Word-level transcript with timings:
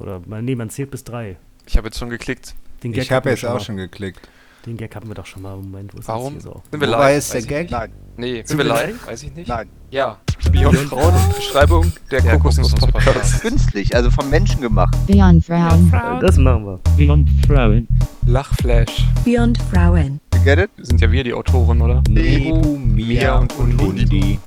Oder 0.00 0.20
man, 0.26 0.44
nee, 0.44 0.54
man 0.54 0.70
zählt 0.70 0.90
bis 0.90 1.04
drei. 1.04 1.36
Ich 1.66 1.76
habe 1.76 1.88
jetzt 1.88 1.98
schon 1.98 2.10
geklickt. 2.10 2.54
Den 2.82 2.92
Ich 2.92 3.00
hatten 3.00 3.14
habe 3.16 3.24
wir 3.26 3.32
jetzt 3.32 3.44
auch 3.44 3.54
mal. 3.54 3.60
schon 3.60 3.76
geklickt. 3.76 4.20
Den 4.66 4.76
Gag 4.76 4.94
hatten 4.94 5.08
wir 5.08 5.14
doch 5.14 5.24
schon 5.26 5.42
mal. 5.42 5.56
Moment, 5.56 5.94
wo 5.94 5.98
ist 6.00 6.08
Warum? 6.08 6.34
das 6.34 6.42
hier 6.44 6.52
so? 6.52 6.62
Sind 6.70 6.80
wir 6.80 6.88
Wobei 6.88 6.98
live? 7.14 7.18
ist 7.18 7.32
der 7.32 7.36
Weiß 7.36 7.42
ich 7.44 7.48
Gag? 7.48 7.70
Nein, 7.70 7.92
Nee, 8.16 8.34
sind, 8.36 8.48
Sind 8.48 8.58
wir 8.58 8.64
live? 8.64 8.86
live? 8.90 9.06
Weiß 9.06 9.22
ich 9.22 9.34
nicht. 9.34 9.48
nein. 9.48 9.70
Ja. 9.90 10.18
Beyond 10.52 10.76
Frauen, 10.78 11.14
Beschreibung 11.34 11.92
der 12.10 12.20
Der 12.22 12.32
Kokosnuss-Podcast. 12.32 13.40
Künstlich, 13.40 13.94
also 13.94 14.10
vom 14.10 14.28
Menschen 14.28 14.60
gemacht. 14.60 14.94
Beyond 15.06 15.44
Frauen. 15.44 15.90
Das 16.20 16.36
machen 16.36 16.66
wir. 16.66 16.80
Beyond 16.96 17.28
Frauen. 17.46 17.88
Lachflash. 18.26 19.06
Beyond 19.24 19.58
Frauen. 19.72 20.20
You 20.34 20.42
get 20.44 20.58
it? 20.58 20.70
Sind 20.78 21.00
ja 21.00 21.10
wir 21.10 21.24
die 21.24 21.32
Autoren, 21.34 21.80
oder? 21.80 22.02
Nebu, 22.08 22.76
Mia 22.76 23.38
und 23.38 23.56
Hundi. 23.56 24.38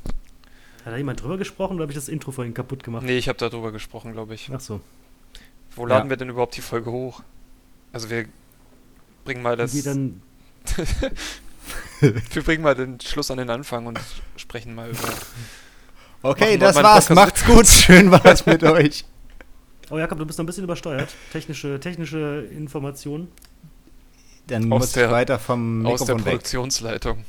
Hat 0.86 0.94
da 0.94 0.98
jemand 0.98 1.22
drüber 1.24 1.38
gesprochen 1.38 1.76
oder 1.76 1.84
habe 1.84 1.92
ich 1.92 1.98
das 1.98 2.10
Intro 2.10 2.32
vorhin 2.32 2.54
kaputt 2.54 2.84
gemacht? 2.84 3.04
Nee, 3.06 3.18
ich 3.18 3.30
habe 3.30 3.38
darüber 3.40 3.72
gesprochen, 3.72 4.12
glaube 4.14 4.34
ich. 4.36 4.50
Ach 4.54 4.60
so. 4.60 4.80
Wo 5.76 5.86
laden 5.86 6.06
Ja. 6.06 6.10
wir 6.12 6.18
denn 6.18 6.30
überhaupt 6.30 6.56
die 6.58 6.62
Folge 6.62 6.92
hoch? 6.92 7.22
Also 7.92 8.10
wir 8.10 8.26
bringen 9.26 9.42
mal 9.42 9.56
das. 9.56 9.74
Wie 9.74 9.82
dann, 9.82 10.22
wir 12.00 12.44
bringen 12.44 12.64
mal 12.64 12.76
den 12.76 13.00
Schluss 13.00 13.32
an 13.32 13.38
den 13.38 13.50
Anfang 13.50 13.86
und 13.86 14.00
sprechen 14.36 14.76
mal 14.76 14.90
über. 14.90 15.00
Okay, 16.22 16.42
Machen 16.42 16.52
wir 16.52 16.58
das 16.60 16.76
war's. 16.78 17.06
Podcast 17.08 17.16
Macht's 17.16 17.46
gut. 17.46 17.68
Schön 17.68 18.12
war's 18.12 18.46
mit 18.46 18.64
euch. 18.64 19.06
oh 19.90 19.98
Jakob, 19.98 20.18
du 20.20 20.26
bist 20.26 20.38
noch 20.40 20.44
ein 20.44 20.48
bisschen 20.48 20.64
übersteuert. 20.64 21.14
Technische, 21.32 21.80
technische 21.80 22.48
Informationen. 22.52 23.30
Dann 24.48 24.64
Aus 24.74 24.80
muss 24.80 24.88
ich 24.90 24.94
der- 24.94 25.12
weiter 25.12 25.40
vom 25.40 25.86
aus 25.86 26.00
der 26.04 26.16
Mikrofon 26.16 26.26
weg. 26.26 26.34
Produktionsleitung. 26.34 27.26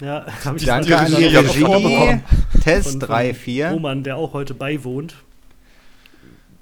Ja, 0.00 0.26
habe 0.44 0.56
ich 0.58 0.64
Danke 0.64 0.98
an 0.98 1.06
die 1.14 1.24
Regie. 1.26 2.20
Test 2.62 2.90
von- 2.90 3.00
3, 3.00 3.34
von 3.34 3.42
4. 3.42 3.70
Roman, 3.70 4.02
der 4.02 4.16
auch 4.16 4.32
heute 4.32 4.52
beiwohnt. 4.54 5.16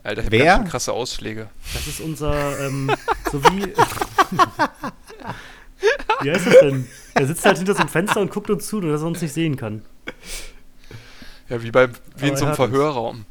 Alter, 0.03 0.21
ich 0.21 0.27
hab 0.27 0.33
Wer? 0.33 0.45
ganz 0.45 0.59
schön 0.63 0.71
krasse 0.71 0.93
Ausschläge. 0.93 1.49
Das 1.75 1.87
ist 1.87 2.01
unser, 2.01 2.59
ähm, 2.61 2.91
so 3.31 3.43
wie. 3.45 3.67
wie 6.23 6.31
heißt 6.31 6.47
das 6.47 6.61
denn? 6.61 6.89
Der 7.17 7.27
sitzt 7.27 7.45
halt 7.45 7.59
hinter 7.59 7.75
so 7.75 7.81
einem 7.81 7.89
Fenster 7.89 8.21
und 8.21 8.31
guckt 8.31 8.49
uns 8.51 8.67
zu, 8.67 8.81
dass 8.81 9.03
er 9.03 9.07
uns 9.07 9.21
nicht 9.21 9.35
sehen 9.35 9.57
kann. 9.57 9.83
Ja, 11.49 11.63
wie, 11.63 11.71
bei, 11.71 11.89
wie 12.17 12.29
in 12.29 12.37
so 12.37 12.45
einem 12.45 12.53
er. 12.53 12.57
Verhörraum. 12.57 13.27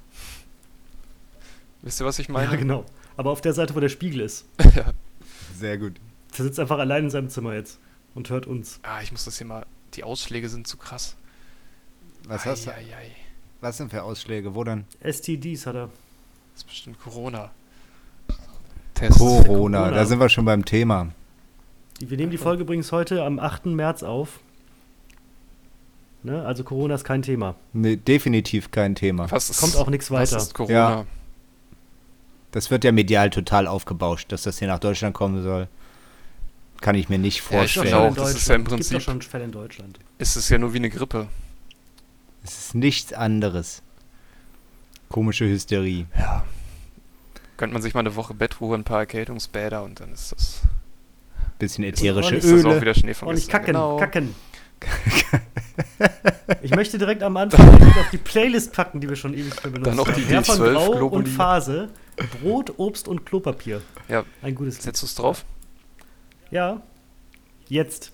Wisst 1.82 2.02
ihr, 2.02 2.06
was 2.06 2.20
ich 2.20 2.30
meine? 2.30 2.52
Ja, 2.52 2.58
genau. 2.58 2.86
Aber 3.18 3.32
auf 3.32 3.42
der 3.42 3.54
Seite, 3.54 3.74
wo 3.76 3.80
der 3.80 3.90
Spiegel 3.90 4.22
ist. 4.22 4.46
Ja. 4.76 4.94
Sehr 5.58 5.78
gut. 5.78 5.96
Der 6.38 6.46
sitzt 6.46 6.60
einfach 6.60 6.80
allein 6.80 7.06
in 7.06 7.10
seinem 7.10 7.30
Zimmer 7.30 7.54
jetzt 7.54 7.80
und 8.16 8.30
hört 8.30 8.46
uns. 8.46 8.80
Ah, 8.84 9.02
ich 9.02 9.12
muss 9.12 9.26
das 9.26 9.38
hier 9.38 9.48
mal. 9.48 9.66
Die 9.96 10.04
Ausschläge 10.06 10.48
sind 10.48 10.68
zu 10.68 10.78
krass. 10.78 11.18
Was 12.26 12.46
hast 12.46 12.68
du? 12.68 12.72
Ei, 12.72 12.76
ei, 12.76 12.96
ei. 12.96 13.12
Was 13.60 13.78
sind 13.78 13.90
für 13.92 14.04
Ausschläge? 14.04 14.56
Wo 14.56 14.64
denn? 14.64 14.86
STDs 15.02 15.66
hat 15.66 15.76
er. 15.76 15.90
Das 16.60 16.64
ist 16.66 16.70
bestimmt 16.72 17.00
Corona. 17.00 17.52
Test. 18.94 19.18
Corona. 19.18 19.44
Corona. 19.48 19.92
Da 19.92 20.06
sind 20.06 20.20
wir 20.20 20.28
schon 20.28 20.44
beim 20.44 20.66
Thema. 20.66 21.08
Wir 22.02 22.18
nehmen 22.18 22.32
die 22.32 22.38
Folge 22.38 22.64
übrigens 22.64 22.92
heute 22.92 23.24
am 23.24 23.40
8. 23.40 23.68
März 23.68 24.04
auf. 24.04 24.42
Ne? 26.24 26.46
Also 26.46 26.66
Corona 26.66 26.96
ist 26.96 27.06
kein 27.06 27.22
Thema. 27.22 27.56
Nee, 27.72 27.96
definitiv 27.96 28.72
kein 28.72 28.94
Thema. 28.94 29.32
Was 29.32 29.50
ist, 29.50 29.62
Kommt 29.62 29.78
auch 29.78 29.88
nichts 29.90 30.12
was 30.12 30.34
weiter. 30.34 30.42
ist 30.44 30.54
Corona? 30.54 30.74
Ja. 30.74 31.06
Das 32.52 32.70
wird 32.72 32.84
ja 32.84 32.92
medial 32.92 33.30
total 33.30 33.66
aufgebauscht, 33.66 34.30
dass 34.34 34.42
das 34.44 34.60
hier 34.60 34.68
nach 34.68 34.80
Deutschland 34.80 35.16
kommen 35.16 35.42
soll. 35.42 35.70
Kann 36.82 36.96
ich 36.96 37.08
mir 37.08 37.20
nicht 37.20 37.38
Ja, 37.38 37.64
ich 37.64 37.72
vorstellen. 37.74 37.86
finde 37.88 37.90
schon 38.04 38.12
auch, 38.12 38.16
das 38.16 38.36
ist 38.36 38.48
ja 38.50 38.56
im 38.56 38.64
Deutschland. 38.66 38.80
Gibt 38.82 38.92
doch 38.92 38.96
Prinzip- 38.98 39.02
schon 39.06 39.22
Fälle 39.22 39.44
in 39.46 39.52
Deutschland. 39.54 40.00
Ist 40.18 40.36
es 40.36 40.50
ja 40.50 40.58
nur 40.58 40.74
wie 40.74 40.78
eine 40.80 40.90
Grippe. 40.90 41.28
es 42.44 42.58
ist 42.60 42.76
nichts 42.76 43.14
anderes. 43.14 43.82
Komische 45.10 45.46
Hysterie. 45.46 46.06
Ja. 46.18 46.44
Gönnt 47.58 47.74
man 47.74 47.82
sich 47.82 47.94
mal 47.94 48.00
eine 48.02 48.16
Woche 48.16 48.34
Bettruhe, 48.34 48.76
ein 48.78 48.84
paar 48.84 49.00
Erkältungsbäder 49.00 49.84
und 49.84 50.00
dann 50.00 50.14
ist 50.14 50.32
das, 50.32 50.62
Bisschen 51.58 51.84
Ist 51.84 52.00
ätherische 52.00 52.36
ist 52.36 52.50
das 52.50 52.64
auch 52.64 52.70
Öle. 52.72 52.82
wieder 52.82 52.94
Schnee 52.94 53.14
von 53.14 53.28
Oh, 53.28 53.32
nicht 53.34 53.48
gestern. 53.50 53.62
kacken, 53.62 53.74
Genau. 53.74 53.98
kacken. 53.98 54.36
Ich 56.62 56.74
möchte 56.74 56.98
direkt 56.98 57.22
am 57.24 57.36
Anfang 57.38 57.70
direkt 57.80 57.98
auf 57.98 58.10
die 58.12 58.18
Playlist 58.18 58.74
packen, 58.74 59.00
die 59.02 59.10
wir 59.10 59.16
schon 59.16 59.34
ewig 59.34 59.56
benutzt 59.62 59.86
Dann 59.88 59.96
noch 59.98 60.08
die 60.12 60.22
haben. 60.22 60.30
Herr 60.30 60.44
von 60.44 60.58
D12 60.58 60.74
Grau 60.74 60.92
Globuli. 60.92 61.24
und 61.24 61.28
Phase, 61.28 61.90
Brot, 62.42 62.74
Obst 62.78 63.08
und 63.08 63.26
Klopapier. 63.26 63.82
Ja. 64.08 64.24
Ein 64.42 64.56
gutes 64.56 64.76
Lied. 64.76 64.84
Setzt 64.84 65.02
du 65.02 65.06
es 65.06 65.16
drauf? 65.16 65.46
Ja. 66.52 66.82
Jetzt. 67.68 68.12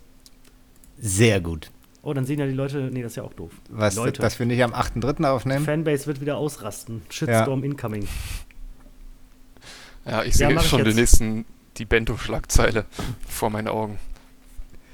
Sehr 0.97 1.39
gut. 1.39 1.69
Oh, 2.05 2.13
dann 2.13 2.25
sehen 2.25 2.39
ja 2.39 2.45
die 2.45 2.53
Leute, 2.53 2.89
nee, 2.93 3.01
das 3.01 3.13
ist 3.13 3.15
ja 3.17 3.23
auch 3.23 3.33
doof. 3.33 3.51
Was, 3.69 3.95
Leute. 3.95 4.21
dass 4.21 4.37
wir 4.39 4.45
nicht 4.45 4.63
am 4.63 4.73
8.3. 4.73 5.25
aufnehmen? 5.27 5.65
Fanbase 5.65 6.05
wird 6.05 6.21
wieder 6.21 6.37
ausrasten. 6.37 7.01
Shitstorm 7.09 7.63
incoming. 7.63 8.07
Ja, 10.05 10.21
ich 10.23 10.35
Ja, 10.35 10.49
sehe 10.49 10.55
ich 10.55 10.61
schon 10.67 10.83
den 10.83 10.95
nächsten, 10.95 11.45
die 11.77 11.85
Bento-Schlagzeile 11.85 12.85
vor 13.27 13.49
meinen 13.49 13.67
Augen. 13.67 13.97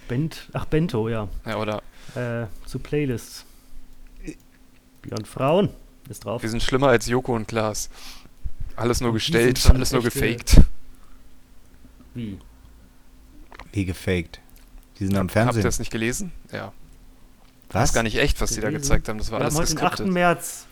Bent, 0.08 0.50
ach, 0.54 0.66
Bento, 0.66 1.10
ja. 1.10 1.28
Ja, 1.46 1.58
oder 1.58 1.82
Äh, 2.16 2.46
zu 2.66 2.80
Playlists. 2.80 3.46
Beyond 5.02 5.28
Frauen 5.28 5.70
ist 6.10 6.24
drauf. 6.26 6.42
wir 6.44 6.50
sind 6.50 6.64
schlimmer 6.64 6.88
als 6.90 7.08
Joko 7.08 7.36
und 7.36 7.48
Klaas. 7.48 7.90
Alles 8.78 9.02
nur 9.02 9.12
gestellt, 9.14 9.70
alles 9.70 9.92
nur 9.92 10.06
echte- 10.06 10.20
gefaked. 10.20 10.62
Wie? 12.14 12.40
Wie 13.74 13.86
gefaked. 13.86 14.40
Die 15.00 15.06
sind 15.06 15.16
am 15.18 15.28
Habt 15.28 15.32
ihr 15.32 15.42
Fernsehen. 15.44 15.64
das 15.64 15.80
nicht 15.80 15.92
gelesen? 15.92 16.32
Ja. 16.54 16.72
Das 17.72 17.82
Was? 17.84 17.90
ist 17.90 17.96
gar 17.96 18.04
nicht 18.04 18.18
echt, 18.18 18.42
was 18.42 18.52
die 18.52 18.59
da 18.62 18.68
Gelesen? 18.68 18.82
gezeigt 18.84 19.08
haben. 19.08 19.18
Das 19.18 19.32
war 19.32 19.40
Wir 19.40 19.46
alles 19.46 19.56
haben 19.56 19.62
heute 19.64 19.76
den 19.76 19.78
8. 19.78 19.92
geskriptet. 19.92 20.14
März. 20.14 20.66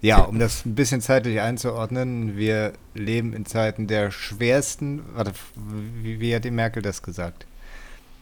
Ja, 0.00 0.20
um 0.22 0.38
das 0.38 0.64
ein 0.64 0.74
bisschen 0.74 1.00
zeitlich 1.00 1.40
einzuordnen, 1.40 2.36
wir 2.36 2.72
leben 2.94 3.32
in 3.32 3.44
Zeiten 3.46 3.86
der 3.86 4.10
schwersten, 4.10 5.02
warte, 5.14 5.32
wie, 6.02 6.20
wie 6.20 6.34
hat 6.34 6.44
die 6.44 6.50
Merkel 6.50 6.82
das 6.82 7.02
gesagt? 7.02 7.46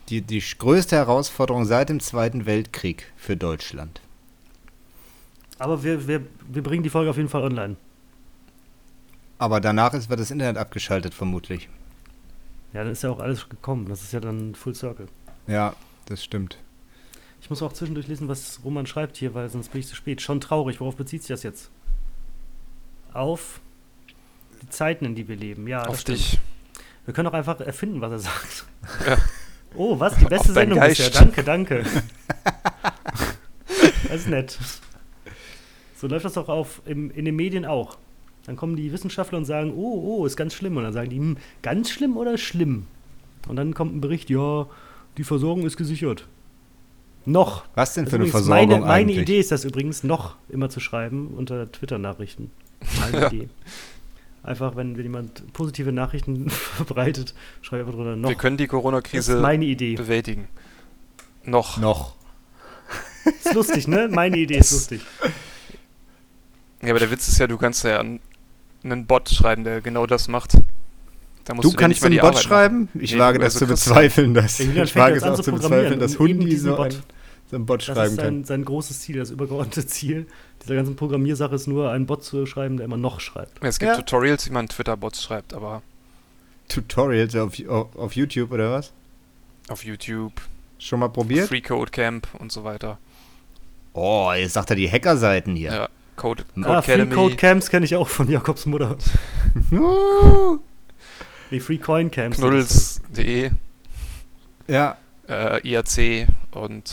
Die, 0.09 0.21
die 0.21 0.41
größte 0.41 0.97
Herausforderung 0.97 1.65
seit 1.65 1.89
dem 1.89 2.01
Zweiten 2.01 2.47
Weltkrieg 2.47 3.11
für 3.17 3.37
Deutschland. 3.37 4.01
Aber 5.59 5.83
wir, 5.84 6.07
wir, 6.09 6.23
wir 6.49 6.63
bringen 6.63 6.83
die 6.83 6.91
Folge 6.91 7.11
auf 7.11 7.17
jeden 7.17 7.29
Fall 7.29 7.43
online. 7.43 7.77
Aber 9.39 9.61
danach 9.61 9.95
ist, 9.95 10.09
wird 10.11 10.21
das 10.21 10.31
Internet 10.31 10.57
abgeschaltet, 10.59 11.15
vermutlich. 11.15 11.69
Ja, 12.73 12.83
dann 12.83 12.93
ist 12.93 13.03
ja 13.03 13.11
auch 13.11 13.21
alles 13.21 13.49
gekommen. 13.49 13.89
Das 13.89 14.03
ist 14.03 14.13
ja 14.13 14.21
dann 14.21 14.55
Full 14.55 14.75
Circle. 14.75 15.07
Ja, 15.47 15.75
das 16.07 16.23
stimmt. 16.25 16.59
Ich 17.44 17.50
muss 17.50 17.60
auch 17.60 17.75
zwischendurch 17.75 18.09
lesen, 18.09 18.27
was 18.27 18.60
Roman 18.65 18.87
schreibt 18.87 19.19
hier, 19.19 19.34
weil 19.34 19.50
sonst 19.50 19.69
bin 19.69 19.81
ich 19.81 19.87
zu 19.87 19.94
spät. 19.94 20.22
Schon 20.22 20.41
traurig. 20.41 20.81
Worauf 20.81 20.97
bezieht 20.97 21.21
sich 21.21 21.28
das 21.28 21.43
jetzt? 21.43 21.71
Auf 23.12 23.60
die 24.62 24.71
Zeiten, 24.71 25.05
in 25.05 25.15
die 25.15 25.28
wir 25.28 25.37
leben. 25.37 25.69
Ja, 25.69 25.84
Auf 25.84 26.00
stimmt. 26.00 26.21
dich. 26.21 26.38
Wir 27.04 27.12
können 27.12 27.28
auch 27.28 27.34
einfach 27.34 27.60
erfinden, 27.60 28.00
was 28.00 28.12
er 28.12 28.19
sagt. 28.19 28.65
Ja. 29.06 29.19
Oh, 29.77 29.99
was? 29.99 30.16
Die 30.16 30.27
beste 30.27 30.53
Sendung 30.53 30.78
bisher. 30.78 31.10
Geist. 31.10 31.21
Danke, 31.21 31.43
danke. 31.43 31.84
das 34.04 34.21
ist 34.21 34.28
nett. 34.28 34.56
So 35.97 36.06
läuft 36.06 36.25
das 36.25 36.34
doch 36.34 36.49
auf 36.49 36.81
im, 36.84 37.10
in 37.10 37.25
den 37.25 37.34
Medien 37.34 37.65
auch. 37.65 37.99
Dann 38.47 38.54
kommen 38.54 38.77
die 38.77 38.93
Wissenschaftler 38.93 39.37
und 39.37 39.47
sagen, 39.47 39.72
oh, 39.75 40.21
oh, 40.21 40.27
ist 40.27 40.37
ganz 40.37 40.54
schlimm. 40.54 40.77
Und 40.77 40.84
dann 40.84 40.93
sagen 40.93 41.10
die, 41.10 41.16
hm, 41.16 41.38
ganz 41.62 41.91
schlimm 41.91 42.16
oder 42.16 42.38
schlimm? 42.38 42.87
Und 43.49 43.56
dann 43.56 43.75
kommt 43.75 43.97
ein 43.97 44.00
Bericht, 44.00 44.31
ja, 44.31 44.69
die 45.16 45.25
Versorgung 45.25 45.66
ist 45.66 45.77
gesichert. 45.77 46.28
Noch. 47.27 47.65
Was 47.75 47.95
denn 47.95 48.07
für 48.07 48.17
eine 48.17 48.27
Versorgung 48.27 48.69
meine, 48.69 48.81
meine 48.81 48.93
eigentlich? 48.93 49.19
Idee 49.19 49.41
ist 49.41 49.51
das 49.51 49.65
übrigens, 49.65 50.05
noch 50.05 50.37
immer 50.49 50.69
zu 50.69 50.81
schreiben 50.81 51.29
unter 51.37 51.71
Twitter-Nachrichten. 51.71 52.51
Meine. 53.01 53.27
Idee. 53.33 53.49
Einfach, 54.43 54.77
wenn, 54.77 54.97
wenn 54.99 55.05
jemand 55.05 55.53
positive 55.55 55.91
Nachrichten 55.91 56.51
verbreitet, 56.77 57.34
schreibe 57.63 57.83
ich 57.83 57.87
einfach 57.89 57.99
drunter 57.99 58.17
noch. 58.17 58.29
Wir 58.29 58.37
können 58.37 58.59
die 58.59 58.67
Corona-Krise 58.67 59.37
meine 59.41 59.65
Idee. 59.65 59.95
bewältigen. 59.95 60.49
Noch. 61.45 61.79
Noch. 61.79 62.15
Ist 63.25 63.55
lustig, 63.55 63.89
ne? 63.89 64.09
Meine 64.13 64.37
Idee 64.37 64.59
ist 64.59 64.73
lustig. 64.73 65.01
Ja, 66.83 66.91
aber 66.91 66.99
der 66.99 67.11
Witz 67.11 67.27
ist 67.29 67.39
ja, 67.39 67.47
du 67.47 67.57
kannst 67.57 67.84
ja 67.84 67.99
an- 68.01 68.21
einen 68.83 69.07
Bot 69.07 69.31
schreiben, 69.31 69.65
der 69.65 69.81
genau 69.81 70.07
das 70.07 70.28
macht. 70.28 70.53
Da 71.45 71.54
musst 71.54 71.65
Du 71.66 71.72
kannst 71.75 72.04
einen 72.04 72.16
Bot 72.16 72.25
Arbeit 72.31 72.43
schreiben? 72.43 72.89
Ich 72.95 73.13
Nee, 73.15 73.19
wage 73.19 73.39
das 73.39 73.54
also 73.54 73.60
zu 73.66 73.72
bezweifeln, 73.72 74.34
dass 74.34 74.60
ich 74.60 74.95
wage 74.97 75.16
es 75.16 75.22
auch 75.22 75.41
zu 75.41 75.53
bezweifeln, 75.53 75.98
dass 76.01 76.19
Hundi 76.19 76.54
so, 76.57 76.77
Bot. 76.77 76.95
ein, 76.95 77.03
einen 77.53 77.67
Bot 77.67 77.81
Das 77.81 77.87
schreiben 77.87 78.11
ist 78.11 78.17
sein, 78.17 78.25
kann. 78.25 78.45
sein 78.45 78.65
großes 78.65 79.01
Ziel, 79.01 79.19
das 79.19 79.31
übergeordnete 79.31 79.87
Ziel 79.87 80.27
dieser 80.63 80.75
ganzen 80.77 80.97
Programmiersache 80.97 81.55
ist 81.55 81.67
nur, 81.67 81.91
einen 81.91 82.07
Bot 82.07 82.25
zu 82.25 82.47
schreiben, 82.47 82.77
der 82.79 82.87
immer 82.87 82.97
noch 82.97 83.21
schreibt. 83.21 83.63
Es 83.63 83.79
gibt 83.79 83.91
Ja. 83.93 83.97
Tutorials, 83.99 84.47
wie 84.49 84.53
man 84.53 84.69
Twitter-Bots 84.69 85.23
schreibt, 85.23 85.53
aber 85.55 85.83
Tutorials 86.69 87.37
auf, 87.37 87.55
auf, 87.69 87.95
auf 87.97 88.17
YouTube 88.17 88.51
oder 88.53 88.73
was? 88.73 88.93
auf 89.69 89.85
YouTube, 89.85 90.33
Schon 90.79 91.01
mal 91.01 91.09
probiert? 91.09 91.49
Free 91.49 91.61
Code 91.63 91.91
Camp 91.91 92.27
und 92.39 92.51
so 92.53 92.65
weiter. 92.65 92.99
Oh, 93.95 94.31
jetzt 94.37 94.55
sagt 94.55 94.69
er 94.71 94.77
die 94.77 94.91
Hackerseiten 94.91 95.55
hier. 95.57 95.73
Ja, 95.73 95.89
Code, 96.17 96.45
Code 96.55 96.69
Ah, 96.69 96.83
Free 96.83 96.93
Academy. 96.95 97.15
Code 97.15 97.37
Camps 97.37 97.71
kenne 97.71 97.87
ich 97.87 97.95
auch 97.97 98.09
von 98.09 98.29
Jakobs 98.31 98.67
Mutter. 98.67 98.97
Uh. 99.71 100.59
Nee, 101.51 101.61
Free 101.61 101.79
Coin 101.79 102.11
Camps. 102.11 102.39
Knuddels.de, 102.39 103.51
ja, 104.67 104.97
äh, 105.29 105.67
IAC 105.69 106.27
und 106.51 106.91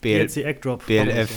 BL, 0.00 0.26
BLC 0.26 0.36
Act 0.44 0.64
Drop. 0.64 0.86
BLF. 0.86 1.30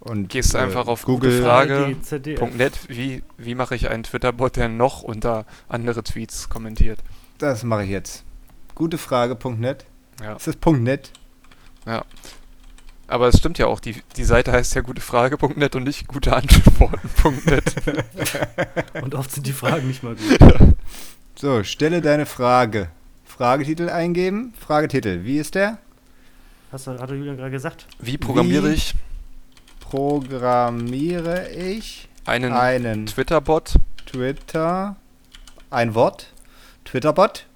Und 0.00 0.28
Gehst 0.28 0.54
äh, 0.54 0.58
einfach 0.58 0.88
auf 0.88 1.04
Google 1.04 1.42
Frage. 1.42 1.86
ARD, 1.86 2.04
ZDF. 2.04 2.40
.net, 2.56 2.72
wie, 2.88 3.22
wie 3.38 3.54
mache 3.54 3.76
ich 3.76 3.88
einen 3.88 4.02
Twitter-Bot, 4.02 4.56
der 4.56 4.68
noch 4.68 5.02
unter 5.02 5.46
andere 5.68 6.02
Tweets 6.02 6.48
kommentiert? 6.48 6.98
Das 7.38 7.62
mache 7.62 7.84
ich 7.84 7.90
jetzt. 7.90 8.24
Gute 8.74 8.98
Frage.net. 8.98 9.84
Ja. 10.20 10.34
Ist 10.34 10.46
das 10.46 10.56
.net? 10.72 11.12
Aber 13.06 13.28
es 13.28 13.38
stimmt 13.38 13.58
ja 13.58 13.66
auch, 13.66 13.80
die, 13.80 13.96
die 14.16 14.24
Seite 14.24 14.52
heißt 14.52 14.74
ja 14.74 14.80
gutefrage.net 14.80 15.76
und 15.76 15.84
nicht 15.84 16.08
guteantworten.net. 16.08 17.74
Und 19.02 19.14
oft 19.14 19.30
sind 19.30 19.46
die 19.46 19.52
Fragen 19.52 19.86
nicht 19.86 20.02
mal 20.02 20.14
gut. 20.14 20.74
So, 21.34 21.62
stelle 21.62 22.00
deine 22.00 22.24
Frage. 22.24 22.88
Fragetitel 23.24 23.90
eingeben. 23.90 24.54
Fragetitel. 24.58 25.24
Wie 25.24 25.38
ist 25.38 25.54
der? 25.54 25.78
Hast 26.72 26.86
du, 26.86 26.92
hat 26.98 27.10
der 27.10 27.16
Julian 27.16 27.36
gerade 27.36 27.50
gesagt? 27.50 27.86
Wie 28.00 28.16
programmiere 28.18 28.70
Wie? 28.70 28.74
ich 28.74 28.94
Programmiere 29.80 31.50
ich 31.50 32.08
einen 32.24 32.52
einen 32.54 33.04
Twitter-Bot? 33.06 33.74
Twitter. 34.06 34.96
Ein 35.70 35.94
Wort. 35.94 36.32
Twitterbot. 36.84 37.46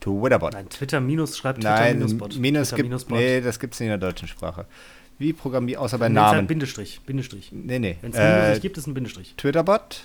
Twitterbot. 0.00 0.52
Nein, 0.54 0.68
Twitter 0.68 1.00
minus 1.00 1.36
schreibt 1.38 1.58
Twitter 1.60 1.70
Nein, 1.74 1.98
minus 1.98 2.18
Bot. 2.18 2.36
Minus 2.36 2.68
Twitter 2.68 2.76
gibt. 2.76 2.88
minus 2.88 3.04
Bot. 3.04 3.18
Nee, 3.18 3.40
das 3.40 3.58
gibt 3.60 3.74
es 3.74 3.80
nicht 3.80 3.86
in 3.86 3.98
der 4.00 4.10
deutschen 4.10 4.28
Sprache. 4.28 4.66
Wie 5.18 5.32
programmiere 5.32 5.80
außer 5.80 5.98
bei 5.98 6.08
Nee, 6.08 6.16
es 6.18 6.22
ist 6.22 6.28
ein 6.30 6.34
Namen? 6.36 6.46
Bindestrich. 6.46 7.00
Bindestrich. 7.06 7.50
Nee, 7.52 7.78
nee. 7.78 7.96
Wenn 8.02 8.10
es 8.10 8.16
Minus 8.18 8.28
Äh, 8.30 8.50
nicht 8.50 8.62
gibt, 8.62 8.76
ist 8.78 8.86
ein 8.86 8.94
Bindestrich. 8.94 9.34
Twitterbot, 9.36 10.02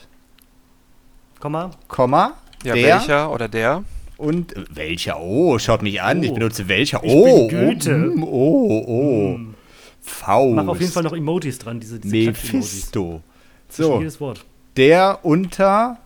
Komma. 1.39 1.71
Komma, 1.88 2.33
Ja, 2.63 2.73
der 2.75 2.83
welcher 3.00 3.31
oder 3.31 3.47
der? 3.47 3.83
Und 4.21 4.56
äh, 4.56 4.63
welcher? 4.73 5.19
Oh, 5.19 5.57
schaut 5.59 5.81
mich 5.81 6.01
an. 6.01 6.23
Ich 6.23 6.31
Oh. 6.31 6.35
benutze 6.35 6.68
welcher. 6.68 7.03
Ich 7.03 7.12
oh, 7.12 7.47
bin 7.47 7.69
Goethe. 7.69 7.95
Oh, 7.95 8.15
mm, 8.15 8.23
oh, 8.23 8.83
oh. 8.88 9.35
Hm. 9.35 9.53
Faust. 10.01 10.56
Mach 10.56 10.68
auf 10.68 10.79
jeden 10.79 10.91
Fall 10.91 11.03
noch 11.03 11.13
Emojis 11.13 11.59
dran, 11.59 11.79
diese, 11.79 12.00
diese. 12.00 12.15
Mephisto. 12.15 13.21
So, 13.69 14.00
jedes 14.00 14.19
Wort. 14.19 14.44
der 14.77 15.19
unter 15.23 15.97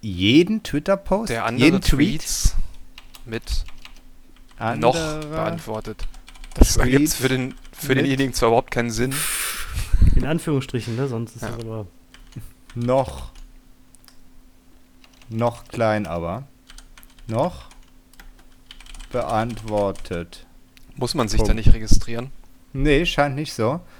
jeden 0.00 0.62
Twitter-Post, 0.62 1.30
Der 1.30 1.44
andere 1.46 1.64
jeden 1.64 1.80
Tweet, 1.80 2.20
Tweets 2.20 2.54
mit 3.24 3.42
noch 4.78 4.94
beantwortet. 5.22 6.06
Das 6.54 6.76
ergibt 6.76 7.08
für, 7.10 7.28
den, 7.28 7.54
für 7.72 7.94
denjenigen 7.94 8.32
zwar 8.32 8.48
überhaupt 8.50 8.70
keinen 8.70 8.90
Sinn. 8.90 9.14
In 10.14 10.24
Anführungsstrichen, 10.24 10.94
ne? 10.96 11.08
Sonst 11.08 11.36
ist 11.36 11.42
Ja. 11.42 11.50
das 11.50 11.60
aber. 11.64 11.86
noch 12.74 13.30
noch 15.28 15.64
klein 15.68 16.06
aber 16.06 16.44
noch 17.28 17.66
beantwortet. 19.12 20.46
Muss 20.96 21.14
man 21.14 21.28
sich 21.28 21.40
da 21.40 21.46
Punkt. 21.46 21.56
nicht 21.66 21.74
registrieren? 21.74 22.30
Nee, 22.72 23.06
scheint 23.06 23.34
nicht 23.34 23.52
so. 23.52 23.80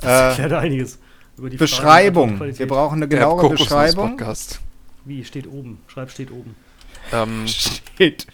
Das 0.00 0.10
Äh, 0.10 0.28
erklärt 0.42 0.52
einiges. 0.52 0.98
Über 1.38 1.48
die 1.48 1.56
Beschreibung. 1.56 2.36
Frage- 2.36 2.58
Wir 2.58 2.68
brauchen 2.68 2.96
eine 2.96 3.08
genauere 3.08 3.48
Beschreibung. 3.48 4.10
Podcast. 4.18 4.60
Wie? 5.06 5.24
Steht 5.24 5.46
oben. 5.46 5.78
Schreib 5.86 6.10
steht 6.10 6.30
oben. 6.30 6.54
Ähm, 7.12 7.44
Steht. 7.46 8.26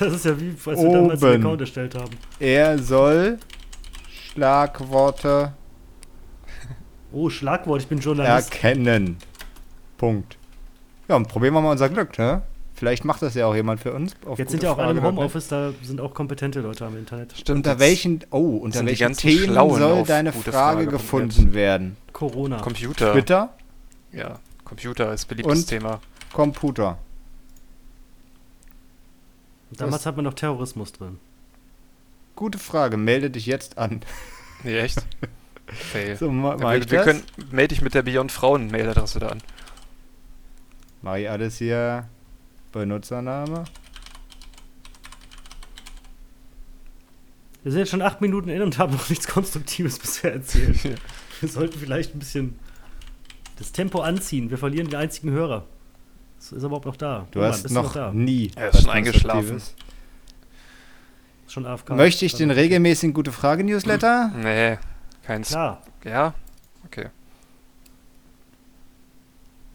Das 0.00 0.12
ist 0.14 0.24
ja 0.24 0.40
wie, 0.40 0.48
als 0.50 0.66
wir 0.66 0.90
damals 0.90 1.20
den 1.20 1.40
Account 1.40 1.60
erstellt 1.60 1.94
haben. 1.94 2.10
Er 2.40 2.78
soll 2.80 3.38
Schlagworte 4.32 5.52
Oh, 7.12 7.28
Schlagwort, 7.30 7.82
ich 7.82 7.88
bin 7.88 7.98
Journalist. 8.00 8.52
erkennen. 8.52 9.18
Punkt. 9.98 10.36
Ja, 11.10 11.16
und 11.16 11.26
probieren 11.26 11.54
wir 11.54 11.60
mal 11.60 11.72
unser 11.72 11.88
Glück, 11.88 12.16
ne? 12.18 12.42
Vielleicht 12.72 13.04
macht 13.04 13.20
das 13.20 13.34
ja 13.34 13.46
auch 13.46 13.54
jemand 13.56 13.80
für 13.80 13.92
uns. 13.92 14.14
auf 14.26 14.38
Jetzt 14.38 14.52
sind 14.52 14.62
ja 14.62 14.70
auch 14.70 14.78
alle 14.78 14.92
im 14.92 14.98
Frage? 14.98 15.16
Homeoffice, 15.16 15.48
da 15.48 15.72
sind 15.82 16.00
auch 16.00 16.14
kompetente 16.14 16.60
Leute 16.60 16.86
am 16.86 16.96
Internet. 16.96 17.32
stimmt. 17.32 17.56
Unter 17.58 17.80
welchen, 17.80 18.20
oh, 18.30 18.58
unter 18.58 18.86
welchen 18.86 19.14
Themen 19.14 19.46
Schlauen 19.46 19.80
soll 19.80 20.04
deine 20.04 20.32
Frage 20.32 20.52
Frage 20.52 20.86
gefunden 20.86 21.52
werden? 21.52 21.96
Corona. 22.12 22.58
Computer. 22.60 23.10
Twitter, 23.12 23.52
Ja, 24.12 24.38
Computer 24.64 25.12
ist 25.12 25.24
beliebtes 25.26 25.62
Und? 25.62 25.66
Thema. 25.66 26.00
Computer. 26.32 26.96
Damals 29.72 30.06
hat 30.06 30.14
man 30.14 30.26
noch 30.26 30.34
Terrorismus 30.34 30.92
drin. 30.92 31.18
Gute 32.36 32.58
Frage, 32.60 32.96
melde 32.96 33.30
dich 33.30 33.46
jetzt 33.46 33.78
an. 33.78 34.02
Nee, 34.62 34.78
echt? 34.78 35.04
Fail. 35.66 36.16
So, 36.16 36.30
ma 36.30 36.54
ich 36.76 36.84
wir, 36.84 36.98
wir 36.98 37.02
können, 37.02 37.24
melde 37.50 37.74
dich 37.74 37.82
mit 37.82 37.94
der 37.94 38.02
Beyond 38.02 38.30
Frauen 38.30 38.70
Mailadresse 38.70 39.18
da 39.18 39.26
an. 39.30 39.42
Mach 41.02 41.16
ich 41.16 41.28
alles 41.28 41.58
hier. 41.58 42.08
Benutzername. 42.72 43.64
Wir 47.62 47.72
sind 47.72 47.80
jetzt 47.80 47.90
schon 47.90 48.02
acht 48.02 48.20
Minuten 48.20 48.48
in 48.48 48.62
und 48.62 48.78
haben 48.78 48.92
noch 48.92 49.08
nichts 49.10 49.26
Konstruktives 49.26 49.98
bisher 49.98 50.32
erzählt. 50.34 50.82
Ja. 50.84 50.90
Wir 51.40 51.48
sollten 51.48 51.78
vielleicht 51.78 52.14
ein 52.14 52.18
bisschen 52.18 52.58
das 53.58 53.72
Tempo 53.72 54.00
anziehen. 54.00 54.50
Wir 54.50 54.58
verlieren 54.58 54.88
den 54.88 54.96
einzigen 54.96 55.30
Hörer. 55.30 55.66
Ist 56.38 56.52
er 56.52 56.58
überhaupt 56.58 56.86
noch 56.86 56.96
da? 56.96 57.26
Du 57.30 57.38
Roman, 57.38 57.52
hast 57.52 57.62
bist 57.62 57.74
noch 57.74 57.92
da? 57.92 58.12
nie. 58.12 58.50
Er 58.56 58.70
ist 58.70 58.82
schon 58.82 58.90
eingeschlafen. 58.90 59.56
Ist 59.56 59.74
schon 61.48 61.66
AFK. 61.66 61.90
Möchte 61.90 62.24
ich 62.24 62.34
den 62.34 62.50
regelmäßigen 62.50 63.12
Gute 63.12 63.32
Frage 63.32 63.64
Newsletter? 63.64 64.32
Nee, 64.36 64.78
keins. 65.22 65.48
Klar. 65.48 65.82
Ja? 66.04 66.34
Okay. 66.86 67.08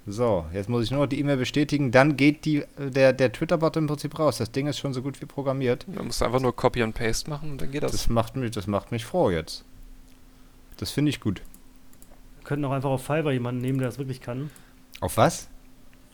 So, 0.07 0.45
jetzt 0.53 0.69
muss 0.69 0.83
ich 0.83 0.91
nur 0.91 1.01
noch 1.01 1.07
die 1.07 1.19
E-Mail 1.19 1.37
bestätigen. 1.37 1.91
Dann 1.91 2.15
geht 2.15 2.45
die, 2.45 2.63
der, 2.77 3.11
der 3.11 3.31
Twitter-Bot 3.31 3.75
im 3.77 3.87
Prinzip 3.87 4.17
raus. 4.19 4.37
Das 4.37 4.51
Ding 4.51 4.67
ist 4.67 4.77
schon 4.77 4.93
so 4.93 5.01
gut 5.01 5.19
wie 5.19 5.25
programmiert. 5.25 5.87
Man 5.87 6.05
muss 6.07 6.21
einfach 6.21 6.39
nur 6.39 6.55
Copy 6.55 6.83
und 6.83 6.93
Paste 6.93 7.29
machen 7.29 7.51
und 7.51 7.61
dann 7.61 7.71
geht 7.71 7.81
das. 7.81 7.91
Das 7.91 8.07
macht 8.09 8.35
mich, 8.35 8.51
das 8.51 8.67
macht 8.67 8.91
mich 8.91 9.03
froh 9.03 9.31
jetzt. 9.31 9.63
Das 10.77 10.91
finde 10.91 11.09
ich 11.09 11.19
gut. 11.19 11.41
Wir 12.39 12.43
könnten 12.45 12.65
auch 12.65 12.71
einfach 12.71 12.89
auf 12.91 13.01
Fiverr 13.01 13.31
jemanden 13.31 13.61
nehmen, 13.61 13.79
der 13.79 13.87
das 13.87 13.97
wirklich 13.97 14.21
kann. 14.21 14.51
Auf 15.01 15.17
was? 15.17 15.47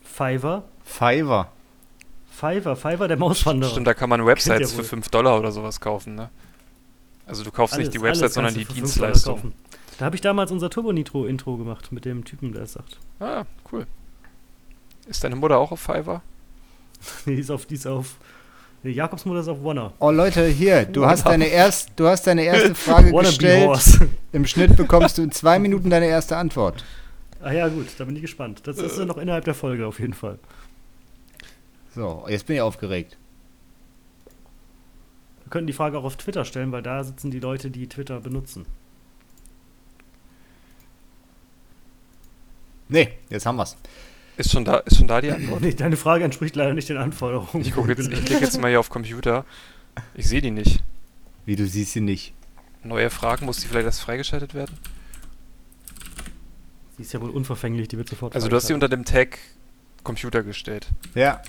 Fiverr? 0.03 0.63
Fiverr. 0.85 1.51
Fiverr, 2.29 2.75
Fiverr, 2.77 3.07
der 3.09 3.17
Mauswanderer. 3.17 3.71
Stimmt, 3.71 3.87
da 3.87 3.93
kann 3.93 4.09
man 4.09 4.25
Websites 4.25 4.71
für 4.71 4.77
wohl. 4.79 4.83
5 4.85 5.09
Dollar 5.09 5.37
oder 5.37 5.51
sowas 5.51 5.81
kaufen, 5.81 6.15
ne? 6.15 6.29
Also 7.25 7.43
du 7.43 7.51
kaufst 7.51 7.77
nicht 7.77 7.93
die 7.93 7.99
Alles- 7.99 8.21
Website, 8.21 8.23
alles 8.23 8.33
sondern 8.35 8.53
die 8.53 8.65
du 8.65 9.51
für 9.91 9.97
5 9.97 9.99
Dollar 9.99 9.99
Dienstleistung. 9.99 9.99
kaufen. 9.99 9.99
Da 9.99 10.05
habe 10.05 10.15
ich 10.15 10.21
damals 10.21 10.51
unser 10.51 10.69
Turbo 10.69 10.91
Nitro 10.93 11.25
Intro 11.25 11.57
gemacht 11.57 11.91
mit 11.91 12.05
dem 12.05 12.23
Typen, 12.25 12.53
der 12.53 12.63
es 12.63 12.73
sagt. 12.73 12.99
Ah, 13.19 13.43
cool. 13.71 13.85
Ist 15.07 15.23
deine 15.23 15.35
Mutter 15.35 15.57
auch 15.57 15.71
auf 15.71 15.79
Fiverr? 15.79 16.21
Die 17.25 17.33
ist 17.33 17.49
auf, 17.49 17.65
die 17.65 17.75
ist 17.75 17.87
auf. 17.87 18.15
Nee, 18.83 18.91
Jakobs 18.91 19.25
Mutter 19.25 19.39
ist 19.41 19.47
auf 19.47 19.63
Wanna. 19.63 19.93
Oh 19.99 20.11
Leute, 20.11 20.45
hier, 20.47 20.85
du 20.85 21.05
hast 21.05 21.25
deine, 21.25 21.45
erst, 21.47 21.91
du 21.95 22.07
hast 22.07 22.25
deine 22.25 22.43
erste 22.43 22.73
Frage 22.75 23.11
gestellt. 23.19 23.99
Im 24.31 24.45
Schnitt 24.45 24.75
bekommst 24.75 25.17
du 25.17 25.21
in 25.23 25.31
zwei 25.31 25.59
Minuten 25.59 25.89
deine 25.89 26.07
erste 26.07 26.37
Antwort. 26.37 26.83
Ah 27.41 27.51
ja, 27.51 27.67
gut, 27.67 27.87
da 27.97 28.05
bin 28.05 28.15
ich 28.15 28.21
gespannt. 28.21 28.61
Das 28.65 28.77
ist 28.77 28.97
ja 28.97 29.05
noch 29.05 29.17
innerhalb 29.17 29.45
der 29.45 29.53
Folge 29.55 29.85
auf 29.87 29.99
jeden 29.99 30.13
Fall. 30.13 30.39
So, 31.95 32.25
jetzt 32.29 32.45
bin 32.47 32.55
ich 32.55 32.61
aufgeregt. 32.61 33.17
Wir 35.43 35.49
könnten 35.49 35.67
die 35.67 35.73
Frage 35.73 35.97
auch 35.97 36.03
auf 36.03 36.17
Twitter 36.17 36.45
stellen, 36.45 36.71
weil 36.71 36.81
da 36.83 37.03
sitzen 37.03 37.29
die 37.31 37.39
Leute, 37.39 37.69
die 37.71 37.87
Twitter 37.87 38.19
benutzen. 38.19 38.65
Nee, 42.91 43.09
jetzt 43.29 43.45
haben 43.45 43.55
wir's. 43.57 43.75
Ist 44.37 44.51
schon 44.51 44.65
da, 44.65 44.77
ist 44.77 44.97
schon 44.97 45.07
da 45.07 45.21
die 45.21 45.31
Antwort? 45.31 45.61
Nee, 45.61 45.73
deine 45.73 45.97
Frage 45.97 46.23
entspricht 46.23 46.55
leider 46.55 46.73
nicht 46.73 46.89
den 46.89 46.97
Anforderungen. 46.97 47.63
Ich 47.65 47.73
gucke 47.73 47.89
jetzt, 47.89 48.07
ich 48.07 48.25
klicke 48.25 48.43
jetzt 48.43 48.59
mal 48.59 48.69
hier 48.69 48.79
auf 48.79 48.89
Computer. 48.89 49.45
Ich 50.13 50.27
sehe 50.27 50.41
die 50.41 50.51
nicht. 50.51 50.81
Wie 51.45 51.55
du 51.55 51.65
siehst 51.65 51.93
sie 51.93 52.01
nicht. 52.01 52.33
Neue 52.83 53.09
Fragen, 53.09 53.45
muss 53.45 53.57
die 53.57 53.67
vielleicht 53.67 53.85
erst 53.85 54.01
freigeschaltet 54.01 54.53
werden? 54.53 54.77
Sie 56.97 57.03
ist 57.03 57.13
ja 57.13 57.21
wohl 57.21 57.29
unverfänglich, 57.29 57.87
die 57.87 57.97
wird 57.97 58.09
sofort. 58.09 58.35
Also 58.35 58.47
du 58.47 58.55
hast 58.55 58.67
sie 58.67 58.73
unter 58.73 58.89
dem 58.89 59.05
Tag 59.05 59.39
Computer 60.03 60.43
gestellt. 60.43 60.87
Ja, 61.15 61.41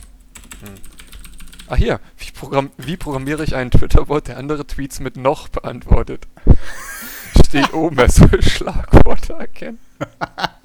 Ah 1.69 1.77
hier, 1.77 2.01
wie, 2.19 2.31
programm 2.33 2.71
wie 2.77 2.97
programmiere 2.97 3.45
ich 3.45 3.55
einen 3.55 3.71
Twitter-Bot, 3.71 4.29
der 4.29 4.37
andere 4.37 4.67
Tweets 4.67 5.01
mit 5.01 5.17
noch 5.17 5.49
beantwortet? 5.49 6.27
Steht 7.47 7.73
oben, 7.73 7.99
er 7.99 8.11
soll 8.11 8.43
Schlagworte 8.43 9.35
erkennen. 9.35 9.79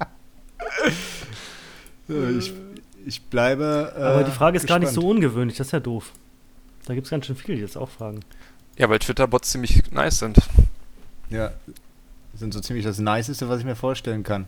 so, 2.08 2.28
ich, 2.28 2.52
ich 3.06 3.22
bleibe. 3.22 3.92
Äh, 3.96 4.02
Aber 4.02 4.24
die 4.24 4.30
Frage 4.30 4.56
ist 4.56 4.66
gar 4.66 4.78
nicht 4.78 4.88
gespannt. 4.88 5.04
so 5.04 5.10
ungewöhnlich, 5.10 5.56
das 5.58 5.68
ist 5.68 5.72
ja 5.72 5.80
doof. 5.80 6.12
Da 6.86 6.94
gibt 6.94 7.06
es 7.06 7.10
ganz 7.10 7.26
schön 7.26 7.36
viele, 7.36 7.56
die 7.56 7.62
das 7.62 7.76
auch 7.76 7.88
fragen. 7.90 8.20
Ja, 8.78 8.88
weil 8.88 8.98
Twitter-Bots 8.98 9.50
ziemlich 9.50 9.90
nice 9.90 10.18
sind. 10.20 10.38
Ja, 11.30 11.50
sind 12.34 12.54
so 12.54 12.60
ziemlich 12.60 12.84
das 12.84 12.98
Niceste, 12.98 13.48
was 13.48 13.58
ich 13.60 13.64
mir 13.66 13.76
vorstellen 13.76 14.22
kann. 14.22 14.46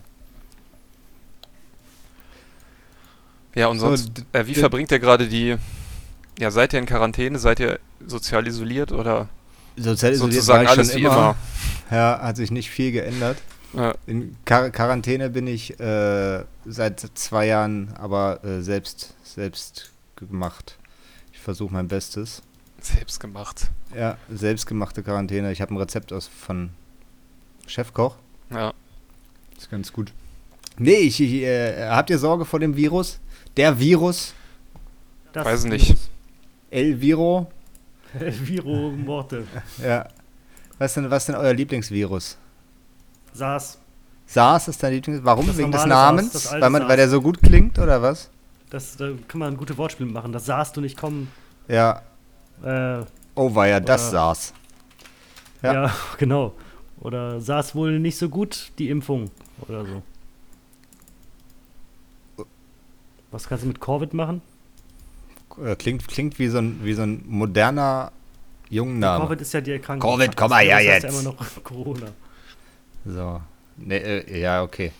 Ja, 3.53 3.67
und 3.67 3.79
So, 3.79 3.87
sonst, 3.87 4.11
d- 4.17 4.23
äh, 4.31 4.47
wie 4.47 4.55
verbringt 4.55 4.91
ihr 4.91 4.99
gerade 4.99 5.27
die, 5.27 5.57
ja, 6.39 6.51
seid 6.51 6.73
ihr 6.73 6.79
in 6.79 6.85
Quarantäne, 6.85 7.37
seid 7.37 7.59
ihr 7.59 7.79
sozial 8.05 8.47
isoliert 8.47 8.91
oder 8.91 9.27
Sozial 9.75 10.13
isoliert 10.13 10.35
sozusagen 10.35 10.57
war 10.59 10.63
ich 10.63 10.69
alles 10.79 10.91
schon 10.93 11.01
wie 11.01 11.05
immer? 11.05 11.35
Ja, 11.91 12.19
hat 12.21 12.37
sich 12.37 12.51
nicht 12.51 12.69
viel 12.69 12.91
geändert. 12.93 13.37
Ja, 13.73 13.95
In 14.05 14.35
Quar 14.45 14.69
Quarantäne 14.69 15.29
bin 15.29 15.47
ich 15.47 15.79
äh, 15.79 16.43
seit 16.65 16.99
zwei 17.13 17.47
Jahren, 17.47 17.93
aber 17.97 18.43
äh, 18.43 18.61
selbst, 18.61 19.15
selbst 19.23 19.91
gemacht. 20.15 20.77
Ich 21.31 21.39
versuche 21.39 21.73
mein 21.73 21.87
Bestes. 21.87 22.41
selbst 22.81 23.19
gemacht. 23.19 23.69
Ja, 23.95 24.17
selbstgemachte 24.29 25.03
Quarantäne. 25.03 25.51
Ich 25.51 25.61
habe 25.61 25.73
ein 25.73 25.77
Rezept 25.77 26.11
aus 26.13 26.27
von 26.27 26.69
Chefkoch. 27.67 28.15
Ja. 28.49 28.73
ist 29.57 29.69
ganz 29.71 29.93
gut. 29.93 30.11
Nee, 30.77 30.95
ich, 30.95 31.19
ich, 31.21 31.41
äh, 31.43 31.87
habt 31.89 32.09
ihr 32.09 32.17
Sorge 32.19 32.45
vor 32.45 32.59
dem 32.59 32.75
Virus? 32.75 33.19
Der 33.57 33.79
Virus, 33.79 34.33
Das 35.33 35.45
Weiß 35.45 35.63
nicht. 35.65 35.95
El 36.69 36.99
Viro. 37.01 37.51
Viro 38.13 38.91
Morte. 38.91 39.45
Ja. 39.83 40.07
Was 40.77 40.95
denn, 40.95 41.09
was 41.11 41.25
denn 41.27 41.35
euer 41.35 41.53
Lieblingsvirus? 41.53 42.37
SARS. 43.33 43.77
SARS 44.25 44.67
ist 44.67 44.81
dein 44.83 44.93
Lieblings... 44.93 45.19
Warum? 45.23 45.47
Das 45.47 45.57
Wegen 45.57 45.71
des 45.71 45.85
Namens? 45.85 46.47
alte 46.47 46.61
weil, 46.61 46.69
man, 46.69 46.87
weil 46.87 46.97
der 46.97 47.09
so 47.09 47.21
gut 47.21 47.41
klingt, 47.41 47.77
oder 47.79 48.01
was? 48.01 48.29
Das, 48.69 48.95
da 48.97 49.09
kann 49.27 49.39
man 49.39 49.53
ein 49.53 49.57
gutes 49.57 49.77
Wortspiel 49.77 50.05
machen. 50.05 50.31
Das 50.31 50.45
sahst 50.45 50.77
du 50.77 50.81
nicht 50.81 50.97
kommen. 50.97 51.29
Ja. 51.67 52.01
Äh, 52.63 53.03
Oh, 53.35 53.55
war 53.55 53.67
ja 53.67 53.79
das 53.79 54.03
Oder- 54.09 54.11
SARS. 54.11 54.53
Ja. 55.61 55.73
ja. 55.85 55.95
genau. 56.17 56.53
Oder 56.99 57.39
saß 57.41 57.75
wohl 57.75 57.99
nicht 57.99 58.17
so 58.17 58.29
gut 58.29 58.71
die 58.77 58.89
Impfung 58.89 59.31
oder 59.67 59.85
so. 59.85 60.03
Was 63.31 63.47
kannst 63.47 63.63
du 63.63 63.67
mit 63.67 63.79
Covid 63.79 64.13
machen? 64.13 64.41
Äh, 65.63 65.75
Klingt, 65.75 66.07
klingt 66.07 66.37
wie 66.39 66.47
so 66.47 66.57
ein, 66.59 66.79
wie 66.83 66.93
so 66.93 67.01
ein 67.03 67.23
moderner 67.27 68.11
Jungenname. 68.69 69.23
Covid 69.25 69.41
ist 69.41 69.53
ja 69.53 69.61
die 69.61 69.71
Erkrankung. 69.71 70.11
Covid, 70.17 70.35
komm 70.35 70.49
mal 70.49 70.63
her 70.63 70.75
heißt 70.77 70.85
jetzt. 70.85 71.03
Ja 71.03 71.09
immer 71.09 71.21
noch 71.23 71.35
Corona. 71.63 72.07
So. 73.05 73.41
Nee, 73.77 73.97
äh, 73.97 74.39
ja, 74.39 74.63
okay. 74.63 74.91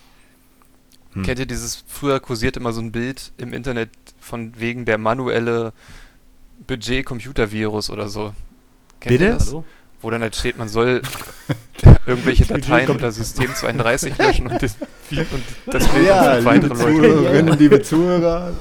Hm. 1.12 1.22
Kennt 1.24 1.38
ihr 1.38 1.46
dieses, 1.46 1.84
früher 1.86 2.20
kursiert 2.20 2.56
immer 2.56 2.72
so 2.72 2.80
ein 2.80 2.90
Bild 2.92 3.32
im 3.38 3.52
Internet 3.52 3.90
von 4.20 4.52
wegen 4.58 4.84
der 4.84 4.98
manuelle 4.98 5.72
Budget-Computer-Virus 6.66 7.90
oder 7.90 8.08
so. 8.08 8.32
Kennt 9.00 9.12
Bitte? 9.18 9.24
Ihr 9.24 9.32
das? 9.34 9.48
Hallo? 9.48 9.64
Wo 10.00 10.10
dann 10.10 10.22
halt 10.22 10.34
steht, 10.34 10.58
man 10.58 10.68
soll 10.68 11.00
irgendwelche 12.06 12.44
Dateien 12.46 12.90
unter 12.90 13.12
System 13.12 13.54
32 13.54 14.18
löschen 14.18 14.48
und 14.48 14.60
das, 14.60 14.76
und 15.10 15.44
das 15.72 15.86
Bild 15.88 16.06
Ja, 16.08 16.20
an 16.32 16.38
liebe 16.38 16.44
weitere 16.46 16.68
Leute. 16.68 16.80
Zuhörerinnen, 16.96 17.58
liebe 17.58 17.82
Zuhörer, 17.82 18.52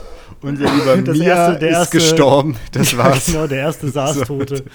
unser 0.41 0.65
lieber 0.75 0.97
Das 0.97 1.17
Mia 1.17 1.25
erste- 1.47 1.59
der 1.59 1.69
ist 1.71 1.77
erste- 1.77 1.97
gestorben. 1.97 2.57
Das 2.73 2.95
war's. 2.97 3.25
genau, 3.25 3.47
der 3.47 3.59
erste 3.59 3.89
SARS-Tote. 3.89 4.65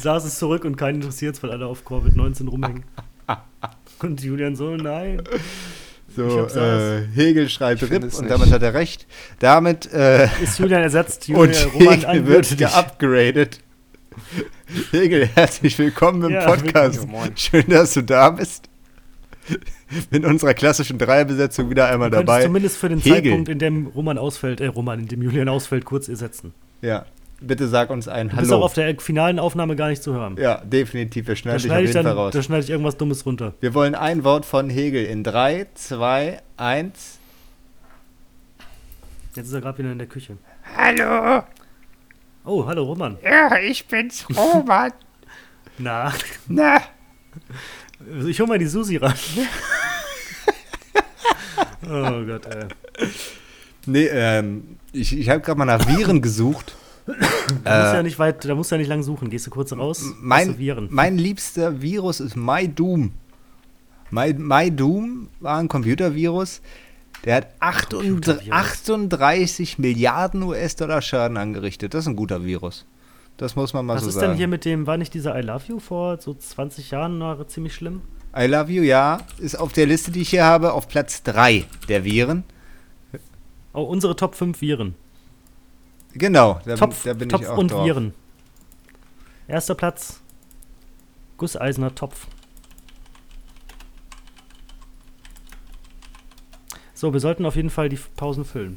SARS 0.00 0.24
ist 0.24 0.38
zurück 0.38 0.64
und 0.64 0.76
keinen 0.76 0.96
interessiert 0.96 1.42
weil 1.42 1.50
alle 1.50 1.66
auf 1.66 1.82
Covid-19 1.86 2.48
rumhängen. 2.48 2.84
Und 4.02 4.22
Julian 4.22 4.56
so, 4.56 4.76
nein. 4.76 5.22
So, 6.16 6.46
äh, 6.48 7.02
Hegel 7.14 7.48
schreibt 7.48 7.82
RIP 7.82 8.04
es 8.04 8.16
und 8.16 8.22
nicht. 8.22 8.30
damit 8.32 8.50
hat 8.52 8.62
er 8.62 8.74
recht. 8.74 9.06
Damit 9.38 9.92
äh, 9.92 10.24
Ist 10.42 10.58
Julian 10.58 10.82
ersetzt, 10.82 11.28
und 11.28 11.54
Julian 11.54 11.70
Roman 11.70 11.94
Hegel 12.00 12.06
an, 12.06 12.26
wird 12.26 12.58
geupgradet. 12.58 13.60
Hegel, 14.90 15.26
herzlich 15.34 15.78
willkommen 15.78 16.22
im 16.24 16.30
Ja, 16.30 16.46
Podcast. 16.46 17.02
willkommen. 17.02 17.32
Schön, 17.36 17.64
dass 17.68 17.94
du 17.94 18.02
da 18.02 18.30
bist. 18.30 18.68
Mit 20.10 20.24
unserer 20.24 20.54
klassischen 20.54 20.98
Dreierbesetzung 20.98 21.70
wieder 21.70 21.88
einmal 21.88 22.10
Du 22.10 22.16
dabei. 22.18 22.44
zumindest 22.44 22.76
für 22.76 22.88
den 22.88 22.98
Hegel. 23.00 23.22
Zeitpunkt, 23.22 23.48
in 23.48 23.58
dem 23.58 23.86
Roman 23.88 24.18
ausfällt, 24.18 24.60
äh, 24.60 24.66
Roman, 24.66 25.00
in 25.00 25.06
dem 25.08 25.22
Julian 25.22 25.48
ausfällt, 25.48 25.84
kurz 25.84 26.08
ersetzen. 26.08 26.52
Ja, 26.82 27.04
bitte 27.40 27.68
sag 27.68 27.90
uns 27.90 28.08
ein 28.08 28.28
Du 28.28 28.36
bist 28.36 28.50
auch 28.52 28.56
Hallo. 28.56 28.64
auf 28.66 28.74
der 28.74 28.98
finalen 29.00 29.38
Aufnahme 29.38 29.76
gar 29.76 29.88
nicht 29.88 30.02
zu 30.02 30.12
hören. 30.12 30.36
Ja, 30.38 30.58
definitiv. 30.64 31.26
Wir 31.26 31.34
da 31.34 31.38
schneiden 31.40 31.58
dich 31.58 31.70
auf 31.70 31.76
schneide 31.76 31.84
ich, 31.84 31.88
jeden 31.94 32.04
dann, 32.04 32.14
Fall 32.16 32.24
raus. 32.24 32.32
da 32.34 32.42
schneide 32.42 32.64
ich 32.64 32.70
irgendwas 32.70 32.96
Dummes 32.96 33.24
runter. 33.26 33.54
Wir 33.60 33.74
wollen 33.74 33.94
ein 33.94 34.24
Wort 34.24 34.44
von 34.44 34.70
Hegel 34.70 35.04
in 35.04 35.24
3, 35.24 35.66
2, 35.74 36.40
1. 36.56 37.18
Jetzt 39.36 39.46
ist 39.46 39.52
er 39.52 39.60
gerade 39.60 39.78
wieder 39.78 39.92
in 39.92 39.98
der 39.98 40.08
Küche. 40.08 40.36
Hallo, 40.76 41.42
Oh, 42.44 42.66
hallo 42.66 42.84
Roman. 42.84 43.18
ja, 43.22 43.56
ich 43.58 43.86
bin's, 43.86 44.26
Roman. 44.36 44.92
Na, 45.78 46.12
Na, 46.48 46.80
also 48.14 48.28
ich 48.28 48.40
hol 48.40 48.46
mal 48.46 48.58
die 48.58 48.66
Susi 48.66 48.96
ran. 48.96 49.14
oh 51.88 52.24
Gott, 52.26 52.46
ey. 52.46 52.66
Nee, 53.86 54.06
ähm, 54.06 54.76
ich, 54.92 55.16
ich 55.18 55.28
habe 55.28 55.40
gerade 55.40 55.58
mal 55.58 55.64
nach 55.64 55.86
Viren 55.88 56.20
gesucht. 56.22 56.74
Da 57.64 57.80
musst 57.80 57.92
ja 57.94 58.00
äh, 58.00 58.02
nicht 58.02 58.18
weit, 58.18 58.44
da 58.44 58.54
musst 58.54 58.70
du 58.70 58.76
ja 58.76 58.78
nicht 58.78 58.88
lang 58.88 59.02
suchen. 59.02 59.30
Gehst 59.30 59.46
du 59.46 59.50
kurz 59.50 59.72
raus, 59.72 60.04
mein, 60.20 60.58
Viren. 60.58 60.88
mein 60.90 61.18
liebster 61.18 61.82
Virus 61.82 62.20
ist 62.20 62.36
MyDoom. 62.36 63.12
My, 64.10 64.34
MyDoom 64.34 65.28
war 65.40 65.58
ein 65.58 65.68
Computervirus. 65.68 66.60
Der 67.24 67.36
hat 67.36 67.48
38, 67.60 68.08
Computervirus. 68.08 68.52
38 68.52 69.78
Milliarden 69.78 70.42
US-Dollar 70.42 71.02
Schaden 71.02 71.36
angerichtet. 71.36 71.94
Das 71.94 72.04
ist 72.04 72.08
ein 72.08 72.16
guter 72.16 72.44
Virus. 72.44 72.86
Das 73.36 73.56
muss 73.56 73.72
man 73.72 73.86
mal 73.86 73.96
Was 73.96 74.02
so 74.02 74.08
ist 74.08 74.14
sagen. 74.16 74.28
denn 74.28 74.36
hier 74.36 74.48
mit 74.48 74.64
dem, 74.64 74.86
war 74.86 74.96
nicht 74.96 75.14
dieser 75.14 75.38
I 75.38 75.42
Love 75.42 75.64
You 75.66 75.78
vor 75.78 76.20
so 76.20 76.34
20 76.34 76.90
Jahren 76.90 77.18
noch 77.18 77.46
ziemlich 77.46 77.74
schlimm? 77.74 78.02
I 78.36 78.46
love 78.46 78.70
you, 78.70 78.82
ja. 78.82 79.18
Ist 79.38 79.58
auf 79.58 79.72
der 79.72 79.86
Liste, 79.86 80.10
die 80.10 80.20
ich 80.20 80.30
hier 80.30 80.44
habe, 80.44 80.72
auf 80.72 80.88
Platz 80.88 81.22
3 81.24 81.64
der 81.88 82.04
Viren. 82.04 82.44
Oh, 83.72 83.82
unsere 83.82 84.14
Top 84.16 84.34
5 84.34 84.60
Viren. 84.60 84.94
Genau, 86.14 86.60
da, 86.64 86.76
Topf, 86.76 87.04
da 87.04 87.14
bin 87.14 87.28
Topf 87.28 87.42
ich 87.42 87.48
auch 87.48 87.58
und 87.58 87.70
drauf. 87.70 87.84
Viren. 87.86 88.14
Erster 89.48 89.74
Platz. 89.74 90.20
Gusseisener 91.36 91.94
Topf. 91.94 92.26
So, 96.94 97.12
wir 97.12 97.20
sollten 97.20 97.46
auf 97.46 97.56
jeden 97.56 97.70
Fall 97.70 97.88
die 97.88 97.98
Pausen 98.16 98.44
füllen. 98.44 98.76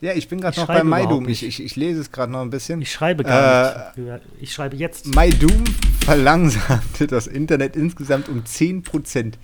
Ja, 0.00 0.12
ich 0.12 0.28
bin 0.28 0.40
gerade 0.40 0.60
noch 0.60 0.66
bei 0.66 0.84
MyDoom. 0.84 1.28
Ich, 1.28 1.44
ich, 1.44 1.62
ich 1.62 1.76
lese 1.76 2.00
es 2.00 2.12
gerade 2.12 2.30
noch 2.30 2.42
ein 2.42 2.50
bisschen. 2.50 2.80
Ich 2.82 2.92
schreibe 2.92 3.24
gar 3.24 3.94
Äh, 3.96 4.00
nicht. 4.00 4.22
Ich 4.40 4.52
schreibe 4.52 4.76
jetzt. 4.76 5.06
MyDoom 5.14 5.64
verlangsamte 6.04 7.06
das 7.06 7.26
Internet 7.26 7.74
insgesamt 7.74 8.28
um 8.28 8.42
10% 8.42 9.34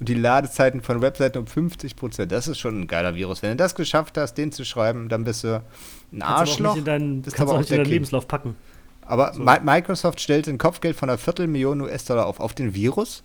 und 0.00 0.08
die 0.08 0.14
Ladezeiten 0.14 0.80
von 0.82 1.00
Webseiten 1.02 1.38
um 1.38 1.44
50%. 1.44 2.26
Das 2.26 2.48
ist 2.48 2.58
schon 2.58 2.80
ein 2.80 2.86
geiler 2.86 3.14
Virus. 3.14 3.42
Wenn 3.42 3.50
du 3.50 3.56
das 3.56 3.74
geschafft 3.74 4.16
hast, 4.18 4.34
den 4.34 4.50
zu 4.50 4.64
schreiben, 4.64 5.08
dann 5.08 5.24
bist 5.24 5.44
du 5.44 5.56
ein 5.56 5.62
Kannst 5.62 6.12
du 6.12 6.24
auch 6.24 6.28
Arschloch. 6.38 6.68
nicht 6.74 6.78
in 6.78 6.84
deinen, 6.86 7.22
kannst 7.22 7.38
auch 7.52 7.58
nicht 7.58 7.70
in 7.70 7.76
deinen. 7.76 7.86
Lebenslauf 7.86 8.26
packen. 8.26 8.56
Aber 9.02 9.34
So. 9.34 9.42
Mi- 9.42 9.60
Microsoft 9.62 10.20
stellt 10.20 10.48
ein 10.48 10.56
Kopfgeld 10.58 10.96
von 10.96 11.08
einer 11.10 11.18
Viertelmillion 11.18 11.80
US-Dollar 11.82 12.26
auf. 12.26 12.40
Auf 12.40 12.54
den 12.54 12.74
Virus? 12.74 13.22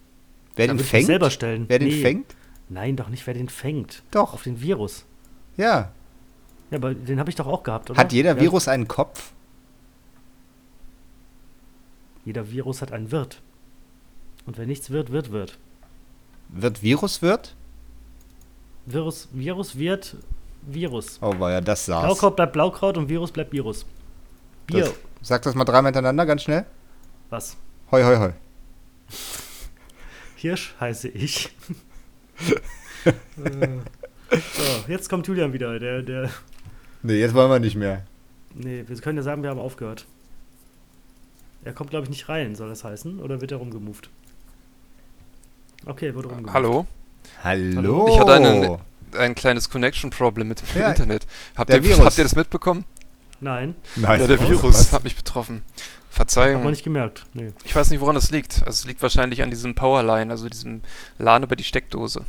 Wer 0.56 0.68
Da 0.68 0.74
den 0.74 0.80
fängt? 0.84 1.06
selber 1.08 1.30
stellen. 1.30 1.66
Wer 1.68 1.80
den 1.80 1.88
Nee. 1.90 2.02
fängt? 2.02 2.36
Nein, 2.70 2.96
doch 2.96 3.10
nicht, 3.10 3.26
wer 3.28 3.34
den 3.34 3.50
fängt. 3.50 4.04
Doch. 4.12 4.34
Auf 4.34 4.44
den 4.44 4.60
Virus. 4.62 5.06
Ja. 5.58 5.92
Ja, 6.72 6.78
aber 6.78 6.94
den 6.96 7.20
habe 7.20 7.30
ich 7.30 7.36
doch 7.36 7.46
auch 7.48 7.64
gehabt, 7.64 7.90
oder? 7.92 8.00
Hat 8.00 8.12
jeder 8.12 8.36
Ja, 8.36 8.42
Virus 8.42 8.68
einen 8.68 8.88
Kopf? 8.88 9.32
Jeder 12.26 12.50
Virus 12.52 12.82
hat 12.82 12.92
einen 12.92 13.12
Wirt. 13.12 13.42
Und 14.46 14.58
wenn 14.58 14.68
nichts 14.68 14.90
wird, 14.90 15.12
wird, 15.12 15.32
wird. 15.32 15.58
Wird 16.50 16.82
Virus 16.82 17.22
wird? 17.22 17.56
Virus, 18.86 19.28
Virus 19.32 19.78
wird 19.78 20.16
Virus. 20.62 21.20
Oh, 21.22 21.38
war 21.40 21.52
ja 21.52 21.62
das 21.62 21.86
saß. 21.86 22.06
Blaukraut 22.06 22.36
bleibt 22.36 22.54
Blaukraut 22.54 22.98
und 22.98 23.10
Virus 23.10 23.32
bleibt 23.32 23.52
Virus. 23.52 23.86
Bier. 24.68 24.86
Das, 24.86 24.94
sag 25.22 25.42
das 25.44 25.56
mal 25.56 25.66
dreimal 25.66 25.90
hintereinander, 25.92 26.26
ganz 26.26 26.44
schnell. 26.44 26.66
Was? 27.30 27.58
Hoi, 27.92 28.04
hoi, 28.04 28.18
hoi. 28.18 28.34
Hirsch 30.36 30.76
heiße 30.80 31.10
ich. 31.10 31.54
Äh, 33.06 33.68
so, 34.32 34.92
jetzt 34.92 35.10
kommt 35.10 35.28
Julian 35.28 35.54
wieder. 35.54 35.80
Der, 35.80 36.02
der. 36.02 36.32
Nee, 37.04 37.20
jetzt 37.20 37.36
wollen 37.36 37.52
wir 37.52 37.60
nicht 37.60 37.76
mehr. 37.76 38.04
Nee, 38.56 38.84
wir 38.88 38.98
können 38.98 39.18
ja 39.18 39.24
sagen, 39.24 39.44
wir 39.44 39.52
haben 39.52 39.60
aufgehört. 39.60 40.08
Er 41.64 41.74
kommt, 41.74 41.92
glaube 41.92 42.06
ich, 42.06 42.10
nicht 42.10 42.28
rein, 42.28 42.56
soll 42.56 42.68
das 42.68 42.84
heißen? 42.84 43.20
Oder 43.20 43.42
wird 43.42 43.52
er 43.52 43.60
rumgemoved? 43.60 44.10
Okay, 45.86 46.14
wurde 46.16 46.28
rumgemoved. 46.30 46.54
Hallo? 46.54 46.86
Hallo. 47.44 48.08
Ich 48.10 48.20
hatte 48.20 48.34
einen- 48.34 48.78
Ein 49.18 49.34
kleines 49.36 49.70
Connection-Problem 49.70 50.48
mit 50.50 50.62
dem 50.62 50.82
Ja, 50.82 50.90
Internet. 50.90 51.26
Habt 51.56 51.70
der 51.70 51.78
ihr, 51.78 51.84
Virus. 51.86 52.06
habt 52.06 52.18
ihr 52.18 52.26
das 52.26 52.36
mitbekommen? 52.36 52.84
Nein, 53.40 53.76
Nein. 53.96 54.20
Ja, 54.20 54.28
der 54.28 54.40
Was? 54.42 54.50
Virus 54.50 54.92
hat 54.92 55.04
mich 55.06 55.16
betroffen. 55.16 55.62
hab 56.10 56.16
Verzeihung. 56.16 56.64
man 56.64 56.72
nicht 56.72 56.84
gemerkt. 56.84 57.26
Nee. 57.34 57.52
Ich 57.64 57.76
weiß 57.76 57.90
nicht, 57.92 58.00
woran 58.02 58.16
das 58.16 58.32
liegt. 58.32 58.56
Also 58.66 58.70
es 58.72 58.86
liegt 58.86 59.02
wahrscheinlich 59.02 59.42
an 59.42 59.50
diesem 59.50 59.74
Powerline, 59.76 60.32
also 60.32 60.50
diesem 60.50 60.82
LAN 61.18 61.44
über 61.44 61.56
die 61.56 61.64
Steckdose. 61.64 62.22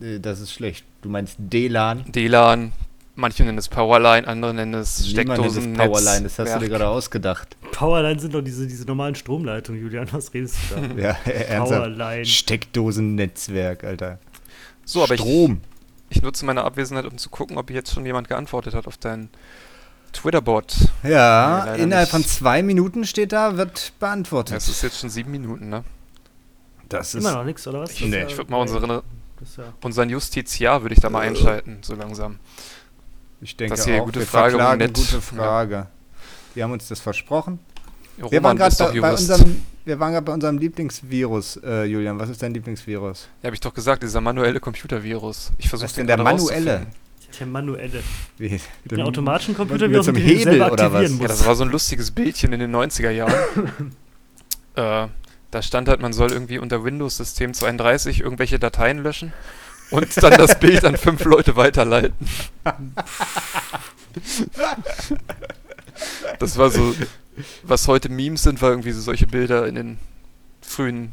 Äh, 0.00 0.18
Das 0.18 0.40
ist 0.40 0.52
schlecht. 0.52 0.84
Du 1.02 1.08
meinst 1.08 1.36
DLAN? 1.38 2.04
DLAN, 2.10 2.72
manche 3.20 3.44
nennen 3.44 3.58
es 3.58 3.68
Powerline, 3.68 4.26
andere 4.26 4.52
nennen 4.54 4.74
es 4.74 5.00
Niemand 5.06 5.28
nennt 5.40 5.46
es 5.46 5.52
Steckdosen. 5.52 5.74
Powerline, 5.74 6.22
das 6.24 6.38
hast 6.38 6.54
du 6.54 6.58
dir 6.58 6.68
gerade 6.68 6.88
ausgedacht. 6.88 7.56
Powerline 7.72 8.18
sind 8.18 8.34
doch 8.34 8.40
diese, 8.42 8.66
diese 8.66 8.84
normalen 8.84 9.14
Stromleitungen, 9.14 9.80
Julian. 9.80 10.08
Was 10.12 10.32
redest 10.34 10.56
du 10.70 10.74
da? 10.74 10.94
Ja, 11.02 11.16
ernsthaft. 11.30 11.70
Powerline. 11.70 12.24
Steckdosennetzwerk, 12.24 13.84
Alter. 13.84 14.18
So, 14.84 15.02
aber 15.04 15.14
ich, 15.14 15.20
Strom. 15.20 15.60
ich 16.08 16.22
nutze 16.22 16.44
meine 16.44 16.64
Abwesenheit, 16.64 17.04
um 17.06 17.16
zu 17.18 17.30
gucken, 17.30 17.58
ob 17.58 17.70
jetzt 17.70 17.92
schon 17.94 18.04
jemand 18.06 18.28
geantwortet 18.28 18.74
hat 18.74 18.86
auf 18.86 18.96
dein 18.96 19.28
Twitter-Bot. 20.12 20.74
Ja, 21.04 21.74
Nee, 21.76 21.82
innerhalb 21.84 22.06
nicht. 22.06 22.10
von 22.10 22.24
zwei 22.24 22.62
Minuten 22.62 23.04
steht 23.04 23.32
da, 23.32 23.56
wird 23.56 23.92
beantwortet. 24.00 24.56
Es 24.56 24.68
ist 24.68 24.82
jetzt 24.82 24.98
schon 25.00 25.10
sieben 25.10 25.30
Minuten, 25.30 25.68
ne? 25.68 25.84
das 26.88 27.14
ist 27.14 27.22
Immer 27.22 27.34
noch 27.36 27.44
nichts, 27.44 27.64
oder 27.68 27.82
was? 27.82 27.92
Ich, 27.92 28.00
Das 28.00 28.10
ja- 28.10 28.26
ich 28.26 28.36
würde 28.36 28.50
mal 28.50 28.56
unsere, 28.56 29.04
das 29.38 29.56
ja- 29.56 29.72
unseren 29.82 30.10
Justiziar 30.10 30.82
würde 30.82 30.94
ich 30.96 31.00
da 31.00 31.08
mal 31.08 31.20
einschalten, 31.20 31.78
so 31.82 31.94
langsam. 31.94 32.40
Ich 33.40 33.56
denke 33.56 33.74
Das 33.74 33.84
hier 33.84 34.02
auch, 34.02 34.06
gute 34.06 34.20
wir 34.20 34.26
Frage, 34.26 34.56
verklagen 34.56 34.92
gute 34.92 35.20
Frage. 35.20 35.86
Die 36.54 36.62
haben 36.62 36.72
uns 36.72 36.88
das 36.88 37.00
versprochen. 37.00 37.58
Wir 38.16 38.24
waren 38.24 38.34
Roman, 38.34 38.56
gerade 38.56 39.00
bei, 39.00 39.12
unserem, 39.12 39.62
wir 39.84 39.98
waren 39.98 40.12
gerade 40.12 40.24
bei 40.26 40.34
unserem 40.34 40.58
Lieblingsvirus, 40.58 41.60
äh, 41.64 41.84
Julian. 41.84 42.18
Was 42.18 42.28
ist 42.28 42.42
dein 42.42 42.52
Lieblingsvirus? 42.52 43.28
Ja, 43.42 43.46
habe 43.46 43.54
ich 43.54 43.60
doch 43.60 43.72
gesagt, 43.72 44.02
dieser 44.02 44.20
manuelle 44.20 44.60
Computervirus. 44.60 45.52
Ich 45.56 45.68
versuche 45.68 45.92
denn 45.94 46.06
der 46.06 46.18
manuelle? 46.18 46.86
Der 47.38 47.46
manuelle. 47.46 48.02
Wie, 48.36 48.48
dem- 48.48 48.60
einen 48.90 49.02
automatischen 49.02 49.54
Computervirus, 49.54 50.06
den 50.06 50.16
du 50.16 50.20
Hebel 50.20 50.42
selber 50.42 50.72
oder 50.72 50.84
aktivieren 50.84 51.02
was? 51.04 51.10
Ja, 51.10 51.16
musst. 51.28 51.30
das 51.30 51.46
war 51.46 51.54
so 51.54 51.64
ein 51.64 51.70
lustiges 51.70 52.10
Bildchen 52.10 52.52
in 52.52 52.60
den 52.60 52.74
90er 52.74 53.10
Jahren. 53.10 53.32
äh, 54.74 55.06
da 55.50 55.62
stand 55.62 55.88
halt, 55.88 56.00
man 56.00 56.12
soll 56.12 56.32
irgendwie 56.32 56.58
unter 56.58 56.84
Windows-System 56.84 57.54
32 57.54 58.20
irgendwelche 58.20 58.58
Dateien 58.58 59.02
löschen 59.02 59.32
und 59.90 60.22
dann 60.22 60.38
das 60.38 60.58
Bild 60.58 60.84
an 60.84 60.96
fünf 60.96 61.24
Leute 61.24 61.56
weiterleiten. 61.56 62.26
das 66.38 66.56
war 66.56 66.70
so, 66.70 66.94
was 67.62 67.88
heute 67.88 68.08
Memes 68.08 68.42
sind, 68.42 68.62
war 68.62 68.70
irgendwie 68.70 68.92
so 68.92 69.00
solche 69.00 69.26
Bilder 69.26 69.66
in 69.66 69.74
den 69.74 69.98
frühen 70.62 71.12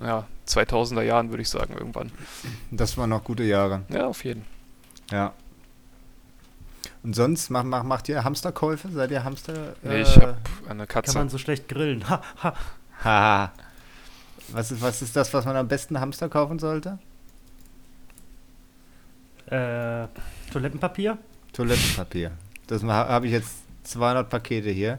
ja, 0.00 0.26
2000er 0.48 1.02
Jahren, 1.02 1.30
würde 1.30 1.42
ich 1.42 1.48
sagen, 1.48 1.74
irgendwann. 1.74 2.10
Das 2.70 2.96
waren 2.96 3.10
noch 3.10 3.24
gute 3.24 3.44
Jahre. 3.44 3.82
Ja, 3.88 4.06
auf 4.06 4.24
jeden. 4.24 4.44
Ja. 5.10 5.32
Und 7.02 7.14
sonst 7.14 7.50
mach, 7.50 7.64
mach, 7.64 7.82
macht 7.82 8.08
ihr 8.08 8.22
Hamsterkäufe? 8.22 8.88
Seid 8.88 9.10
ihr 9.10 9.24
Hamster? 9.24 9.74
Nee, 9.82 9.94
äh, 9.94 10.02
ich 10.02 10.16
habe 10.16 10.36
eine 10.68 10.86
Kann 10.86 11.02
Katze. 11.02 11.18
man 11.18 11.28
so 11.28 11.38
schlecht 11.38 11.68
grillen. 11.68 12.08
Ha, 12.08 12.22
ha. 12.42 12.54
Haha. 13.02 13.52
Was 14.48 14.70
ist, 14.70 14.82
was 14.82 15.02
ist 15.02 15.16
das, 15.16 15.32
was 15.34 15.44
man 15.44 15.56
am 15.56 15.66
besten 15.66 15.98
Hamster 15.98 16.28
kaufen 16.28 16.58
sollte? 16.58 16.98
Äh, 19.52 20.08
Toilettenpapier? 20.50 21.18
Toilettenpapier. 21.52 22.30
Das 22.66 22.82
habe 22.82 23.26
ich 23.26 23.32
jetzt 23.32 23.52
200 23.84 24.28
Pakete 24.30 24.70
hier. 24.70 24.98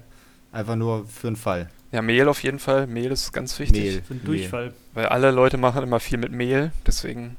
Einfach 0.52 0.76
nur 0.76 1.08
für 1.08 1.28
einen 1.28 1.36
Fall. 1.36 1.70
Ja, 1.92 2.04
Mehl 2.04 2.28
auf 2.28 2.44
jeden 2.44 2.60
Fall. 2.60 2.86
Mehl 2.86 3.12
ist 3.12 3.34
ganz 3.34 3.58
wichtig. 3.58 3.82
Mehl. 3.82 4.02
Für 4.04 4.14
einen 4.14 4.24
Mehl. 4.24 4.26
Durchfall. 4.26 4.74
Weil 4.94 5.08
alle 5.08 5.32
Leute 5.32 5.58
machen 5.58 5.82
immer 5.82 6.00
viel 6.00 6.20
mit 6.20 6.32
Mehl, 6.32 6.72
deswegen. 6.86 7.36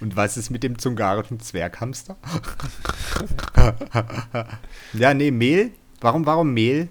Und 0.00 0.16
was 0.16 0.38
ist 0.38 0.48
mit 0.48 0.62
dem 0.62 0.78
zungarischen 0.78 1.40
Zwerghamster? 1.40 2.16
ja, 4.94 5.12
nee, 5.12 5.30
Mehl. 5.30 5.72
Warum, 6.00 6.24
warum 6.24 6.54
Mehl? 6.54 6.88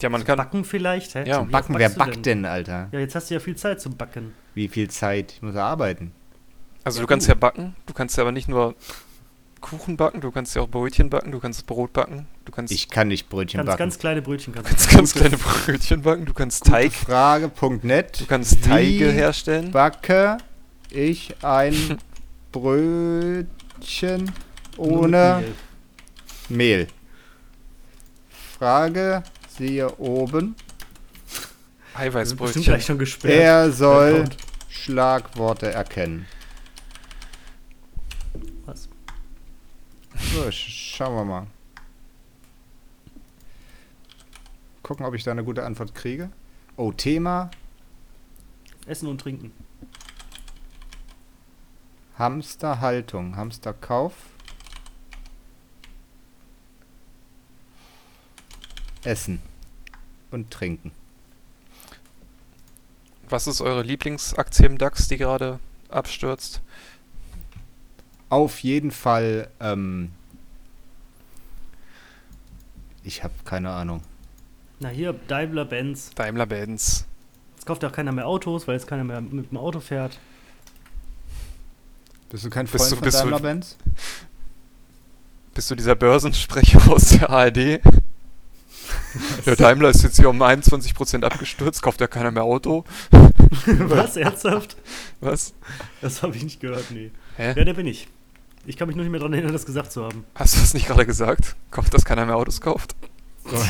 Ja, 0.00 0.08
man 0.08 0.24
kann. 0.24 0.36
Backen 0.36 0.64
vielleicht? 0.64 1.14
Hä? 1.14 1.28
Ja. 1.28 1.42
Oft 1.42 1.52
Backen, 1.52 1.78
wer 1.78 1.90
backt 1.90 2.26
denn, 2.26 2.44
Alter? 2.44 2.88
Ja, 2.90 2.98
jetzt 2.98 3.14
hast 3.14 3.30
du 3.30 3.34
ja 3.34 3.40
viel 3.40 3.54
Zeit 3.54 3.80
zum 3.80 3.96
Backen. 3.96 4.34
Wie 4.54 4.66
viel 4.66 4.90
Zeit? 4.90 5.34
Ich 5.34 5.42
muss 5.42 5.54
arbeiten. 5.54 6.12
Also 6.84 6.98
Ja, 6.98 7.02
du 7.02 7.06
kannst 7.06 7.28
ja 7.28 7.34
backen, 7.34 7.76
du 7.86 7.92
kannst 7.94 8.16
ja 8.16 8.22
aber 8.22 8.32
nicht 8.32 8.48
nur 8.48 8.74
Kuchen 9.60 9.96
backen, 9.96 10.20
du 10.20 10.32
kannst 10.32 10.56
ja 10.56 10.62
auch 10.62 10.68
Brötchen 10.68 11.08
backen, 11.08 11.30
du 11.30 11.38
kannst 11.38 11.66
Brot 11.66 11.92
backen, 11.92 12.26
du 12.44 12.50
kannst 12.52 12.72
Ich 12.72 12.88
kann 12.90 13.08
nicht 13.08 13.28
Brötchen 13.28 13.58
Ganz, 13.58 13.66
backen. 13.68 13.78
ganz 13.78 13.98
kleine 13.98 14.20
Brötchen 14.22 14.52
kannst 14.52 14.68
ganz, 14.70 14.88
du. 14.88 14.96
ganz 14.96 15.14
kleine 15.14 15.38
Brötchen 15.38 16.02
backen, 16.02 16.24
du 16.24 16.34
kannst 16.34 16.64
Teig, 16.64 16.92
Frage.net. 16.92 18.20
du 18.20 18.26
kannst 18.26 18.64
Teige 18.64 19.08
Wie 19.08 19.12
herstellen. 19.12 19.70
Backe 19.70 20.38
ich 20.90 21.34
ein 21.44 21.98
Brötchen 22.52 24.32
ohne 24.76 25.44
Mehl. 26.48 26.78
Mehl? 26.78 26.86
Frage, 28.58 29.22
siehe 29.56 29.88
oben. 29.98 30.56
Eiweißbrötchen. 31.94 32.62
gleich 32.62 32.84
schon 32.86 32.98
gesperrt. 32.98 33.34
Er 33.34 33.70
soll. 33.70 34.24
Schlagworte 34.68 35.70
erkennen. 35.72 36.26
Was? 38.64 38.88
So, 40.30 40.50
sch 40.50 40.94
schauen 40.96 41.14
wir 41.14 41.24
mal. 41.24 41.46
Gucken, 44.82 45.06
ob 45.06 45.14
ich 45.14 45.24
da 45.24 45.30
eine 45.30 45.44
gute 45.44 45.64
Antwort 45.64 45.94
kriege. 45.94 46.30
Oh, 46.76 46.92
Thema 46.92 47.50
Essen 48.86 49.08
und 49.08 49.20
Trinken. 49.20 49.52
Hamsterhaltung, 52.18 53.36
Hamsterkauf. 53.36 54.14
Essen 59.04 59.42
und 60.30 60.50
Trinken. 60.50 60.92
Was 63.28 63.46
ist 63.46 63.60
eure 63.60 63.82
Lieblingsaktie 63.82 64.66
im 64.66 64.78
DAX, 64.78 65.08
die 65.08 65.16
gerade 65.16 65.58
abstürzt? 65.88 66.60
Auf 68.28 68.60
jeden 68.60 68.90
Fall, 68.90 69.50
ähm, 69.60 70.12
ich 73.04 73.22
habe 73.24 73.34
keine 73.44 73.70
Ahnung. 73.70 74.02
Na 74.80 74.88
hier, 74.88 75.12
Daimler-Benz. 75.28 76.10
Daimler-Benz. 76.14 77.06
Jetzt 77.56 77.66
kauft 77.66 77.82
ja 77.82 77.88
auch 77.88 77.92
keiner 77.92 78.12
mehr 78.12 78.26
Autos, 78.26 78.66
weil 78.66 78.74
jetzt 78.74 78.86
keiner 78.86 79.04
mehr 79.04 79.20
mit 79.20 79.50
dem 79.50 79.58
Auto 79.58 79.80
fährt. 79.80 80.18
Bist 82.30 82.44
du 82.44 82.50
kein 82.50 82.66
Bist 82.66 82.76
Freund 82.76 82.92
du- 82.92 82.96
von 82.96 83.04
bist 83.04 83.16
du- 83.18 83.22
Daimler-Benz? 83.22 83.76
Bist 85.54 85.70
du 85.70 85.74
dieser 85.74 85.94
Börsensprecher 85.94 86.80
aus 86.90 87.10
der 87.10 87.28
ARD? 87.30 87.56
Der 89.46 89.56
Daimler 89.56 89.90
ist 89.90 90.02
jetzt 90.02 90.16
hier 90.16 90.30
um 90.30 90.42
21% 90.42 91.22
abgestürzt, 91.22 91.82
kauft 91.82 92.00
ja 92.00 92.06
keiner 92.06 92.30
mehr 92.30 92.44
Auto. 92.44 92.84
Was? 93.66 94.16
Ernsthaft? 94.16 94.76
Was? 95.20 95.52
Das 96.00 96.22
habe 96.22 96.34
ich 96.36 96.42
nicht 96.42 96.60
gehört, 96.60 96.90
nee. 96.90 97.10
Hä? 97.36 97.52
Ja, 97.56 97.64
der 97.64 97.74
bin 97.74 97.86
ich. 97.86 98.08
Ich 98.64 98.76
kann 98.76 98.86
mich 98.86 98.96
nur 98.96 99.04
nicht 99.04 99.10
mehr 99.10 99.18
daran 99.20 99.32
erinnern, 99.32 99.52
das 99.52 99.66
gesagt 99.66 99.90
zu 99.92 100.04
haben. 100.04 100.24
Hast 100.34 100.54
du 100.54 100.60
das 100.60 100.72
nicht 100.74 100.86
gerade 100.86 101.04
gesagt? 101.06 101.56
Kauft, 101.70 101.92
dass 101.94 102.04
keiner 102.04 102.24
mehr 102.26 102.36
Autos 102.36 102.60
kauft? 102.60 102.94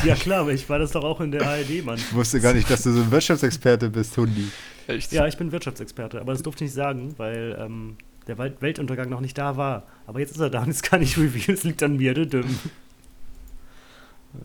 Ja 0.05 0.13
klar, 0.15 0.41
aber 0.41 0.51
ich 0.53 0.69
war 0.69 0.77
das 0.77 0.91
doch 0.91 1.03
auch 1.03 1.19
in 1.19 1.31
der 1.31 1.41
ARD, 1.47 1.83
Mann. 1.83 1.97
Ich 1.97 2.13
wusste 2.13 2.39
gar 2.39 2.53
nicht, 2.53 2.69
dass 2.69 2.83
du 2.83 2.91
so 2.93 3.01
ein 3.01 3.09
Wirtschaftsexperte 3.09 3.89
bist, 3.89 4.15
Hundi. 4.17 4.49
Echt? 4.85 5.11
Ja, 5.11 5.25
ich 5.25 5.35
bin 5.37 5.51
Wirtschaftsexperte, 5.51 6.21
aber 6.21 6.33
das 6.33 6.43
durfte 6.43 6.63
ich 6.63 6.69
nicht 6.69 6.75
sagen, 6.75 7.15
weil 7.17 7.57
ähm, 7.59 7.97
der 8.27 8.37
Welt 8.37 8.61
Weltuntergang 8.61 9.09
noch 9.09 9.19
nicht 9.19 9.35
da 9.35 9.57
war. 9.57 9.83
Aber 10.05 10.19
jetzt 10.19 10.31
ist 10.33 10.39
er 10.39 10.51
da 10.51 10.61
und 10.61 10.67
jetzt 10.67 10.83
kann 10.83 11.01
ich 11.01 11.17
revealen, 11.17 11.55
es 11.57 11.63
liegt 11.63 11.81
an 11.81 11.97
mir, 11.97 12.13
du 12.13 12.27
dumm. 12.27 12.59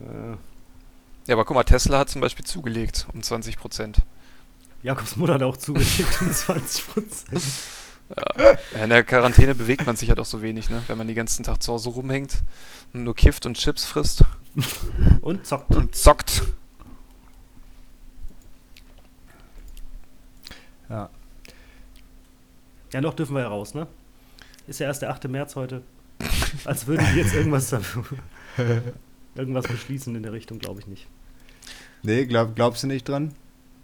Äh, 0.01 0.37
Ja, 1.27 1.35
aber 1.35 1.45
guck 1.45 1.57
mal, 1.57 1.65
Tesla 1.65 1.99
hat 1.99 2.09
zum 2.09 2.23
Beispiel 2.23 2.47
zugelegt 2.47 3.07
um 3.13 3.21
20%. 3.21 3.97
Jakobs 4.83 5.17
Mutter 5.17 5.35
hat 5.35 5.43
auch 5.43 5.57
zugeschickt 5.59 6.23
um 6.23 6.33
20 6.33 6.87
Prozent. 6.89 7.43
Ja, 8.17 8.83
in 8.85 8.91
der 8.91 9.05
Quarantäne 9.05 9.55
bewegt 9.55 9.87
man 9.87 9.97
sich 9.97 10.09
ja 10.09 10.15
doch 10.15 10.25
so 10.25 10.41
wenig, 10.41 10.71
ne? 10.71 10.83
Wenn 10.87 10.97
man 10.99 11.07
den 11.07 11.17
ganzen 11.17 11.45
Tag 11.45 11.63
zu 11.63 11.73
Hause 11.73 11.91
rumhängt 11.91 12.39
und 12.95 13.05
nur 13.05 13.15
kifft 13.15 13.45
und 13.45 13.57
Chips 13.59 13.85
frisst 13.85 14.25
Und 15.21 15.47
zockt. 15.47 15.75
und 15.77 15.95
zockt. 15.95 16.43
Ja. 20.89 21.11
Ja, 22.93 23.01
noch 23.03 23.15
dürfen 23.15 23.35
wir 23.35 23.43
ja 23.43 23.49
raus, 23.49 23.75
ne? 23.75 23.87
Ist 24.67 24.81
ja 24.81 24.87
erst 24.87 25.03
der 25.03 25.11
8. 25.11 25.29
März 25.29 25.57
heute. 25.57 25.83
Als 26.65 26.87
würden 26.87 27.07
die 27.13 27.19
jetzt 27.21 27.35
irgendwas 27.35 27.69
dafür, 27.71 28.05
irgendwas 29.35 29.67
beschließen 29.67 30.15
in 30.17 30.23
der 30.23 30.33
Richtung, 30.33 30.59
glaube 30.59 30.81
ich 30.81 30.87
nicht. 30.87 31.07
Nee, 32.03 32.25
glaub, 32.27 32.55
glaubst 32.57 32.83
du 32.83 32.87
nicht 32.87 33.07
dran? 33.09 33.35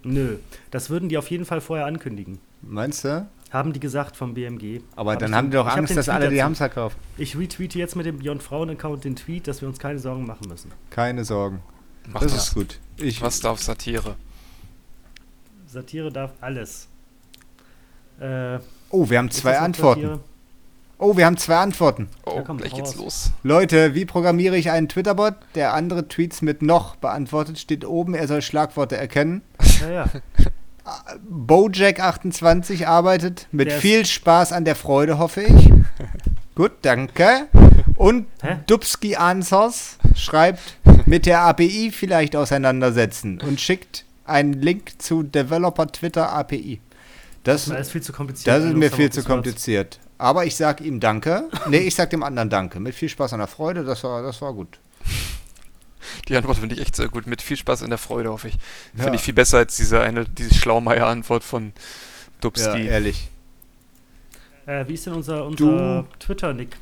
Nö, 0.02 0.38
das 0.70 0.90
würden 0.90 1.08
die 1.08 1.18
auf 1.18 1.30
jeden 1.30 1.44
Fall 1.44 1.60
vorher 1.60 1.86
ankündigen. 1.86 2.38
Meinst 2.62 3.04
du? 3.04 3.26
Haben 3.54 3.72
die 3.72 3.80
gesagt 3.80 4.16
vom 4.16 4.34
BMG. 4.34 4.80
Aber 4.96 5.12
Hab 5.12 5.20
dann 5.20 5.34
haben 5.34 5.46
den- 5.46 5.50
die 5.52 5.56
doch 5.56 5.66
Angst, 5.68 5.96
dass 5.96 6.06
Tweet 6.06 6.14
alle 6.16 6.28
die. 6.28 6.42
Hamster 6.42 6.68
kaufen. 6.68 6.96
Ich 7.16 7.38
retweete 7.38 7.78
jetzt 7.78 7.94
mit 7.96 8.04
dem 8.04 8.18
Beyond 8.18 8.42
Frauen 8.42 8.68
Account 8.70 9.04
den 9.04 9.14
Tweet, 9.16 9.46
dass 9.48 9.60
wir 9.62 9.68
uns 9.68 9.78
keine 9.78 9.98
Sorgen 10.00 10.26
machen 10.26 10.48
müssen. 10.48 10.72
Keine 10.90 11.24
Sorgen. 11.24 11.62
Mach 12.08 12.20
das 12.20 12.32
das. 12.34 12.48
ist 12.48 12.54
gut. 12.54 12.80
Ich, 12.98 13.22
Was 13.22 13.40
darf 13.40 13.62
Satire? 13.62 14.16
Satire 15.66 16.10
darf 16.12 16.32
alles. 16.40 16.88
Äh, 18.20 18.58
oh, 18.90 19.08
wir 19.08 19.18
haben 19.18 19.30
zwei 19.30 19.58
Antworten. 19.58 20.00
Satire? 20.02 20.20
Oh, 20.98 21.16
wir 21.16 21.26
haben 21.26 21.36
zwei 21.36 21.56
Antworten. 21.56 22.08
Oh, 22.24 22.36
Ja, 22.36 22.42
komm, 22.42 22.58
gleich 22.58 22.72
geht's 22.74 22.94
los. 22.96 23.30
Leute, 23.42 23.94
wie 23.94 24.04
programmiere 24.04 24.56
ich 24.56 24.70
einen 24.70 24.88
Twitter-Bot, 24.88 25.34
der 25.54 25.74
andere 25.74 26.06
Tweets 26.08 26.42
mit 26.42 26.62
noch 26.62 26.96
beantwortet? 26.96 27.58
Steht 27.58 27.84
oben, 27.84 28.14
er 28.14 28.26
soll 28.28 28.42
Schlagworte 28.42 28.96
erkennen. 28.96 29.42
Ja, 29.80 29.90
ja. 29.90 30.06
Bojack28 31.30 32.86
arbeitet 32.86 33.48
mit 33.52 33.68
Der 33.68 33.78
viel 33.78 34.04
Spaß 34.04 34.52
an 34.52 34.64
der 34.64 34.76
Freude, 34.76 35.18
hoffe 35.18 35.42
ich. 35.42 35.70
Gut, 36.54 36.72
danke. 36.82 37.48
Und 37.96 38.26
Hä? 38.42 38.58
Dubski 38.66 39.16
Answers 39.16 39.98
schreibt, 40.14 40.78
mit 41.06 41.26
der 41.26 41.40
API 41.42 41.90
vielleicht 41.92 42.36
auseinandersetzen 42.36 43.40
und 43.40 43.60
schickt 43.60 44.04
einen 44.24 44.54
Link 44.54 45.00
zu 45.00 45.22
Developer 45.22 45.86
Twitter 45.88 46.32
API. 46.32 46.80
Das, 47.42 47.66
Das 47.66 47.80
ist 47.80 47.90
viel 47.92 48.02
zu 48.02 48.12
kompliziert. 48.12 48.46
das 48.46 48.64
ist 48.64 48.74
mir 48.74 48.90
viel 48.90 49.10
zu 49.10 49.22
kompliziert. 49.22 49.98
Aber 50.16 50.46
ich 50.46 50.56
sag 50.56 50.80
ihm 50.80 51.00
Danke. 51.00 51.48
Nee, 51.68 51.78
ich 51.78 51.94
sag 51.94 52.10
dem 52.10 52.22
anderen 52.22 52.48
Danke. 52.48 52.80
Mit 52.80 52.94
viel 52.94 53.08
Spaß 53.08 53.32
an 53.32 53.40
der 53.40 53.48
Freude, 53.48 53.84
das 53.84 54.04
war, 54.04 54.22
das 54.22 54.40
war 54.40 54.52
gut. 54.54 54.78
Die 56.28 56.36
Antwort 56.36 56.56
finde 56.58 56.74
ich 56.74 56.80
echt 56.80 56.96
sehr 56.96 57.08
gut. 57.08 57.26
Mit 57.26 57.42
viel 57.42 57.56
Spaß 57.56 57.82
in 57.82 57.90
der 57.90 57.98
Freude, 57.98 58.30
hoffe 58.30 58.48
ich. 58.48 58.56
Finde 58.94 59.08
Ja. 59.08 59.14
ich 59.14 59.20
viel 59.20 59.34
besser 59.34 59.58
als 59.58 59.76
diese 59.76 60.00
eine, 60.00 60.24
diese 60.24 60.54
Schlaumeier-Antwort 60.54 61.44
von 61.44 61.66
Ja, 61.66 61.72
Dubski. 62.40 62.86
ehrlich. 62.86 63.28
Äh, 64.66 64.86
wie 64.88 64.94
ist 64.94 65.04
denn 65.06 65.12
unser, 65.14 65.44
unser 65.44 66.06
Twitter-Nick? 66.18 66.76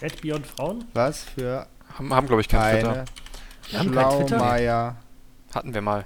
At 0.00 0.20
Beyond 0.20 0.46
Frauen? 0.46 0.84
Was 0.94 1.22
für 1.22 1.66
haben, 1.96 2.12
haben 2.12 2.26
glaube 2.26 2.40
ich, 2.42 2.48
kein 2.48 2.74
Twitter. 2.80 2.92
eine 2.92 3.04
Wir 3.70 3.78
haben 3.78 3.92
kein 3.92 4.08
Twitter. 4.10 4.28
Schlaumeier 4.38 4.96
Hatten 5.54 5.74
wir 5.74 5.82
mal. 5.82 6.04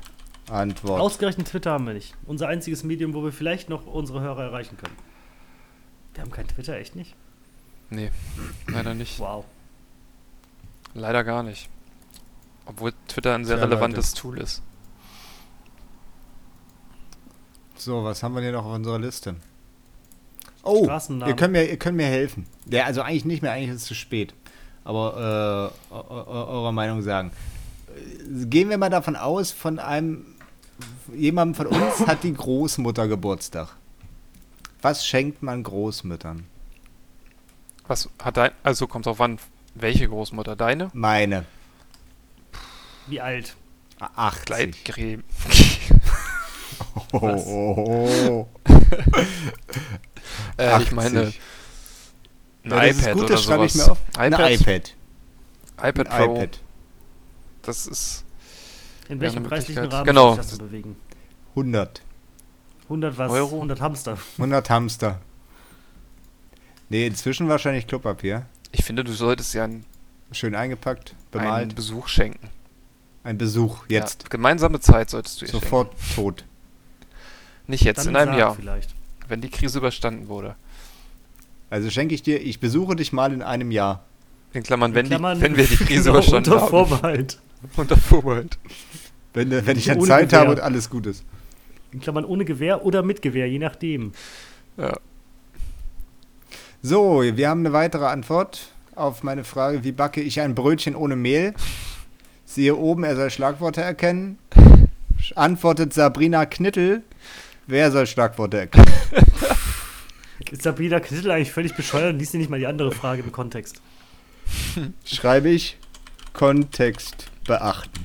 Antwort. 0.50 1.00
Ausgerechnet 1.00 1.48
Twitter 1.48 1.70
haben 1.72 1.86
wir 1.86 1.94
nicht. 1.94 2.14
Unser 2.26 2.48
einziges 2.48 2.84
Medium, 2.84 3.14
wo 3.14 3.24
wir 3.24 3.32
vielleicht 3.32 3.68
noch 3.68 3.86
unsere 3.86 4.20
Hörer 4.20 4.42
erreichen 4.44 4.76
können. 4.76 4.94
Wir 6.14 6.22
haben 6.22 6.30
kein 6.30 6.46
Twitter, 6.46 6.76
echt 6.76 6.94
nicht? 6.96 7.14
Nee, 7.90 8.10
leider 8.68 8.94
nicht. 8.94 9.18
Wow. 9.18 9.44
Leider 10.94 11.24
gar 11.24 11.42
nicht. 11.42 11.68
Obwohl 12.66 12.92
Twitter 13.09 13.35
ein 13.35 13.44
sehr 13.44 13.57
Tja, 13.57 13.64
relevantes 13.66 14.12
Tool 14.14 14.38
ist. 14.38 14.62
So, 17.76 18.05
was 18.05 18.22
haben 18.22 18.35
wir 18.35 18.42
hier 18.42 18.52
noch 18.52 18.64
auf 18.64 18.74
unserer 18.74 18.98
Liste? 18.98 19.37
Oh, 20.62 20.88
ihr 21.26 21.37
könnt, 21.37 21.52
mir, 21.52 21.64
ihr 21.68 21.76
könnt 21.76 21.96
mir 21.96 22.07
helfen. 22.07 22.46
Ja, 22.68 22.85
also 22.85 23.02
eigentlich 23.02 23.24
nicht 23.24 23.42
mehr, 23.42 23.52
eigentlich 23.52 23.70
ist 23.70 23.83
es 23.83 23.88
zu 23.88 23.94
spät. 23.94 24.35
Aber 24.83 25.72
äh, 25.90 25.94
eu- 25.94 25.98
eu- 26.11 26.46
eurer 26.48 26.72
Meinung 26.72 27.02
sagen. 27.02 27.31
Gehen 28.46 28.68
wir 28.68 28.79
mal 28.79 28.88
davon 28.90 29.14
aus, 29.14 29.52
von 29.52 29.79
einem, 29.79 30.26
jemandem 31.14 31.55
von 31.55 31.66
uns 31.68 32.07
hat 32.07 32.24
die 32.24 32.35
Großmutter 32.35 33.07
Geburtstag. 33.07 33.68
Was 34.83 35.07
schenkt 35.07 35.42
man 35.42 35.62
Großmüttern? 35.62 36.46
Was 37.87 38.09
hat 38.20 38.37
dein. 38.37 38.50
Also 38.64 38.88
kommt 38.88 39.07
drauf 39.07 39.20
an, 39.20 39.38
welche 39.74 40.09
Großmutter? 40.09 40.57
Deine? 40.57 40.90
Meine. 40.92 41.44
Wie 43.07 43.21
alt? 43.21 43.57
80. 43.99 44.45
Gleitcreme. 44.47 45.25
Oh, 47.12 47.19
oh, 47.23 48.47
oh. 48.69 48.71
äh, 50.59 50.83
ich 50.83 50.92
meine, 50.92 51.21
80. 51.29 51.40
ein 52.64 52.71
Ja, 52.71 52.85
iPad 52.85 53.12
gut, 53.14 53.23
oder 53.25 53.35
das 53.35 53.45
schreibe 53.45 53.64
ich 53.66 53.73
sowas. 53.73 53.87
mir 53.87 53.92
auf. 53.92 53.99
iPad, 54.14 54.40
Ein 54.40 54.53
iPad. 54.53 54.95
iPad 55.83 56.09
Ein 56.09 56.25
Pro. 56.27 56.35
iPad. 56.37 56.61
Das 57.62 57.87
ist. 57.87 58.25
In 59.09 59.21
welchem 59.21 59.38
eine 59.38 59.49
preislichen. 59.49 59.85
Rahmen 59.87 60.07
Genau. 60.07 60.31
sich 60.35 60.37
das 60.38 60.59
denn 60.59 60.66
bewegen? 60.66 60.97
100. 61.51 62.03
100 62.85 63.19
was? 63.19 63.31
Euro? 63.33 63.55
100 63.57 63.81
Hamster. 63.81 64.19
100 64.38 64.71
Hamster. 64.71 65.21
Nee, 66.88 67.07
inzwischen 67.07 67.49
wahrscheinlich 67.49 67.87
Klopapier. 67.87 68.47
Ich 68.73 68.85
finde, 68.85 69.05
du 69.05 69.12
solltest 69.12 69.55
ja 69.55 69.64
einen, 69.64 69.85
Schön 70.33 70.55
eingepackt, 70.57 71.11
einen 71.11 71.19
bemalt. 71.31 71.75
Besuch 71.77 72.09
schenken. 72.09 72.49
Ein 73.26 73.38
Besuch, 73.38 73.86
jetzt. 73.88 74.22
Ja, 74.22 74.28
gemeinsame 74.28 74.78
Zeit 74.78 75.10
solltest 75.10 75.40
du 75.40 75.46
ihr 75.46 75.50
Sofort 75.50 75.90
tot. 76.14 76.38
schenken. 76.38 76.56
Nicht 77.66 77.82
jetzt, 77.82 77.98
Dann 77.98 78.10
in 78.10 78.16
einem 78.16 78.38
Jahr, 78.38 78.54
Vielleicht. 78.54 78.94
wenn 79.26 79.40
die 79.40 79.50
Krise 79.50 79.78
überstanden 79.78 80.28
wurde. 80.28 80.54
Also 81.68 81.90
schenke 81.90 82.14
ich 82.14 82.22
dir, 82.22 82.40
ich 82.40 82.60
besuche 82.60 82.94
dich 82.94 83.12
mal 83.12 83.32
in 83.32 83.42
einem 83.42 83.72
Jahr. 83.72 84.04
In 84.52 84.62
Klammern, 84.62 84.94
wenn, 84.94 85.06
Klammern, 85.06 85.38
die, 85.38 85.42
wenn 85.42 85.56
wir 85.56 85.66
die 85.66 85.76
Krise 85.84 86.10
überstanden 86.10 86.52
unter 86.52 86.62
haben. 86.62 86.70
Vorbehalt. 86.70 87.40
Unter 87.74 87.96
Vorbehalt. 87.96 88.58
Wenn, 89.34 89.50
äh, 89.50 89.66
wenn 89.66 89.76
ich 89.76 89.86
dann 89.86 90.00
Zeit 90.02 90.26
Gewehr. 90.26 90.40
habe 90.42 90.50
und 90.52 90.60
alles 90.60 90.88
gut 90.88 91.06
ist. 91.06 91.24
In 91.90 91.98
Klammern 91.98 92.24
ohne 92.24 92.44
Gewehr 92.44 92.86
oder 92.86 93.02
mit 93.02 93.22
Gewehr, 93.22 93.48
je 93.48 93.58
nachdem. 93.58 94.12
Ja. 94.76 94.96
So, 96.80 97.24
wir 97.24 97.48
haben 97.48 97.60
eine 97.66 97.72
weitere 97.72 98.04
Antwort 98.04 98.68
auf 98.94 99.24
meine 99.24 99.42
Frage, 99.42 99.82
wie 99.82 99.90
backe 99.90 100.20
ich 100.20 100.40
ein 100.40 100.54
Brötchen 100.54 100.94
ohne 100.94 101.16
Mehl? 101.16 101.54
Siehe 102.46 102.76
oben, 102.76 103.04
er 103.04 103.16
soll 103.16 103.30
Schlagworte 103.30 103.82
erkennen. 103.82 104.38
Antwortet 105.35 105.92
Sabrina 105.92 106.46
Knittel. 106.46 107.02
Wer 107.66 107.90
soll 107.90 108.06
Schlagworte 108.06 108.59
erkennen? 108.59 108.87
Ist 110.50 110.62
Sabrina 110.62 111.00
Knittel 111.00 111.30
eigentlich 111.32 111.50
völlig 111.50 111.74
bescheuert 111.74 112.12
und 112.12 112.20
liest 112.20 112.32
sie 112.32 112.38
nicht 112.38 112.48
mal 112.50 112.61
die 112.61 112.68
andere 112.68 112.92
Frage 112.92 113.22
im 113.22 113.32
Kontext? 113.32 113.82
Schreibe 115.04 115.48
ich 115.48 115.76
Kontext 116.32 117.26
beachten. 117.46 118.04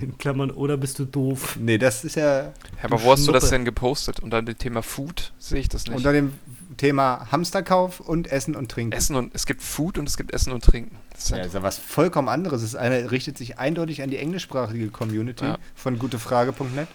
In 0.00 0.18
Klammern 0.18 0.50
oder 0.50 0.76
bist 0.76 0.98
du 0.98 1.04
doof? 1.04 1.56
Nee, 1.60 1.78
das 1.78 2.04
ist 2.04 2.16
ja 2.16 2.42
Ja, 2.42 2.52
aber 2.82 3.00
wo 3.00 3.12
hast 3.12 3.28
du 3.28 3.32
das 3.32 3.48
denn 3.50 3.64
gepostet? 3.64 4.18
Unter 4.20 4.42
dem 4.42 4.58
Thema 4.58 4.82
Food 4.82 5.32
sehe 5.38 5.60
ich 5.60 5.68
das 5.68 5.86
nicht. 5.86 5.96
unter 5.96 6.12
dem 6.12 6.32
Thema 6.76 7.28
Hamsterkauf 7.30 8.00
und 8.00 8.26
Essen 8.30 8.54
und 8.56 8.70
Trinken. 8.70 8.92
Essen 8.92 9.16
und 9.16 9.34
es 9.34 9.46
gibt 9.46 9.62
Food 9.62 9.98
und 9.98 10.08
es 10.08 10.16
gibt 10.16 10.32
Essen 10.32 10.52
und 10.52 10.64
Trinken. 10.64 10.96
Das 11.12 11.24
ist 11.24 11.30
Ja, 11.30 11.36
ja, 11.38 11.44
ist 11.44 11.54
ja 11.54 11.62
was 11.62 11.78
vollkommen 11.78 12.28
anderes. 12.28 12.62
Es 12.62 12.74
richtet 12.74 13.38
sich 13.38 13.58
eindeutig 13.58 14.02
an 14.02 14.10
die 14.10 14.18
englischsprachige 14.18 14.88
Community 14.88 15.44
Ja. 15.44 15.58
von 15.74 15.98
gutefrage.net. 15.98 16.88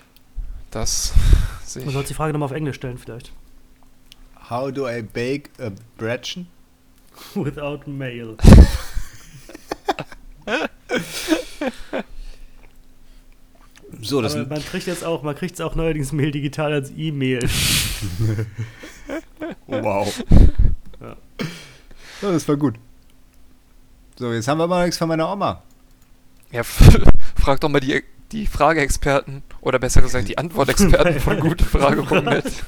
das 0.71 1.13
sehe 1.65 1.81
Man 1.81 1.89
ich. 1.89 1.93
sollte 1.93 2.07
die 2.09 2.13
Frage 2.13 2.33
nochmal 2.33 2.47
auf 2.47 2.55
Englisch 2.55 2.75
stellen, 2.77 2.97
vielleicht. 2.97 3.31
How 4.49 4.71
do 4.71 4.87
I 4.89 5.01
bake 5.01 5.49
a 5.59 5.71
Bretchen? 5.97 6.47
Without 7.35 7.81
mail. 7.85 8.35
So, 14.01 14.21
das 14.21 14.35
Aber 14.35 14.45
man 14.47 14.63
kriegt 14.63 14.87
jetzt 14.87 15.03
auch, 15.03 15.23
man 15.23 15.35
kriegt 15.35 15.59
auch 15.61 15.75
neuerdings 15.75 16.11
Mail 16.11 16.31
digital 16.31 16.71
als 16.73 16.91
E-Mail. 16.95 17.39
wow. 19.69 20.23
Ja. 21.01 21.15
Ja, 22.21 22.31
das 22.33 22.45
war 22.49 22.57
gut. 22.57 22.75
So, 24.17 24.33
jetzt 24.33 24.49
haben 24.49 24.57
wir 24.57 24.65
aber 24.65 24.83
nichts 24.83 24.97
von 24.97 25.07
meiner 25.07 25.31
Oma. 25.31 25.63
Ja, 26.51 26.63
frag 27.35 27.61
doch 27.61 27.69
mal 27.69 27.79
die, 27.79 28.03
die 28.33 28.47
Frageexperten 28.47 29.43
oder 29.61 29.79
besser 29.79 30.01
gesagt 30.01 30.27
die 30.27 30.37
Antwortexperten 30.37 31.21
von 31.21 31.39
gutefrage.net. 31.39 32.63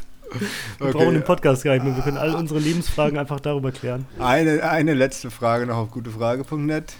Wir 0.79 0.91
brauchen 0.93 1.13
den 1.13 1.25
Podcast 1.25 1.65
gar 1.65 1.73
nicht 1.73 1.83
mehr. 1.83 1.93
Wir 1.93 2.03
können 2.03 2.15
all 2.15 2.35
unsere 2.35 2.61
Lebensfragen 2.61 3.17
einfach 3.17 3.41
darüber 3.41 3.73
klären. 3.73 4.05
Eine, 4.17 4.63
eine 4.63 4.93
letzte 4.93 5.29
Frage 5.29 5.65
noch 5.65 5.75
auf 5.75 5.91
gutefrage.net. 5.91 6.93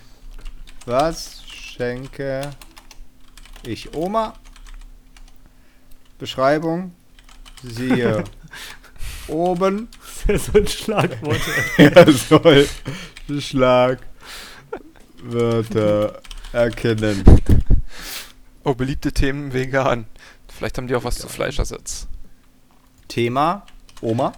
Was 0.85 1.43
schenke 1.47 2.51
ich 3.63 3.95
Oma? 3.95 4.33
Beschreibung. 6.19 6.93
Siehe 7.63 8.25
oben. 9.27 9.87
Das 10.27 10.47
ist 10.47 10.53
so 10.53 10.59
ein 10.59 10.67
Schlagwort. 10.67 11.41
Er 11.77 12.13
soll 12.13 12.67
Schlagwörter 13.39 16.21
erkennen. 16.53 17.23
Oh, 18.63 18.75
beliebte 18.75 19.11
Themen 19.11 19.51
vegan. 19.53 20.05
Vielleicht 20.47 20.77
haben 20.77 20.87
die 20.87 20.95
auch 20.95 21.03
was 21.03 21.17
zu 21.17 21.27
Fleischersatz. 21.27 22.07
Thema 23.07 23.65
Oma. 24.01 24.33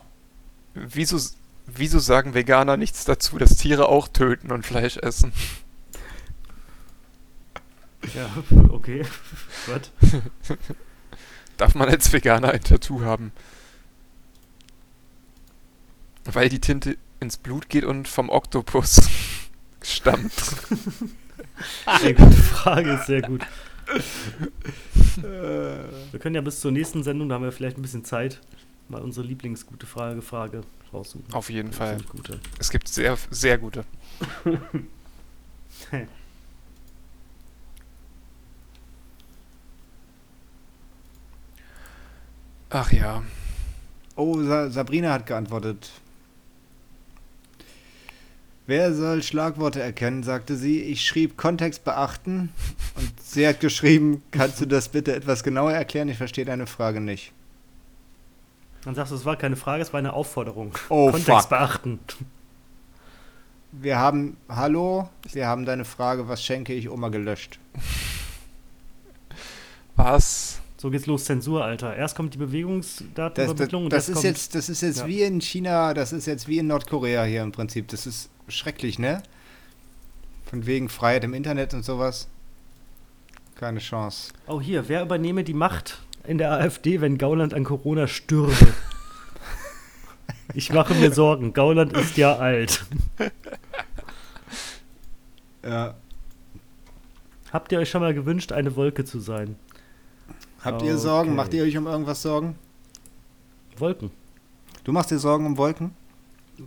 Wieso, 0.73 1.19
wieso 1.65 1.99
sagen 1.99 2.33
Veganer 2.33 2.77
nichts 2.77 3.03
dazu, 3.05 3.37
dass 3.37 3.57
Tiere 3.57 3.89
auch 3.89 4.07
töten 4.07 4.51
und 4.51 4.65
Fleisch 4.65 4.97
essen? 4.97 5.33
Ja, 8.13 8.29
okay. 8.69 9.05
Was? 9.67 9.91
Darf 11.57 11.75
man 11.75 11.89
als 11.89 12.11
Veganer 12.11 12.51
ein 12.51 12.63
Tattoo 12.63 13.01
haben? 13.01 13.31
Weil 16.25 16.49
die 16.49 16.59
Tinte 16.59 16.97
ins 17.19 17.37
Blut 17.37 17.69
geht 17.69 17.83
und 17.83 18.07
vom 18.07 18.29
Oktopus 18.29 19.01
stammt. 19.81 20.33
Sehr 22.01 22.13
gute 22.13 22.31
Frage, 22.31 22.93
ist 22.93 23.07
sehr 23.07 23.21
gut. 23.21 23.41
Wir 25.15 26.19
können 26.19 26.35
ja 26.35 26.41
bis 26.41 26.59
zur 26.59 26.71
nächsten 26.71 27.03
Sendung, 27.03 27.29
da 27.29 27.35
haben 27.35 27.43
wir 27.43 27.51
vielleicht 27.51 27.77
ein 27.77 27.81
bisschen 27.81 28.05
Zeit, 28.05 28.39
mal 28.89 29.01
unsere 29.01 29.25
Lieblingsgute 29.25 29.85
Frage, 29.85 30.21
Frage 30.21 30.61
raussuchen. 30.93 31.33
Auf 31.33 31.49
jeden 31.49 31.71
Fall. 31.73 31.97
Ziemlich 31.97 32.09
Gute. 32.09 32.39
Es 32.59 32.69
gibt 32.69 32.87
sehr, 32.87 33.17
sehr 33.29 33.57
gute. 33.57 33.83
Ach 42.69 42.91
ja. 42.91 43.23
Oh, 44.15 44.41
Sa 44.41 44.69
Sabrina 44.69 45.13
hat 45.13 45.25
geantwortet. 45.27 45.91
Wer 48.65 48.93
soll 48.93 49.21
Schlagworte 49.23 49.81
erkennen, 49.81 50.23
sagte 50.23 50.55
sie. 50.55 50.81
Ich 50.81 51.05
schrieb 51.05 51.37
Kontext 51.37 51.83
beachten 51.83 52.49
und 52.95 53.11
sie 53.21 53.45
hat 53.45 53.59
geschrieben, 53.59 54.23
kannst 54.31 54.61
du 54.61 54.65
das 54.65 54.87
bitte 54.89 55.13
etwas 55.13 55.43
genauer 55.43 55.73
erklären? 55.73 56.07
Ich 56.07 56.17
verstehe 56.17 56.45
deine 56.45 56.65
Frage 56.65 57.01
nicht. 57.01 57.33
Dann 58.85 58.95
sagst 58.95 59.11
du, 59.11 59.15
es 59.15 59.25
war 59.25 59.35
keine 59.35 59.55
Frage, 59.57 59.81
es 59.81 59.91
war 59.91 59.99
eine 59.99 60.13
Aufforderung. 60.13 60.73
Oh, 60.89 61.11
Kontext 61.11 61.41
fuck. 61.41 61.49
beachten. 61.49 61.99
Wir 63.71 63.97
haben, 63.97 64.37
hallo, 64.47 65.09
wir 65.31 65.47
haben 65.47 65.65
deine 65.65 65.83
Frage, 65.83 66.27
was 66.27 66.43
schenke 66.43 66.73
ich 66.73 66.89
Oma 66.89 67.09
gelöscht. 67.09 67.59
Was? 69.95 70.59
So 70.77 70.89
geht's 70.89 71.05
los, 71.05 71.25
Zensur, 71.25 71.63
Alter. 71.63 71.95
Erst 71.95 72.15
kommt 72.15 72.33
die 72.33 72.37
Das, 72.37 72.45
das, 72.45 72.51
Bewegungsdatenübermittlung 72.51 73.83
und 73.85 73.93
das 73.93 74.09
ist 74.09 74.15
kommt 74.15 74.25
jetzt, 74.25 74.53
das 74.55 74.69
ist 74.69 74.81
jetzt 74.81 74.99
Ja. 74.99 75.07
wie 75.07 75.21
in 75.21 75.39
China, 75.41 75.93
das 75.93 76.11
ist 76.13 76.25
jetzt 76.27 76.47
wie 76.47 76.59
in 76.59 76.67
Nordkorea 76.67 77.23
hier 77.23 77.41
im 77.41 77.51
Prinzip. 77.51 77.87
Das 77.87 78.05
ist 78.05 78.29
schrecklich, 78.47 78.99
ne? 78.99 79.23
Von 80.45 80.65
wegen 80.65 80.89
Freiheit 80.89 81.23
im 81.23 81.33
Internet 81.33 81.73
und 81.73 81.83
sowas. 81.83 82.27
Keine 83.55 83.79
Chance. 83.79 84.33
Oh, 84.47 84.59
hier, 84.59 84.89
wer 84.89 85.01
übernehme 85.03 85.43
die 85.43 85.53
Macht 85.53 86.01
in 86.25 86.37
der 86.37 86.51
AfD, 86.51 87.01
wenn 87.01 87.17
Gauland 87.17 87.53
an 87.53 87.63
Corona 87.63 88.07
stürbe? 88.07 88.55
ich 90.53 90.71
mache 90.71 90.93
mir 90.95 91.11
Sorgen. 91.11 91.53
Gauland 91.53 91.93
ist 91.93 92.17
ja 92.17 92.35
alt. 92.35 92.85
Ja. 95.63 95.95
Habt 97.51 97.71
ihr 97.71 97.79
euch 97.79 97.89
schon 97.89 98.01
mal 98.01 98.13
gewünscht, 98.13 98.51
eine 98.51 98.75
Wolke 98.75 99.05
zu 99.05 99.19
sein? 99.19 99.55
Habt 100.61 100.81
ihr 100.81 100.97
Sorgen? 100.97 101.35
Macht 101.35 101.53
ihr 101.53 101.63
euch 101.63 101.77
um 101.77 101.87
irgendwas 101.87 102.21
Sorgen? 102.21 102.55
Wolken. 103.77 104.11
Du 104.83 104.91
machst 104.91 105.11
dir 105.11 105.19
Sorgen 105.19 105.45
um 105.45 105.57
Wolken? 105.57 105.95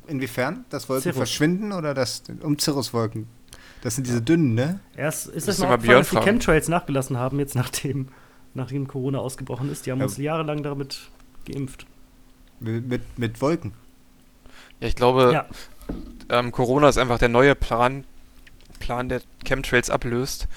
Inwiefern? 0.07 0.65
Dass 0.71 0.89
Wolken 0.89 1.03
Cirrus. 1.03 1.17
verschwinden 1.19 1.73
oder 1.73 1.95
das 1.95 2.23
um 2.43 2.59
Cirruswolken? 2.59 3.27
Das 3.83 3.95
sind 3.95 4.07
diese 4.07 4.21
dünnen, 4.23 4.55
ne? 4.55 4.81
Erst 4.97 5.29
ist 5.29 5.47
noch 5.47 5.69
mal 5.69 5.75
aufgefallen, 5.75 5.99
dass 6.01 6.11
die. 6.11 6.17
Chemtrails 6.19 6.69
nachgelassen 6.69 7.17
haben, 7.19 7.39
jetzt 7.39 7.55
nachdem, 7.55 8.09
nachdem 8.55 8.89
Corona 8.89 9.19
ausgebrochen 9.19 9.71
ist. 9.71 9.87
Die 9.87 9.93
haben 9.93 9.99
Ja. 10.01 10.07
uns 10.07 10.17
jahrelang 10.17 10.63
damit 10.63 11.09
geimpft. 11.45 11.87
Mit, 12.59 12.89
mit, 12.89 13.19
mit 13.19 13.41
Wolken. 13.41 13.73
Ja, 14.81 14.89
ich 14.89 14.97
glaube, 14.97 15.31
Ja. 15.33 15.47
ähm, 16.31 16.53
Corona 16.53 16.89
ist 16.89 16.99
einfach 16.99 17.19
der 17.19 17.29
neue 17.29 17.55
Plan, 17.55 18.05
Plan 18.81 19.09
der 19.09 19.21
Chemtrails 19.45 19.91
ablöst, 19.91 20.49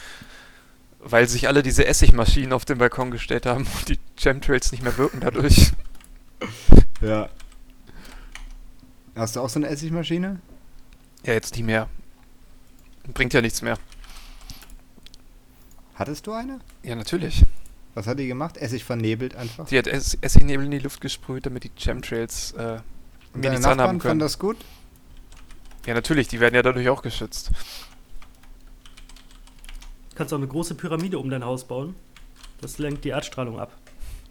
weil 1.00 1.28
sich 1.28 1.48
alle 1.48 1.62
diese 1.62 1.86
Essigmaschinen 1.86 2.52
auf 2.54 2.66
den 2.66 2.78
Balkon 2.80 3.12
gestellt 3.12 3.46
haben 3.46 3.66
und 3.80 3.90
die 3.90 4.00
Chemtrails 4.18 4.72
nicht 4.72 4.84
mehr 4.84 4.98
wirken 4.98 5.20
dadurch. 5.20 5.72
Ja. 7.02 7.30
Hast 9.20 9.36
du 9.36 9.42
auch 9.42 9.50
so 9.50 9.60
eine 9.60 9.68
Essigmaschine? 9.68 10.40
Ja, 11.26 11.34
jetzt 11.34 11.54
nicht 11.56 11.66
mehr. 11.66 11.90
Bringt 13.14 13.34
ja 13.34 13.42
nichts 13.42 13.62
mehr. 13.62 13.78
Hattest 15.96 16.26
du 16.26 16.32
eine? 16.32 16.60
Ja, 16.84 16.96
natürlich. 16.96 17.44
Was 17.96 18.08
hat 18.08 18.18
die 18.20 18.28
gemacht? 18.28 18.56
Essig 18.56 18.86
vernebelt 18.86 19.36
einfach. 19.36 19.66
Die 19.68 19.78
hat 19.78 19.88
Ess 19.88 20.18
Essignebel 20.22 20.66
in 20.66 20.72
die 20.72 20.80
Luft 20.80 21.02
gesprüht, 21.02 21.46
damit 21.46 21.66
die 21.66 21.72
Chemtrails 21.76 22.54
äh, 22.54 22.80
Und 23.34 23.42
mir 23.42 23.50
nichts 23.50 23.66
Nachbarn 23.66 23.80
anhaben 23.80 24.00
können. 24.00 24.20
das 24.22 24.40
gut? 24.40 24.56
Ja, 25.86 25.96
natürlich, 25.96 26.30
die 26.30 26.40
werden 26.40 26.56
ja 26.56 26.62
dadurch 26.62 26.88
auch 26.88 27.02
geschützt. 27.02 27.52
Du 30.12 30.16
kannst 30.16 30.34
auch 30.34 30.38
eine 30.38 30.48
große 30.48 30.76
Pyramide 30.76 31.20
um 31.20 31.30
dein 31.30 31.44
Haus 31.44 31.68
bauen. 31.68 31.96
Das 32.62 32.78
lenkt 32.78 33.04
die 33.04 33.10
Erdstrahlung 33.10 33.60
ab. 33.60 33.74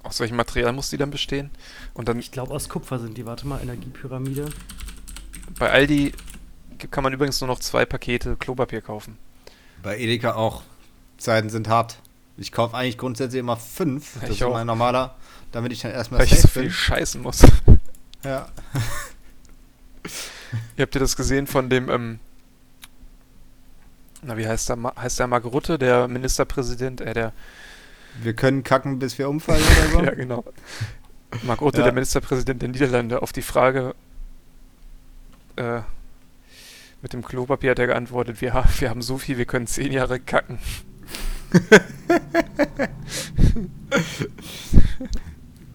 Aus 0.03 0.21
welchem 0.21 0.37
Material 0.37 0.73
muss 0.73 0.91
die 0.91 0.97
dann 0.97 1.11
bestehen? 1.11 1.51
Und 1.95 2.09
dann 2.09 2.19
Ich 2.19 2.31
glaube, 2.33 2.55
aus 2.55 2.69
Kupfer 2.69 2.99
sind 2.99 3.17
die. 3.19 3.27
Warte 3.27 3.47
mal, 3.47 3.61
Energiepyramide. 3.61 4.49
bei 5.59 5.71
Aldi 5.71 6.13
kann 6.91 7.03
man 7.03 7.13
übrigens 7.13 7.41
nur 7.41 7.49
noch 7.49 7.59
zwei 7.59 7.85
Pakete 7.85 8.37
Klopapier 8.37 8.81
kaufen. 8.81 9.19
Bei 9.83 9.99
Edeka 9.99 10.35
auch. 10.35 10.63
Zeiten 11.19 11.51
sind 11.51 11.69
hart. 11.69 11.99
Ich 12.37 12.53
kaufe 12.53 12.77
eigentlich 12.77 12.99
grundsätzlich 12.99 13.41
immer 13.41 13.57
fünf. 13.57 14.15
Ja, 14.15 14.21
Das 14.23 14.31
ich 14.31 14.37
ist 14.37 14.43
auch. 14.47 14.53
mein 14.53 14.67
normaler, 14.69 15.17
damit 15.51 15.73
ich 15.73 15.81
dann 15.81 15.91
erstmal 15.91 16.21
Weil 16.21 16.27
ich 16.29 16.41
so 16.41 16.47
viel 16.49 16.63
bin. 16.63 16.71
scheißen 16.71 17.21
muss. 17.21 17.43
Ja. 18.23 18.49
Ihr 20.77 20.83
habt 20.83 20.95
ihr 20.95 21.01
das 21.01 21.17
gesehen 21.17 21.47
von 21.47 21.69
dem, 21.69 21.91
ähm, 21.91 22.21
na 24.23 24.37
wie 24.37 24.47
heißt 24.49 24.69
der, 24.71 24.79
heißt 24.97 25.19
der 25.19 25.27
Mark 25.27 25.45
Rutte, 25.45 25.79
der 25.79 26.09
Ministerpräsident, 26.09 27.01
äh, 27.01 27.13
der, 27.13 27.33
Wir 28.23 28.33
können 28.35 28.65
kacken, 28.65 28.99
bis 28.99 29.19
wir 29.19 29.29
umfallen 29.29 29.63
oder 29.63 29.91
so. 29.93 30.05
ja 30.05 30.15
genau, 30.15 30.45
Mark 31.43 31.61
Rutte, 31.61 31.79
Ja. 31.79 31.85
der 31.85 31.93
Ministerpräsident 31.93 32.63
der 32.63 32.69
Niederlande, 32.69 33.23
auf 33.23 33.33
die 33.33 33.43
Frage, 33.43 33.95
äh, 35.57 35.81
mit 37.03 37.13
dem 37.13 37.25
Klopapier 37.25 37.73
hat 37.73 37.79
er 37.79 37.87
geantwortet, 37.87 38.41
wir, 38.41 38.65
wir 38.79 38.91
haben 38.91 39.03
so 39.03 39.19
viel, 39.19 39.39
wir 39.39 39.45
können 39.47 39.67
zehn 39.67 39.93
Jahre 39.93 40.19
kacken. 40.19 40.59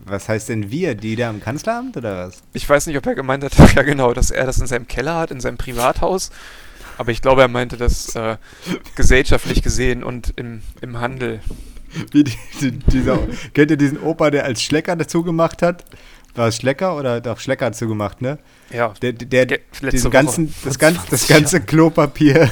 Was 0.06 0.28
heißt 0.28 0.50
denn 0.50 0.69
wir? 0.69 0.96
Die 0.96 1.15
da 1.15 1.30
im 1.30 1.39
Kanzleramt 1.41 1.96
oder 1.98 2.28
was? 2.28 2.43
Ich 2.54 2.67
weiß 2.67 2.88
nicht, 2.88 2.98
ob 2.98 3.06
er 3.06 3.15
gemeint 3.15 3.43
hat, 3.43 3.56
ja 3.76 3.84
genau, 3.84 4.13
dass 4.13 4.32
er 4.32 4.46
das 4.46 4.60
in 4.60 4.67
seinem 4.67 4.88
Keller 4.88 5.15
hat, 5.15 5.32
in 5.32 5.39
seinem 5.39 5.58
Privathaus. 5.58 6.30
Aber 6.98 7.12
ich 7.12 7.22
glaube, 7.22 7.41
er 7.41 7.48
meinte 7.48 7.78
das 7.78 8.15
äh, 8.15 8.38
gesellschaftlich 8.96 9.63
gesehen 9.63 10.04
und 10.04 10.34
im, 10.36 10.62
im 10.82 11.00
Handel. 11.00 11.39
Wie 12.12 12.24
die, 12.24 12.38
die, 12.62 12.72
dieser, 12.72 13.20
kennt 13.54 13.72
ihr 13.72 13.78
diesen 13.78 14.00
Opa, 14.02 14.32
der 14.32 14.46
als 14.46 14.62
Schlecker 14.62 14.96
dazu 14.96 15.24
gemacht 15.24 15.62
hat? 15.62 15.84
War 16.36 16.48
es 16.48 16.56
Schlecker 16.56 16.98
oder 16.98 17.22
doch 17.22 17.40
Schlecker 17.40 17.66
dazu 17.70 17.88
gemacht, 17.88 18.22
ne? 18.22 18.40
Ja, 18.72 18.94
Der, 19.02 19.14
der, 19.14 19.46
letzte 19.46 19.90
diesen 19.92 20.12
ganzen, 20.12 20.54
das, 20.64 20.80
ganz, 20.80 20.98
das 21.10 21.28
20 21.28 21.30
ganze 21.30 21.62
Klopapier 21.62 22.50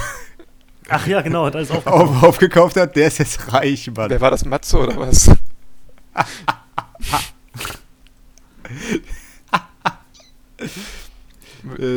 Ach 0.89 1.07
ja, 1.07 1.21
genau, 1.21 1.45
hat 1.45 1.55
alles 1.55 1.71
aufgekauft. 1.71 2.09
auf, 2.09 2.23
aufgekauft 2.23 2.75
hat, 2.77 2.95
der 2.95 3.07
ist 3.07 3.17
jetzt 3.19 3.51
reich, 3.53 3.89
Mann. 3.95 4.09
wer 4.09 4.21
war 4.21 4.29
das, 4.29 4.45
Matze 4.45 4.77
oder 4.77 4.97
was? 4.97 5.31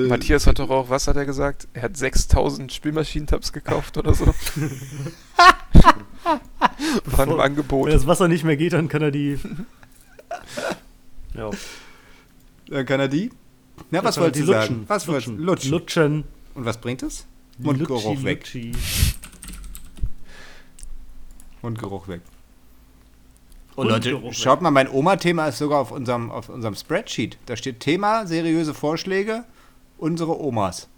Matthias 0.08 0.46
hat 0.46 0.58
doch 0.58 0.70
auch, 0.70 0.90
was 0.90 1.08
hat 1.08 1.16
er 1.16 1.24
gesagt? 1.24 1.68
Er 1.72 1.82
hat 1.82 1.96
6000 1.96 2.72
Spülmaschinentabs 2.72 3.52
gekauft 3.52 3.96
oder 3.96 4.14
so. 4.14 4.26
Im 7.04 7.18
Wenn 7.18 7.40
Angebot. 7.40 7.92
das 7.92 8.06
Wasser 8.06 8.28
nicht 8.28 8.44
mehr 8.44 8.56
geht, 8.56 8.72
dann 8.72 8.88
kann 8.88 9.02
er 9.02 9.10
die. 9.10 9.38
ja. 11.34 11.50
Dann 12.68 12.86
kann 12.86 13.00
er 13.00 13.08
die. 13.08 13.30
Na, 13.90 14.02
was 14.04 14.14
Dann 14.16 14.32
die 14.32 14.40
du 14.40 14.46
sagen? 14.46 14.84
Was 14.86 15.06
lutschen. 15.06 15.38
Lutschen. 15.38 15.70
Lutschen. 15.70 16.24
Und 16.54 16.64
was 16.64 16.78
bringt 16.78 17.02
es? 17.02 17.26
Mundgeruch 17.58 18.04
Lutschi, 18.04 18.24
weg. 18.24 18.38
Lutschi. 18.40 18.72
Mundgeruch 21.62 22.08
weg. 22.08 22.20
Oh 23.76 23.82
Leute, 23.82 24.20
schaut 24.32 24.60
mal, 24.60 24.70
mein 24.70 24.88
Oma-Thema 24.88 25.48
ist 25.48 25.58
sogar 25.58 25.80
auf 25.80 25.90
unserem, 25.90 26.30
auf 26.30 26.48
unserem 26.48 26.76
Spreadsheet. 26.76 27.38
Da 27.46 27.56
steht 27.56 27.80
Thema, 27.80 28.26
seriöse 28.26 28.72
Vorschläge, 28.72 29.44
unsere 29.98 30.40
Omas. 30.40 30.88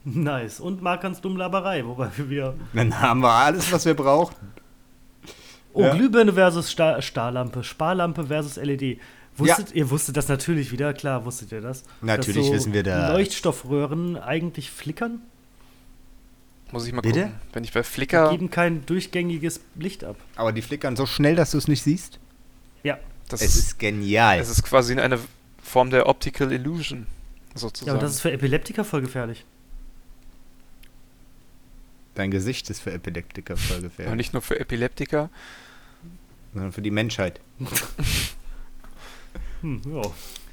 Nice. 0.04 0.60
Und 0.60 0.80
Markans 0.82 1.20
Dummlaberei, 1.20 1.84
wobei 1.86 2.10
wir. 2.16 2.54
Dann 2.72 2.98
haben 3.00 3.20
wir 3.20 3.30
alles, 3.30 3.70
was 3.70 3.84
wir 3.84 3.94
brauchen. 3.94 4.34
Oh, 5.72 5.82
Ja. 5.82 5.94
Glühbirne 5.94 6.32
versus 6.32 6.70
Sta 6.70 7.00
Starlampe. 7.02 7.62
Sparlampe 7.62 8.24
versus 8.26 8.56
LED. 8.56 8.98
Wusstet, 9.36 9.72
Ihr 9.72 9.88
wusstet 9.90 10.16
das 10.16 10.28
natürlich 10.28 10.72
wieder, 10.72 10.92
klar 10.92 11.24
wusstet 11.24 11.52
ihr 11.52 11.60
das. 11.60 11.84
Natürlich 12.02 12.46
dass 12.46 12.56
wissen 12.56 12.72
wir 12.72 12.82
das. 12.82 13.12
Leuchtstoffröhren 13.12 14.16
eigentlich 14.18 14.70
flickern, 14.70 15.20
Muss 16.72 16.86
ich 16.86 16.92
mal 16.92 17.00
Bitte? 17.00 17.22
gucken. 17.24 17.34
Wenn 17.52 17.64
ich 17.64 17.72
bei 17.72 17.80
die 17.80 17.86
Flickr, 17.88 18.30
geben 18.30 18.50
kein 18.50 18.84
durchgängiges 18.86 19.60
Licht 19.76 20.02
ab. 20.04 20.16
Aber 20.36 20.52
die 20.52 20.62
flickern 20.62 20.96
so 20.96 21.06
schnell, 21.06 21.36
dass 21.36 21.52
du 21.52 21.58
es 21.58 21.68
nicht 21.68 21.82
siehst. 21.82 22.18
Ja. 22.82 22.98
das 23.28 23.40
Es 23.42 23.54
ist, 23.54 23.64
ist 23.66 23.78
genial. 23.78 24.40
es 24.40 24.48
ist 24.50 24.62
quasi 24.64 24.98
eine 24.98 25.18
Form 25.62 25.90
der 25.90 26.06
Optical 26.08 26.50
Illusion, 26.52 27.06
sozusagen. 27.54 27.86
ja, 27.88 27.92
aber 27.94 28.02
das 28.02 28.14
ist 28.14 28.20
für 28.20 28.32
Epileptiker 28.32 28.84
voll 28.84 29.00
gefährlich. 29.02 29.44
Dein 32.14 32.30
Gesicht 32.30 32.68
ist 32.70 32.80
für 32.82 32.92
Epileptiker 32.92 33.56
voll 33.56 33.76
Aber 33.78 33.82
gefährlich, 33.84 34.16
nicht 34.16 34.32
nur 34.32 34.42
für 34.42 34.58
Epileptiker. 34.58 35.30
sondern 36.52 36.72
für 36.72 36.82
die 36.82 36.90
Menschheit. 36.90 37.40
Hm, 39.62 39.82
ja. 39.84 40.02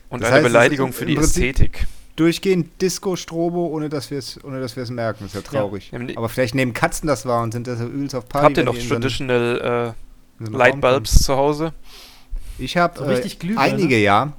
Und 0.10 0.22
Das 0.22 0.30
eine 0.30 0.36
heißt, 0.38 0.44
Beleidigung 0.44 0.94
für 0.94 1.06
die 1.06 1.16
Prinzip- 1.16 1.44
Ästhetik. 1.56 1.88
Durchgehend 2.16 2.82
Disco-Strobo, 2.82 3.68
ohne 3.68 3.90
dass 3.90 4.10
wir 4.10 4.18
es 4.18 4.44
ohne 4.44 4.60
dass 4.60 4.76
wir 4.76 4.82
es 4.84 4.90
merken. 4.90 5.26
Das 5.26 5.36
ist 5.36 5.46
ja 5.54 5.60
traurig. 5.60 5.92
Ja, 5.92 6.00
ne- 6.00 6.18
Aber 6.18 6.30
vielleicht 6.30 6.56
nehmen 6.56 6.74
Katzen 6.74 7.08
das 7.08 7.26
wahr 7.28 7.44
und 7.44 7.52
sind 7.54 7.68
deshalb 7.68 7.94
übelst 7.94 8.16
auf 8.16 8.28
Party. 8.28 8.46
Habt 8.48 8.58
ihr 8.58 8.64
noch 8.64 8.74
so 8.74 8.80
einen- 8.82 8.90
traditional 8.90 9.94
so 10.40 10.44
äh, 10.44 10.46
einen 10.48 10.54
Light 10.56 10.74
Raum 10.74 10.82
Bulbs 10.82 11.12
kommen. 11.14 11.24
zu 11.24 11.36
Hause? 11.38 11.74
Ich 12.58 12.76
habe 12.76 12.98
So 12.98 13.06
äh, 13.06 13.56
einige, 13.56 13.98
ja. 14.00 14.34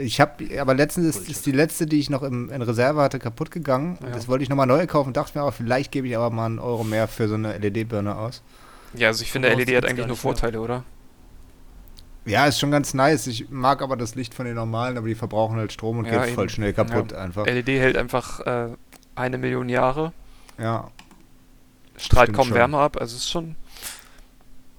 Ich 0.00 0.20
habe, 0.20 0.60
aber 0.60 0.74
letztens 0.74 1.16
ist, 1.16 1.28
ist 1.28 1.46
die 1.46 1.52
letzte, 1.52 1.86
die 1.86 1.98
ich 1.98 2.10
noch 2.10 2.22
im, 2.22 2.50
in 2.50 2.62
Reserve 2.62 3.00
hatte, 3.02 3.18
kaputt 3.18 3.50
gegangen. 3.50 3.96
Und 4.00 4.08
Ja. 4.08 4.14
Das 4.14 4.28
wollte 4.28 4.42
ich 4.42 4.48
nochmal 4.48 4.66
neu 4.66 4.86
kaufen. 4.86 5.12
Dachte 5.12 5.36
mir, 5.38 5.42
aber 5.42 5.52
vielleicht 5.52 5.92
gebe 5.92 6.08
ich 6.08 6.16
aber 6.16 6.30
mal 6.30 6.46
einen 6.46 6.58
Euro 6.58 6.84
mehr 6.84 7.06
für 7.08 7.28
so 7.28 7.34
eine 7.34 7.56
LED-Birne 7.58 8.16
aus. 8.16 8.42
Ja, 8.94 9.08
also 9.08 9.22
ich 9.22 9.30
finde, 9.30 9.48
LED 9.52 9.76
hat 9.76 9.84
eigentlich 9.84 9.98
nur 9.98 10.06
nicht 10.06 10.08
mehr. 10.08 10.16
Vorteile, 10.16 10.60
oder? 10.60 10.84
Ja, 12.24 12.46
ist 12.46 12.58
schon 12.60 12.70
ganz 12.70 12.94
nice. 12.94 13.26
Ich 13.26 13.50
mag 13.50 13.82
aber 13.82 13.96
das 13.96 14.14
Licht 14.14 14.34
von 14.34 14.44
den 14.46 14.54
normalen, 14.54 14.96
aber 14.98 15.08
die 15.08 15.14
verbrauchen 15.14 15.56
halt 15.56 15.72
Strom 15.72 15.98
und 15.98 16.04
Ja, 16.06 16.24
geht 16.24 16.34
voll 16.34 16.44
eben. 16.44 16.50
schnell 16.50 16.72
kaputt 16.72 17.12
einfach. 17.12 17.46
LED 17.46 17.68
hält 17.68 17.96
einfach 17.96 18.40
äh, 18.40 18.68
eine 19.14 19.38
Million 19.38 19.68
Jahre, 19.68 20.12
Ja. 20.58 20.90
strahlt 21.96 22.26
Stimmt 22.28 22.36
kaum 22.36 22.48
schon. 22.48 22.56
Wärme 22.56 22.78
ab, 22.78 22.96
also 23.00 23.16
es 23.16 23.22
ist 23.22 23.30
schon. 23.30 23.56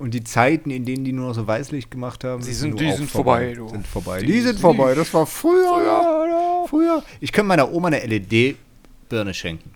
Und 0.02 0.14
die 0.16 0.24
Zeiten, 0.24 0.72
in 0.72 0.84
denen 0.84 1.06
die 1.06 1.12
nur 1.14 1.28
noch 1.28 1.36
so 1.36 1.46
Weißlicht 1.46 1.92
gemacht 1.92 2.24
haben, 2.24 2.42
Sie 2.42 2.54
sind 2.54 2.78
sind- 2.78 2.80
die 2.82 2.92
sind 2.94 3.10
vorbei, 3.10 3.54
du. 3.56 3.70
Sind 3.70 3.86
vorbei. 3.86 4.20
Die 4.22 4.26
Die, 4.26 4.42
sind 4.42 4.60
vorbei. 4.60 4.96
Das 4.96 5.14
war 5.14 5.26
früher. 5.28 6.66
Früher. 6.68 7.04
Ich 7.20 7.32
könnte 7.32 7.48
meiner 7.48 7.72
Oma 7.72 7.88
eine 7.90 8.00
LED-Birne 8.06 9.34
schenken. 9.34 9.72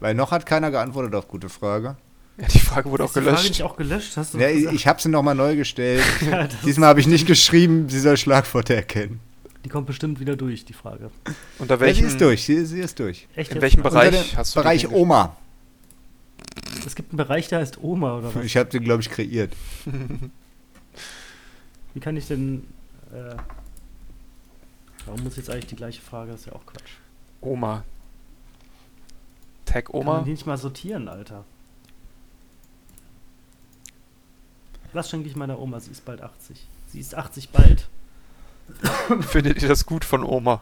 Weil 0.00 0.14
noch 0.14 0.32
hat 0.32 0.44
keiner 0.46 0.70
geantwortet 0.72 1.14
auf 1.14 1.28
gute 1.28 1.48
Frage. 1.48 1.96
Ja, 2.38 2.48
die 2.48 2.58
Frage 2.58 2.90
wurde 2.90 3.04
auch 3.04 3.08
Ist 3.08 3.14
die 3.16 3.20
Frage 3.20 3.30
gelöscht. 3.36 3.48
nicht 3.50 3.62
auch 3.62 3.76
gelöscht? 3.76 4.16
Hast 4.16 4.34
du 4.34 4.38
Ja, 4.38 4.48
ich 4.48 4.64
ich 4.72 4.86
habe 4.86 5.00
sie 5.00 5.08
nochmal 5.08 5.34
neu 5.36 5.54
gestellt. 5.54 6.02
Ja, 6.28 6.48
Diesmal 6.66 6.88
habe 6.88 6.98
ich 7.00 7.06
nicht 7.06 7.26
geschrieben, 7.26 7.88
sie 7.88 8.00
soll 8.00 8.16
Schlagworte 8.16 8.74
erkennen. 8.74 9.20
Die 9.64 9.68
kommt 9.68 9.86
bestimmt 9.86 10.18
wieder 10.18 10.34
durch, 10.34 10.64
die 10.64 10.72
Frage. 10.72 11.10
Unter 11.60 11.74
Ja, 11.74 11.78
sie 11.78 11.84
welchem, 11.86 12.06
ist 12.08 12.20
durch, 12.20 12.44
sie, 12.44 12.64
sie 12.66 12.80
ist 12.80 12.98
durch. 12.98 13.28
Echt 13.36 13.52
in 13.52 13.60
welchem 13.60 13.82
Bereich 13.84 14.36
hast 14.36 14.56
du 14.56 14.60
Bereich 14.60 14.90
Oma. 14.90 15.36
Es 16.86 16.94
gibt 16.94 17.10
einen 17.12 17.16
Bereich, 17.18 17.48
der 17.48 17.60
heißt 17.60 17.78
Oma 17.82 18.18
oder 18.18 18.34
was? 18.34 18.44
Ich 18.44 18.56
habe 18.56 18.68
den, 18.70 18.84
glaube 18.84 19.02
ich, 19.02 19.10
kreiert. 19.10 19.52
Wie 21.94 22.00
kann 22.00 22.16
ich 22.16 22.26
denn. 22.26 22.66
Äh, 23.12 23.36
warum 25.06 25.22
muss 25.22 25.36
jetzt 25.36 25.50
eigentlich 25.50 25.66
die 25.66 25.76
gleiche 25.76 26.00
Frage? 26.00 26.32
Das 26.32 26.40
ist 26.40 26.46
ja 26.46 26.52
auch 26.54 26.66
Quatsch. 26.66 26.94
Oma. 27.40 27.84
Tag 29.64 29.86
Kann 29.86 30.04
man 30.04 30.16
Oma? 30.16 30.22
die 30.24 30.30
nicht 30.30 30.46
mal 30.46 30.56
sortieren, 30.58 31.08
Alter? 31.08 31.44
Was 34.92 35.08
schenke 35.08 35.28
ich 35.28 35.36
meiner 35.36 35.58
Oma? 35.58 35.80
Sie 35.80 35.90
ist 35.90 36.04
bald 36.04 36.20
80. 36.20 36.66
Sie 36.88 37.00
ist 37.00 37.14
80 37.14 37.50
bald. 37.50 37.88
Findet 39.20 39.62
ihr 39.62 39.68
das 39.68 39.86
gut 39.86 40.04
von 40.04 40.22
Oma? 40.24 40.60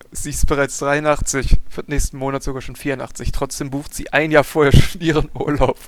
Sie 0.12 0.30
ist 0.30 0.46
bereits 0.46 0.78
83, 0.78 1.56
wird 1.74 1.88
nächsten 1.88 2.18
Monat 2.18 2.42
sogar 2.42 2.62
schon 2.62 2.76
84. 2.76 3.32
Trotzdem 3.32 3.70
bucht 3.70 3.94
sie 3.94 4.12
ein 4.12 4.30
Jahr 4.30 4.44
vorher 4.44 4.72
schon 4.72 5.00
ihren 5.00 5.30
Urlaub. 5.34 5.78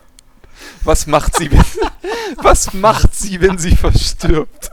Was 0.85 1.07
macht 1.07 1.37
sie, 1.37 1.51
wenn, 1.51 1.65
was 2.37 2.73
macht 2.75 3.15
sie, 3.15 3.41
wenn 3.41 3.59
sie 3.59 3.77
verstirbt? 3.77 4.71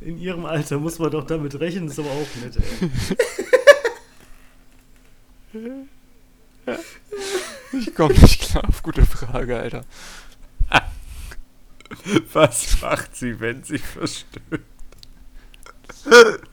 In 0.00 0.18
ihrem 0.18 0.46
Alter 0.46 0.78
muss 0.78 0.98
man 0.98 1.10
doch 1.10 1.26
damit 1.26 1.58
rechnen, 1.60 1.88
ist 1.88 1.98
aber 1.98 2.10
auch 2.10 2.26
nett, 2.42 2.56
ey. 2.56 2.90
komme 7.96 8.14
nicht 8.14 8.42
klar 8.42 8.68
auf 8.68 8.82
gute 8.82 9.06
Frage, 9.06 9.58
Alter. 9.58 9.84
Was 12.32 12.80
macht 12.80 13.16
sie, 13.16 13.40
wenn 13.40 13.64
sie 13.64 13.78
verstirbt? 13.78 14.64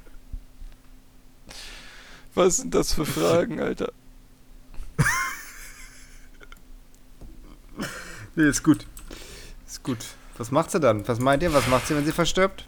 Was 2.33 2.57
sind 2.57 2.73
das 2.73 2.93
für 2.93 3.05
Fragen, 3.05 3.59
Alter? 3.59 3.91
Nee, 8.35 8.49
ist 8.49 8.63
gut. 8.63 8.87
Ist 9.67 9.83
gut. 9.83 9.99
Was 10.39 10.49
macht 10.49 10.71
sie 10.71 10.79
dann? 10.79 11.07
Was 11.07 11.19
meint 11.19 11.43
ihr? 11.43 11.53
Was 11.53 11.67
macht 11.67 11.85
sie, 11.85 11.95
wenn 11.95 12.03
sie 12.03 12.11
verstirbt? 12.11 12.67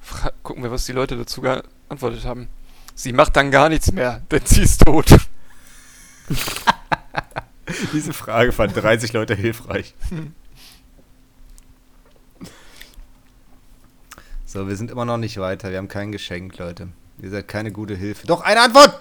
Fra 0.00 0.32
gucken 0.42 0.64
wir, 0.64 0.72
was 0.72 0.86
die 0.86 0.92
Leute 0.92 1.16
dazu 1.16 1.40
geantwortet 1.40 2.24
haben. 2.24 2.48
Sie 2.96 3.12
macht 3.12 3.36
dann 3.36 3.52
gar 3.52 3.68
nichts 3.68 3.92
mehr, 3.92 4.22
denn 4.32 4.44
sie 4.44 4.62
ist 4.62 4.84
tot. 4.84 5.06
Diese 7.92 8.12
Frage 8.12 8.52
fanden 8.52 8.74
30 8.74 9.12
Leute 9.12 9.34
hilfreich. 9.34 9.94
So, 14.44 14.68
wir 14.68 14.76
sind 14.76 14.90
immer 14.90 15.04
noch 15.04 15.18
nicht 15.18 15.38
weiter. 15.38 15.70
Wir 15.70 15.78
haben 15.78 15.88
kein 15.88 16.12
Geschenk, 16.12 16.58
Leute. 16.58 16.88
Ihr 17.22 17.30
seid 17.30 17.48
keine 17.48 17.72
gute 17.72 17.94
Hilfe. 17.94 18.26
Doch, 18.26 18.42
eine 18.42 18.60
Antwort! 18.60 19.00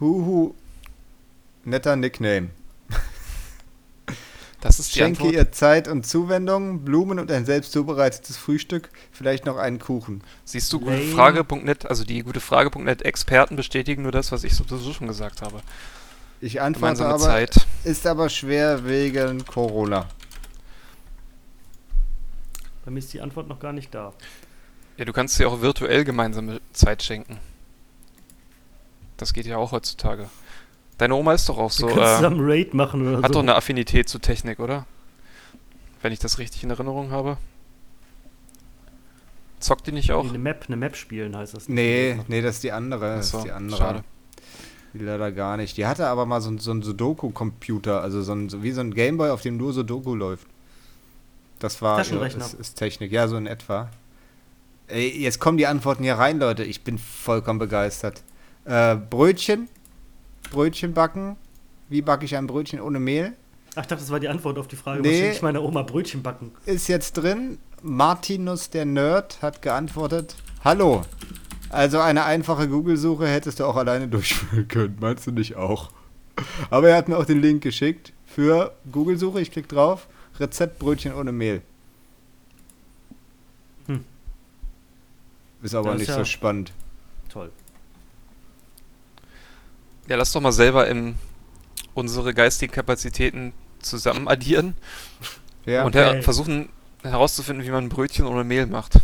Huhu. 0.00 0.54
Netter 1.64 1.96
Nickname. 1.96 2.50
Das 4.60 4.80
ist 4.80 4.94
die 4.94 4.98
Schenke 4.98 5.22
Antwort. 5.22 5.34
ihr 5.34 5.52
Zeit 5.52 5.86
und 5.86 6.06
Zuwendung, 6.06 6.84
Blumen 6.84 7.18
und 7.18 7.30
ein 7.30 7.44
selbst 7.44 7.72
zubereitetes 7.72 8.36
Frühstück, 8.36 8.90
vielleicht 9.12 9.46
noch 9.46 9.58
einen 9.58 9.78
Kuchen. 9.78 10.22
Siehst 10.44 10.72
du, 10.72 10.80
gutefrage.net, 10.80 11.86
also 11.86 12.04
die 12.04 12.22
gutefrage.net 12.22 13.02
Experten 13.02 13.54
bestätigen 13.54 14.02
nur 14.02 14.12
das, 14.12 14.32
was 14.32 14.44
ich 14.44 14.54
sowieso 14.54 14.92
schon 14.92 15.06
gesagt 15.06 15.42
habe. 15.42 15.62
Ich 16.40 16.60
antworte 16.60 16.94
Gemeinsame 16.94 17.14
aber, 17.14 17.18
Zeit. 17.18 17.66
ist 17.84 18.06
aber 18.06 18.28
schwer 18.28 18.84
wegen 18.86 19.44
Corona. 19.44 20.06
Bei 22.84 22.90
mir 22.90 22.98
ist 22.98 23.12
die 23.12 23.20
Antwort 23.20 23.48
noch 23.48 23.58
gar 23.58 23.72
nicht 23.72 23.94
da. 23.94 24.12
Ja, 24.96 25.04
du 25.04 25.12
kannst 25.12 25.38
dir 25.38 25.48
auch 25.48 25.60
virtuell 25.60 26.04
gemeinsame 26.04 26.60
Zeit 26.72 27.02
schenken. 27.02 27.38
Das 29.16 29.32
geht 29.32 29.46
ja 29.46 29.56
auch 29.56 29.72
heutzutage. 29.72 30.28
Deine 30.98 31.14
Oma 31.14 31.34
ist 31.34 31.48
doch 31.48 31.58
auch 31.58 31.70
so, 31.70 31.88
wir 31.88 31.94
können 31.94 32.06
äh, 32.06 32.16
zusammen 32.16 32.40
Raid 32.40 32.74
machen 32.74 33.06
oder 33.06 33.18
hat 33.18 33.28
so. 33.28 33.34
doch 33.34 33.40
eine 33.40 33.54
Affinität 33.54 34.08
zu 34.08 34.18
Technik, 34.18 34.60
oder? 34.60 34.86
Wenn 36.00 36.12
ich 36.12 36.18
das 36.18 36.38
richtig 36.38 36.62
in 36.62 36.70
Erinnerung 36.70 37.10
habe. 37.10 37.38
Zockt 39.58 39.86
die 39.86 39.92
nicht 39.92 40.12
auch? 40.12 40.22
Nee, 40.24 40.30
eine 40.30 40.38
Map, 40.38 40.64
eine 40.68 40.76
Map 40.76 40.96
spielen 40.96 41.36
heißt 41.36 41.54
das. 41.54 41.68
Nee, 41.68 42.20
nee, 42.28 42.40
das 42.42 42.56
ist 42.56 42.64
die 42.64 42.72
andere. 42.72 43.16
Das 43.16 43.26
Achso, 43.26 43.38
ist 43.38 43.44
die 43.44 43.52
andere. 43.52 43.78
schade. 43.78 44.04
Die 44.98 45.04
leider 45.04 45.30
gar 45.32 45.56
nicht. 45.56 45.76
Die 45.76 45.86
hatte 45.86 46.06
aber 46.06 46.24
mal 46.26 46.40
so, 46.40 46.50
ein- 46.50 46.58
so 46.58 46.70
einen 46.70 46.82
Sudoku-Computer, 46.82 48.00
also 48.00 48.22
so, 48.22 48.32
ein, 48.32 48.48
so 48.48 48.62
wie 48.62 48.72
so 48.72 48.80
ein 48.80 48.94
Gameboy, 48.94 49.30
auf 49.30 49.42
dem 49.42 49.56
nur 49.56 49.72
Sudoku 49.72 50.14
läuft. 50.14 50.46
Das 51.58 51.80
war 51.82 51.98
Taschenrechner. 51.98 52.44
Ist, 52.44 52.54
ist 52.54 52.74
Technik, 52.74 53.12
ja, 53.12 53.28
so 53.28 53.36
in 53.36 53.46
etwa. 53.46 53.90
Ey, 54.88 55.08
jetzt 55.22 55.40
kommen 55.40 55.58
die 55.58 55.66
Antworten 55.66 56.02
hier 56.04 56.14
rein, 56.14 56.38
Leute. 56.38 56.62
Ich 56.64 56.82
bin 56.84 56.98
vollkommen 56.98 57.58
begeistert. 57.58 58.22
Äh, 58.64 58.96
Brötchen. 58.96 59.68
Brötchen 60.50 60.94
backen. 60.94 61.36
Wie 61.88 62.02
backe 62.02 62.24
ich 62.24 62.36
ein 62.36 62.46
Brötchen 62.46 62.80
ohne 62.80 63.00
Mehl? 63.00 63.32
Ach, 63.74 63.82
ich 63.82 63.88
dachte, 63.88 63.96
das 64.02 64.10
war 64.10 64.20
die 64.20 64.28
Antwort 64.28 64.58
auf 64.58 64.68
die 64.68 64.76
Frage, 64.76 65.02
Nee. 65.02 65.30
ich 65.32 65.42
meiner 65.42 65.62
Oma 65.62 65.82
Brötchen 65.82 66.22
backen? 66.22 66.52
Ist 66.66 66.88
jetzt 66.88 67.12
drin. 67.14 67.58
Martinus 67.82 68.70
der 68.70 68.84
Nerd 68.86 69.42
hat 69.42 69.60
geantwortet. 69.62 70.34
Hallo. 70.64 71.02
Also 71.70 72.00
eine 72.00 72.24
einfache 72.24 72.68
Google-Suche 72.68 73.26
hättest 73.26 73.60
du 73.60 73.64
auch 73.64 73.76
alleine 73.76 74.08
durchführen 74.08 74.68
können. 74.68 74.96
Meinst 75.00 75.26
du 75.26 75.32
nicht 75.32 75.56
auch? 75.56 75.90
Aber 76.70 76.88
er 76.90 76.96
hat 76.96 77.08
mir 77.08 77.16
auch 77.18 77.24
den 77.24 77.40
Link 77.40 77.62
geschickt 77.62 78.12
für 78.26 78.74
Google-Suche. 78.92 79.40
Ich 79.40 79.50
klicke 79.50 79.68
drauf. 79.68 80.06
Rezept 80.38 80.78
Brötchen 80.78 81.14
ohne 81.14 81.32
Mehl. 81.32 81.62
Hm. 83.86 84.04
Ist 85.62 85.74
aber 85.74 85.92
Das 85.92 85.94
ist 85.94 86.00
nicht 86.00 86.08
ja- 86.10 86.18
so 86.18 86.24
spannend. 86.24 86.72
Toll. 87.30 87.50
Ja, 90.08 90.16
lass 90.16 90.32
doch 90.32 90.40
mal 90.40 90.52
selber 90.52 90.86
im, 90.88 91.16
unsere 91.94 92.32
geistigen 92.34 92.72
Kapazitäten 92.72 93.52
zusammen 93.80 94.28
addieren 94.28 94.74
Ja. 95.64 95.84
und 95.84 95.94
her 95.94 96.22
versuchen 96.22 96.68
herauszufinden, 97.02 97.64
wie 97.66 97.70
man 97.70 97.84
ein 97.84 97.88
Brötchen 97.88 98.26
ohne 98.26 98.44
Mehl 98.44 98.66
macht. 98.66 98.94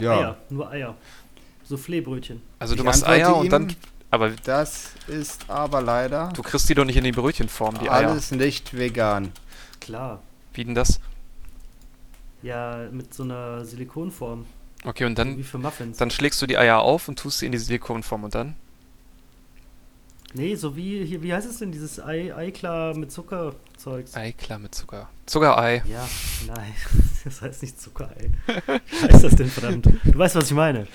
Ja, 0.00 0.02
Ja. 0.02 0.18
Eier, 0.20 0.36
nur 0.50 0.70
Eier. 0.70 0.94
Soufflé-Brötchen. 1.68 2.40
Also 2.58 2.74
du 2.74 2.80
Ich 2.80 2.84
machst 2.86 3.06
Eier 3.06 3.36
und 3.36 3.50
dann, 3.50 3.74
aber 4.10 4.30
Das 4.44 4.90
ist 5.08 5.48
aber 5.50 5.80
leider 5.82 6.30
du 6.34 6.42
kriegst 6.42 6.68
die 6.68 6.74
doch 6.74 6.84
nicht 6.84 6.96
in 6.96 7.04
die 7.04 7.12
Brötchenform, 7.12 7.78
die 7.80 7.90
Eier. 7.90 8.10
alles 8.10 8.30
nicht 8.30 8.76
vegan. 8.76 9.32
Klar. 9.80 10.22
Wie 10.54 10.64
denn 10.64 10.74
das? 10.74 11.00
Ja, 12.42 12.86
mit 12.92 13.12
so 13.12 13.24
einer 13.24 13.64
Silikonform. 13.64 14.46
Okay, 14.84 15.04
und 15.04 15.12
Wie 15.12 15.14
dann, 15.16 15.42
für 15.42 15.58
Muffins. 15.58 15.96
dann 15.96 16.10
schlägst 16.10 16.40
du 16.40 16.46
die 16.46 16.56
Eier 16.56 16.78
auf 16.80 17.08
und 17.08 17.18
tust 17.18 17.38
sie 17.40 17.46
in 17.46 17.52
die 17.52 17.58
Silikonform 17.58 18.24
und 18.24 18.34
dann? 18.34 18.54
Nee, 20.34 20.54
so 20.54 20.76
wie 20.76 21.04
hier, 21.04 21.22
wie 21.22 21.32
heißt 21.32 21.48
es 21.48 21.58
denn, 21.58 21.72
dieses 21.72 22.00
Ei, 22.00 22.34
Eiklar 22.34 22.94
mit 22.96 23.10
Zuckerzeugs? 23.10 24.14
Ei 24.16 24.32
klar 24.32 24.58
mit 24.58 24.74
Zucker. 24.74 25.08
Zuckerei. 25.24 25.82
Ja, 25.88 26.06
nein, 26.46 26.74
das 27.24 27.40
heißt 27.40 27.62
nicht 27.62 27.80
Zuckerei. 27.80 28.30
Wie 28.46 29.12
heißt 29.12 29.24
das 29.24 29.36
denn, 29.36 29.48
verdammt? 29.48 29.86
Du 30.04 30.18
weißt, 30.18 30.34
was 30.34 30.46
ich 30.46 30.56
meine. 30.56 30.86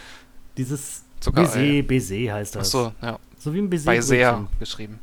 Dieses 0.58 1.04
Zuckerei. 1.20 1.82
Baiser, 1.82 2.16
Baiser 2.16 2.34
heißt 2.34 2.56
das. 2.56 2.68
Achso, 2.68 2.92
ja. 3.02 3.18
So 3.40 3.54
wie 3.54 3.60
ein 3.60 3.70
Bei 3.70 3.78
Baiser. 3.78 4.02
sehr 4.04 4.48
geschrieben. 4.60 5.00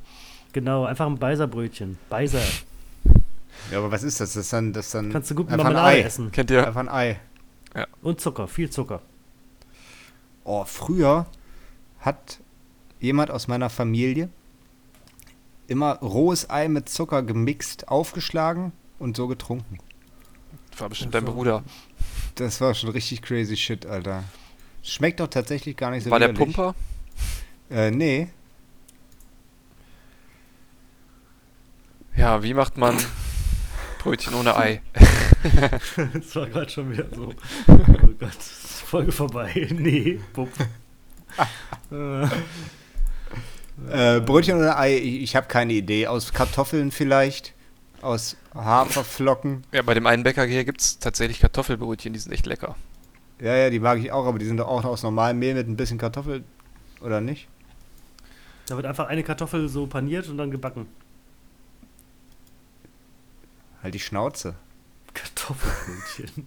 Genau, 0.53 0.85
einfach 0.85 1.07
ein 1.07 1.19
Beiserbrötchen. 1.19 1.99
Beiser. 2.09 2.43
Ja, 3.73 3.79
aber 3.79 3.91
was 3.91 4.03
ist 4.03 4.21
das? 4.21 4.35
Das 4.35 4.45
ist 4.45 4.53
dann, 4.53 4.73
das 4.73 4.87
ist 4.87 4.95
dann 4.95 5.13
Kannst 5.13 5.31
du 5.31 5.35
gut 5.35 5.51
mit 5.51 5.59
einfach 5.59 5.71
ein 5.71 5.77
Ei. 5.77 6.01
essen. 6.01 6.31
Kennt 6.31 6.51
ihr? 6.51 6.67
Einfach 6.67 6.81
ein 6.81 6.89
Ei. 6.89 7.19
Und 8.03 8.21
Zucker, 8.21 8.47
viel 8.49 8.71
Zucker. 8.71 9.03
Oh, 10.45 10.65
früher 10.65 11.27
hat 12.01 12.39
jemand 13.01 13.31
aus 13.31 13.49
meiner 13.49 13.71
Familie 13.71 14.29
immer 15.67 15.97
rohes 15.99 16.49
Ei 16.51 16.69
mit 16.69 16.89
Zucker 16.89 17.23
gemixt, 17.23 17.89
aufgeschlagen 17.89 18.73
und 18.99 19.17
so 19.17 19.29
getrunken. 19.29 19.79
War 20.79 20.89
bestimmt 20.89 21.15
dein 21.15 21.27
so. 21.27 21.33
Bruder. 21.33 21.63
Das 22.37 22.61
war 22.61 22.75
schon 22.75 22.91
richtig 22.91 23.23
crazy 23.23 23.57
shit, 23.57 23.85
Alter. 23.87 24.25
Schmeckt 24.83 25.21
doch 25.21 25.29
tatsächlich 25.29 25.77
gar 25.77 25.91
nicht 25.91 26.05
so 26.05 26.11
War 26.11 26.19
der 26.19 26.31
widerlich. 26.31 26.55
Pumper? 26.55 26.75
Äh, 27.71 27.91
nee. 27.91 28.29
Ja, 32.17 32.43
wie 32.43 32.55
macht 32.55 32.77
man 32.79 32.97
Brötchen 33.99 34.35
ohne 34.35 34.57
Ei? 34.57 34.83
Das 36.13 36.35
war 36.35 36.49
gerade 36.49 36.69
schon 36.69 36.91
wieder 36.91 37.07
so. 37.15 37.33
Oh 37.69 37.77
Gott, 38.19 38.37
ist 38.39 38.83
Folge 38.85 39.13
vorbei. 39.13 39.69
Nee, 39.73 40.19
Pup. 40.33 40.49
Äh, 43.91 44.21
Brötchen 44.21 44.59
oder 44.59 44.79
Ei, 44.79 44.97
ich, 44.97 45.23
ich 45.23 45.37
habe 45.37 45.47
keine 45.47 45.73
Idee. 45.73 46.07
Aus 46.07 46.33
Kartoffeln 46.33 46.91
vielleicht? 46.91 47.55
Aus 48.01 48.37
Haferflocken? 48.55 49.65
Ja, 49.73 49.83
bei 49.83 49.95
dem 49.95 50.07
einen 50.07 50.23
Bäcker 50.23 50.45
hier 50.45 50.65
gibt 50.65 50.81
es 50.81 50.99
tatsächlich 50.99 51.41
Kartoffelbrötchen, 51.41 52.13
die 52.13 52.19
sind 52.19 52.33
echt 52.33 52.47
lecker. 52.47 52.77
Ja, 53.41 53.55
ja, 53.57 53.71
die 53.71 53.81
mag 53.81 53.99
ich 53.99 54.11
auch, 54.13 54.27
aber 54.27 54.39
die 54.39 54.47
sind 54.47 54.57
doch 54.59 54.69
auch 54.69 54.85
aus 54.85 55.03
normalem 55.03 55.39
Mehl 55.39 55.55
mit 55.55 55.69
ein 55.69 55.77
bisschen 55.77 55.99
Kartoffel, 55.99 56.45
oder 57.01 57.21
nicht? 57.21 57.49
Da 58.67 58.77
wird 58.77 58.87
einfach 58.87 59.09
eine 59.09 59.23
Kartoffel 59.23 59.69
so 59.69 59.87
paniert 59.87 60.29
und 60.29 60.39
dann 60.39 60.51
gebacken. 60.51 60.87
Halt 63.83 63.95
die 63.95 64.01
Schnauze. 64.01 64.55
Kartoffelbrötchen. 65.15 66.47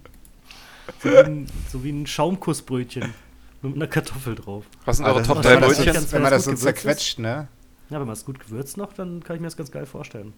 so, 1.02 1.10
wie 1.10 1.16
ein, 1.18 1.46
so 1.70 1.84
wie 1.84 1.90
ein 1.90 2.06
Schaumkussbrötchen. 2.06 3.14
Nur 3.62 3.70
mit 3.72 3.76
einer 3.76 3.86
Kartoffel 3.86 4.34
drauf. 4.34 4.64
Was 4.84 4.96
sind 4.96 5.06
eure 5.06 5.22
Top 5.22 5.38
was 5.38 5.46
3 5.46 5.54
war 5.54 5.60
das 5.68 5.76
Brötchen? 5.78 5.94
wenn 5.94 6.12
wenn 6.12 6.22
man 6.22 6.30
das 6.32 6.44
so 6.44 6.50
gut 6.50 6.58
gewürzt 6.60 6.76
ist? 6.78 6.82
zerquetscht, 6.84 7.18
ne? 7.20 7.48
Ja, 7.90 8.00
wenn 8.00 8.06
man 8.06 8.14
es 8.14 8.24
gut 8.24 8.40
gewürzt 8.40 8.76
noch, 8.76 8.92
dann 8.92 9.22
kann 9.22 9.36
ich 9.36 9.40
mir 9.40 9.46
das 9.46 9.56
ganz 9.56 9.70
geil 9.70 9.86
vorstellen. 9.86 10.32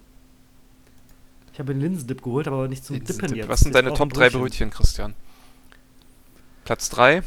Ich 1.53 1.59
habe 1.59 1.73
den 1.73 1.81
Linsendip 1.81 2.23
geholt, 2.23 2.49
aber 2.49 2.69
nicht 2.69 2.85
zum 2.85 3.03
Dippen 3.03 3.35
jetzt. 3.35 3.49
Was 3.49 3.61
sind 3.61 3.75
deine 3.75 3.95
Top 3.95 4.09
ein 4.09 4.19
3 4.19 4.31
Brötchen, 4.31 4.71
Christian? 4.71 5.15
Platz 6.65 6.91
3, 6.91 7.23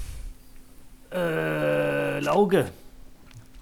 Äh, 1.12 2.20
Lauge. 2.20 2.70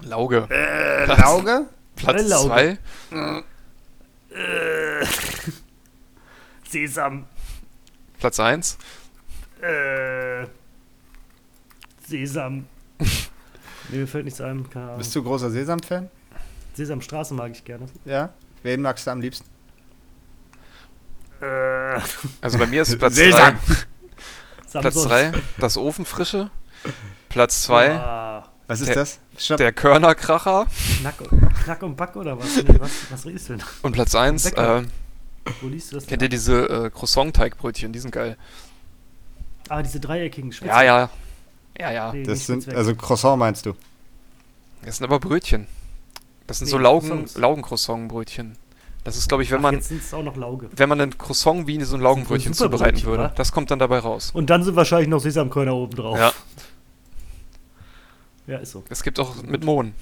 Lauge. 0.02 0.46
Äh, 0.50 1.06
Lauge? 1.06 1.66
Platz 1.94 2.22
Äh, 2.22 2.26
Lauge. 2.26 2.78
2, 3.10 3.34
Äh, 4.30 5.06
Sesam. 6.68 7.26
Platz 8.18 8.40
1, 8.40 8.76
Äh, 9.62 10.46
Sesam. 12.08 12.66
nee, 12.98 13.98
mir 13.98 14.06
fällt 14.06 14.24
nichts 14.24 14.40
ein. 14.40 14.68
Keine 14.70 14.86
Ahnung. 14.86 14.98
Bist 14.98 15.14
du 15.14 15.22
großer 15.22 15.50
Sesam-Fan? 15.50 16.08
Sesamstraße 16.74 17.34
mag 17.34 17.52
ich 17.52 17.64
gerne. 17.64 17.86
Ja. 18.04 18.30
Wen 18.62 18.82
magst 18.82 19.06
du 19.06 19.10
am 19.10 19.20
liebsten? 19.20 19.46
Äh, 21.40 22.00
also 22.40 22.58
bei 22.58 22.66
mir 22.66 22.82
ist 22.82 22.98
Platz 22.98 23.14
Sesam. 23.14 23.56
3, 23.66 24.80
Platz 24.80 24.94
Samsons. 24.94 25.04
3 25.08 25.32
das 25.58 25.76
Ofenfrische. 25.76 26.50
Platz 27.28 27.62
2 27.64 27.90
Ah, 27.98 28.48
Was 28.66 28.80
ist 28.80 28.88
Der- 28.88 28.94
das? 28.96 29.18
Stopp. 29.38 29.58
der 29.58 29.72
Körnerkracher. 29.72 30.66
Knack, 31.00 31.20
und- 31.20 31.54
Knack 31.64 31.82
und 31.82 31.96
Back 31.96 32.16
oder 32.16 32.38
was? 32.38 32.56
Nee, 32.62 32.74
was, 32.78 32.90
was 33.10 33.26
redest 33.26 33.48
du 33.50 33.56
denn? 33.56 33.66
Und 33.82 33.92
Platz 33.92 34.14
1, 34.14 34.44
Bäcker. 34.44 34.78
äh, 34.78 34.84
Wo 35.60 35.68
liest 35.68 35.92
du 35.92 35.96
das 35.96 36.06
kennt 36.06 36.22
ihr 36.22 36.28
diese 36.30 36.86
äh, 36.86 36.90
Croissant-Teigbrötchen? 36.90 37.92
Die 37.92 37.98
sind 37.98 38.12
geil. 38.12 38.36
Ah, 39.68 39.82
diese 39.82 40.00
dreieckigen 40.00 40.52
Spitzen. 40.52 40.68
Ja, 40.74 40.82
ja. 40.82 41.10
Ja, 41.78 41.90
ja. 41.92 42.12
Nee, 42.12 42.22
Das 42.24 42.46
sind, 42.46 42.68
also 42.74 42.94
Croissant 42.94 43.38
meinst 43.38 43.66
du? 43.66 43.74
Das 44.84 44.96
sind 44.98 45.04
aber 45.04 45.18
Brötchen. 45.20 45.66
Das 46.46 46.58
sind 46.58 46.66
Nee, 46.66 46.70
so 46.72 46.78
Laugen. 46.78 47.24
Laugen-Croissant-Brötchen. 47.34 48.56
Das 49.04 49.16
ist, 49.16 49.28
glaube 49.28 49.42
ich, 49.42 49.50
wenn 49.50 49.58
Ach, 49.58 49.62
man, 49.62 49.74
jetzt 49.74 49.88
sind 49.88 50.02
es 50.02 50.12
auch 50.14 50.22
noch 50.22 50.36
Lauge. 50.36 50.68
wenn 50.74 50.88
man 50.88 51.00
ein 51.00 51.16
Croissant 51.16 51.66
wie 51.66 51.80
so 51.84 51.96
ein 51.96 52.02
Laugenbrötchen 52.02 52.54
super 52.54 52.70
zubereiten 52.72 52.94
Brötchen, 52.94 53.10
würde. 53.10 53.22
wa? 53.24 53.28
Das 53.36 53.52
kommt 53.52 53.70
dann 53.70 53.78
dabei 53.78 53.98
raus. 53.98 54.30
Und 54.32 54.50
dann 54.50 54.62
sind 54.64 54.74
wahrscheinlich 54.76 55.08
noch 55.08 55.20
Sesamkörner 55.20 55.74
oben 55.74 55.94
drauf. 55.96 56.18
Ja, 56.18 56.32
Ja, 58.46 58.58
ist 58.58 58.72
so. 58.72 58.82
es 58.88 59.02
gibt 59.02 59.18
auch 59.20 59.42
mit 59.42 59.64
Mohn. 59.64 59.92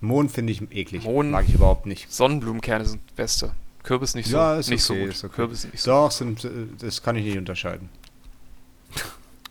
Mohn 0.00 0.28
finde 0.28 0.52
ich 0.52 0.62
eklig. 0.72 1.04
Mohn- 1.04 1.30
Mag 1.30 1.44
ich 1.48 1.54
überhaupt 1.54 1.86
nicht. 1.86 2.12
Sonnenblumenkerne 2.12 2.84
sind 2.86 3.02
das 3.08 3.14
Beste. 3.16 3.52
Kürbis 3.82 4.14
nicht 4.14 4.28
so, 4.28 4.36
Ja, 4.36 4.56
ist 4.56 4.70
nicht 4.70 4.82
so 4.82 4.92
okay, 4.94 5.04
gut. 5.06 5.14
ist 5.14 5.24
okay. 5.24 5.34
Kürbis 5.34 5.64
nicht 5.70 5.80
so. 5.82 5.90
Doch, 5.90 6.10
sind, 6.10 6.44
äh, 6.44 6.48
das 6.78 7.02
kann 7.02 7.16
ich 7.16 7.24
nicht 7.24 7.38
unterscheiden. 7.38 7.88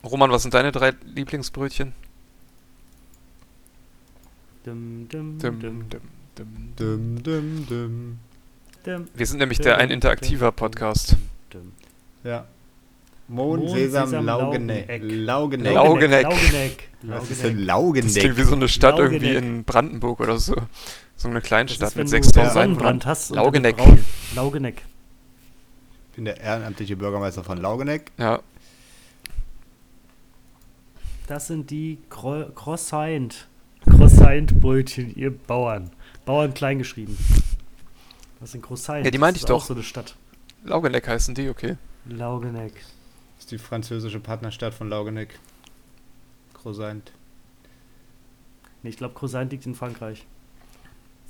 Roman, 0.03 0.31
was 0.31 0.43
sind 0.43 0.53
deine 0.53 0.71
drei 0.71 0.93
Lieblingsbrötchen? 1.05 1.93
Dum, 4.63 5.07
dum, 5.09 5.39
dum, 5.39 5.59
dim. 5.59 5.89
Dum, 6.35 7.15
dum, 7.23 7.65
dum. 7.67 8.19
dum, 8.85 9.07
Wir 9.13 9.25
sind 9.25 9.39
nämlich 9.39 9.59
der 9.59 9.77
ein 9.77 9.89
interaktiver 9.89 10.51
Podcast. 10.51 11.17
dum. 11.49 11.73
Ja. 12.23 12.45
Mohn, 13.27 13.67
Sesam, 13.67 14.11
Laugeneck. 14.25 14.87
Laugeneck. 15.03 15.73
Laugeneck. 15.73 15.73
Laugeneck. 15.73 16.23
Laugeneck. 16.23 16.89
Was 17.03 17.29
ist 17.29 17.43
denn 17.43 17.57
Das 17.57 17.65
Laugeneck? 17.67 18.13
klingt 18.15 18.37
wie 18.37 18.43
so 18.43 18.55
eine 18.55 18.67
Stadt 18.67 18.97
irgendwie 18.97 19.35
in 19.35 19.63
Brandenburg 19.65 20.19
oder 20.19 20.39
so. 20.39 20.55
So 21.15 21.27
eine 21.27 21.39
Das 21.39 21.47
Kleinstadt 21.47 21.95
mit 21.95 22.05
du 22.05 22.09
6000 22.11 22.53
Sonnenbrand 22.53 23.05
Einwohnern. 23.05 23.35
Laugeneck. 23.35 23.77
Laugeneck. 24.35 24.81
Ich 26.09 26.15
bin 26.15 26.25
der 26.25 26.39
ehrenamtliche 26.39 26.95
Bürgermeister 26.95 27.43
von 27.43 27.61
Laugeneck. 27.61 28.11
Ja, 28.17 28.39
Das 31.29 31.45
sind 31.45 31.69
die 31.69 31.99
Cro- 32.09 32.49
Croissant. 32.55 33.47
Croissant-Brötchen, 33.87 35.15
ihr 35.15 35.29
Bauern. 35.29 35.91
Bauern 36.25 36.55
klein 36.55 36.79
geschrieben. 36.79 37.15
Das 38.39 38.51
sind 38.53 38.63
Croissant. 38.63 39.05
Ja, 39.05 39.11
die 39.11 39.19
meinte 39.19 39.35
Das 39.39 39.43
ich 39.43 39.49
ist 39.49 39.51
auch 39.51 39.59
doch. 39.59 39.65
so 39.67 39.73
eine 39.75 39.83
Stadt. 39.83 40.15
Laugeneck 40.63 41.07
heißen 41.07 41.35
die, 41.35 41.49
okay. 41.49 41.77
Laugeneck. 42.07 42.73
Das 42.73 43.41
ist 43.45 43.51
die 43.51 43.59
französische 43.59 44.19
Partnerstadt 44.19 44.73
von 44.73 44.89
Laugeneck. 44.89 45.37
Croissant. 46.55 47.11
Nee, 48.81 48.89
ich 48.89 48.97
glaube, 48.97 49.13
Croissant 49.13 49.51
liegt 49.51 49.67
in 49.67 49.75
Frankreich. 49.75 50.25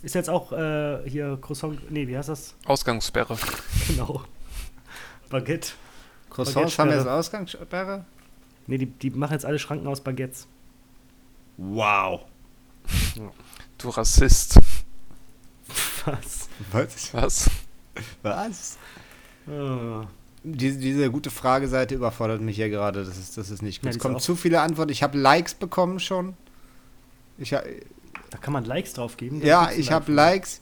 Ist 0.01 0.15
jetzt 0.15 0.29
auch 0.29 0.53
äh, 0.53 0.99
hier 1.09 1.37
Croissant. 1.41 1.91
Nee, 1.91 2.07
wie 2.07 2.17
heißt 2.17 2.29
das? 2.29 2.55
Ausgangssperre. 2.65 3.37
Genau. 3.89 4.23
Baguette. 5.29 5.71
Croissants 6.29 6.79
haben 6.79 6.87
Baguette-Sperre. 6.89 6.97
jetzt 6.99 7.07
Ausgangssperre? 7.07 8.05
Nee, 8.67 8.77
die, 8.77 8.85
die 8.87 9.09
machen 9.11 9.33
jetzt 9.33 9.45
alle 9.45 9.59
Schranken 9.59 9.87
aus 9.87 10.01
Baguettes. 10.01 10.47
Wow. 11.57 12.21
Du 13.77 13.89
Rassist. 13.89 14.59
Was? 16.05 16.47
Was? 16.71 17.13
Was? 17.13 17.49
Was? 18.21 18.77
Ah. 19.47 20.05
Diese, 20.43 20.77
diese 20.79 21.11
gute 21.11 21.29
Frageseite 21.31 21.95
überfordert 21.95 22.41
mich 22.41 22.55
hier 22.55 22.69
gerade. 22.69 23.03
Das 23.03 23.17
ist, 23.17 23.37
das 23.37 23.49
ist 23.49 23.61
nicht 23.61 23.77
Ja, 23.83 23.89
gut. 23.89 23.93
die 23.93 23.97
es 23.97 24.01
kommen 24.01 24.19
zu 24.19 24.35
viele 24.35 24.61
Antworten. 24.61 24.91
Ich 24.91 25.03
habe 25.03 25.17
Likes 25.17 25.53
bekommen 25.53 25.99
schon. 25.99 26.35
Ich, 27.37 27.49
Da 27.49 28.37
kann 28.39 28.53
man 28.53 28.63
Likes 28.65 28.93
drauf 28.93 29.17
geben. 29.17 29.41
ja, 29.45 29.69
ich 29.71 29.91
habe 29.91 30.11
Likes. 30.11 30.61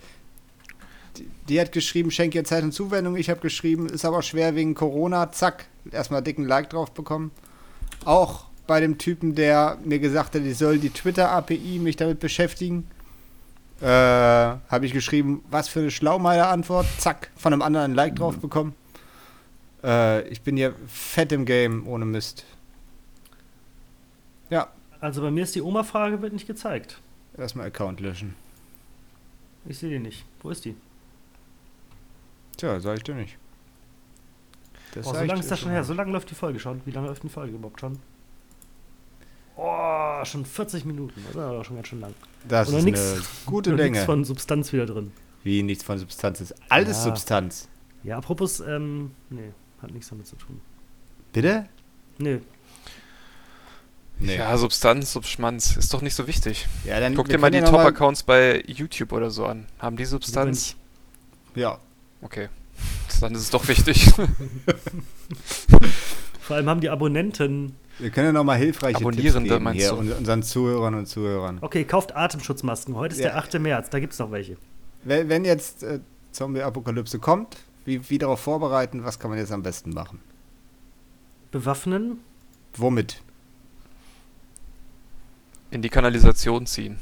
Die, 1.17 1.29
die 1.47 1.61
hat 1.61 1.71
geschrieben, 1.71 2.09
schenk 2.11 2.33
ihr 2.35 2.43
Zeit 2.43 2.63
und 2.63 2.71
Zuwendung. 2.71 3.15
Ich 3.15 3.29
habe 3.29 3.39
geschrieben, 3.39 3.87
ist 3.87 4.05
aber 4.05 4.21
schwer 4.23 4.55
wegen 4.55 4.73
Corona. 4.73 5.31
Zack, 5.31 5.67
erstmal 5.91 6.23
dicken 6.23 6.45
Like 6.45 6.69
drauf 6.71 6.91
bekommen. 6.93 7.31
Auch 8.05 8.45
bei 8.67 8.79
dem 8.79 8.97
Typen, 8.97 9.35
der 9.35 9.77
mir 9.83 9.99
gesagt 9.99 10.35
hat, 10.35 10.41
ich 10.41 10.57
soll 10.57 10.77
die 10.79 10.89
Twitter-API 10.89 11.79
mich 11.79 11.95
damit 11.95 12.19
beschäftigen. 12.19 12.87
Äh, 13.81 13.85
habe 13.85 14.85
ich 14.85 14.91
geschrieben, 14.93 15.43
was 15.49 15.67
für 15.69 15.79
eine 15.79 15.91
Schlaumeier-Antwort. 15.91 16.87
Zack, 16.97 17.29
von 17.37 17.53
einem 17.53 17.61
anderen 17.61 17.91
ein 17.91 17.95
Like 17.95 18.15
drauf 18.15 18.37
bekommen. 18.39 18.73
Äh, 19.83 20.27
ich 20.29 20.41
bin 20.41 20.57
hier 20.57 20.73
fett 20.87 21.31
im 21.31 21.45
Game, 21.45 21.87
ohne 21.87 22.05
Mist. 22.05 22.45
Ja, 24.49 24.67
Also 24.99 25.21
bei 25.21 25.29
mir 25.31 25.43
ist 25.43 25.53
die 25.55 25.61
Oma-Frage, 25.61 26.21
wird 26.21 26.33
nicht 26.33 26.47
gezeigt. 26.47 26.99
erstmal 27.37 27.67
Account 27.67 27.99
löschen. 27.99 28.35
Ich 29.65 29.77
sehe 29.77 29.89
die 29.89 29.99
nicht. 29.99 30.25
Wo 30.41 30.49
ist 30.49 30.65
die? 30.65 30.75
Tja, 32.57 32.79
sag 32.79 32.97
ich 32.97 33.03
dir 33.03 33.13
nicht. 33.15 33.37
Das 34.93 35.05
Oh, 35.07 35.11
sag 35.13 35.21
so 35.21 35.25
lange 35.27 35.39
ist 35.39 35.51
das 35.51 35.59
schon 35.59 35.71
her. 35.71 35.83
So 35.83 35.93
lange 35.93 36.11
läuft 36.11 36.29
die 36.31 36.35
Folge 36.35 36.59
schon. 36.59 36.81
Wie 36.85 36.91
lange 36.91 37.07
läuft 37.07 37.23
die 37.23 37.29
Folge 37.29 37.53
überhaupt 37.55 37.79
schon? 37.79 37.99
Oh, 39.55 40.23
schon 40.25 40.45
40 40.45 40.85
Minuten. 40.85 41.21
Das 41.25 41.31
ist 41.35 41.37
aber 41.41 41.63
schon 41.63 41.75
ganz 41.77 41.87
schön 41.87 41.99
lang. 41.99 42.13
Das 42.47 42.69
Oder 42.69 42.77
ist 42.79 42.83
nix- 42.85 43.13
eine 43.13 43.21
gute 43.45 43.71
Und 43.71 43.77
Länge. 43.77 43.91
nichts 43.91 44.05
von 44.05 44.23
Substanz 44.23 44.71
wieder 44.71 44.85
drin. 44.85 45.11
Wie 45.43 45.63
nichts 45.63 45.83
von 45.83 45.97
Substanz 45.97 46.41
ist. 46.41 46.53
Alles 46.69 46.97
Ja. 46.97 47.03
Substanz. 47.03 47.67
Ja, 48.03 48.17
apropos, 48.17 48.59
ähm, 48.59 49.11
nee, 49.29 49.51
hat 49.81 49.91
nichts 49.91 50.09
damit 50.09 50.27
zu 50.27 50.35
tun. 50.35 50.61
Bitte? 51.33 51.65
Nee, 52.19 52.41
Nee. 54.19 54.35
Ja, 54.35 54.57
Substanz, 54.57 55.13
Subschmanz. 55.13 55.75
Ist 55.77 55.93
doch 55.93 56.01
nicht 56.01 56.15
so 56.15 56.25
wichtig. 56.25 56.67
Ja, 56.85 56.99
dann 56.99 57.13
Guck 57.13 57.29
dir 57.29 57.37
mal 57.37 57.51
die 57.51 57.59
ja 57.59 57.65
Top-Accounts 57.69 58.23
bei 58.23 58.63
YouTube 58.65 59.11
oder 59.11 59.29
so 59.29 59.45
an. 59.45 59.67
Haben 59.77 59.95
die 59.95 60.05
Substanz? 60.05 60.75
Ja. 61.53 61.77
Okay. 62.21 62.49
Dann 63.19 63.33
ist 63.33 63.41
es 63.41 63.49
doch 63.49 63.67
wichtig. 63.67 64.11
vor 66.41 66.55
allem 66.55 66.69
haben 66.69 66.81
die 66.81 66.89
Abonnenten. 66.89 67.75
Wir 67.99 68.09
können 68.11 68.27
ja 68.27 68.31
noch 68.33 68.43
mal 68.43 68.57
hilfreiche 68.57 68.97
Abonnierende, 68.97 69.49
Tipps 69.49 69.63
geben 69.63 69.71
hier 69.73 69.89
du? 69.89 69.95
un- 69.97 70.11
unseren 70.11 70.43
Zuhörern 70.43 70.93
und 70.95 71.07
Zuhörern. 71.07 71.57
Okay, 71.61 71.83
kauft 71.83 72.15
Atemschutzmasken. 72.15 72.95
Heute 72.95 73.15
ist 73.15 73.21
Ja. 73.21 73.29
der 73.29 73.37
8. 73.37 73.59
März. 73.59 73.89
Da 73.89 73.99
gibt 73.99 74.13
es 74.13 74.19
noch 74.19 74.31
welche. 74.31 74.57
Wenn, 75.03 75.29
wenn 75.29 75.45
jetzt 75.45 75.83
äh, 75.83 75.99
Zombie-Apokalypse 76.31 77.19
kommt, 77.19 77.57
wie, 77.85 78.07
wie 78.09 78.17
darauf 78.17 78.39
vorbereiten, 78.39 79.03
was 79.03 79.17
kann 79.19 79.29
man 79.31 79.39
jetzt 79.39 79.51
am 79.51 79.63
besten 79.63 79.91
machen? 79.91 80.19
Bewaffnen. 81.51 82.19
Womit? 82.75 83.21
In 85.71 85.81
die 85.81 85.89
Kanalisation 85.89 86.65
ziehen. 86.65 86.97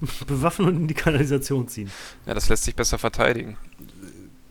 Bewaffnen 0.26 0.68
und 0.68 0.76
in 0.76 0.86
die 0.88 0.94
Kanalisation 0.94 1.66
ziehen. 1.68 1.90
Ja, 2.26 2.34
das 2.34 2.48
lässt 2.48 2.64
sich 2.64 2.74
besser 2.76 2.98
verteidigen. 2.98 3.56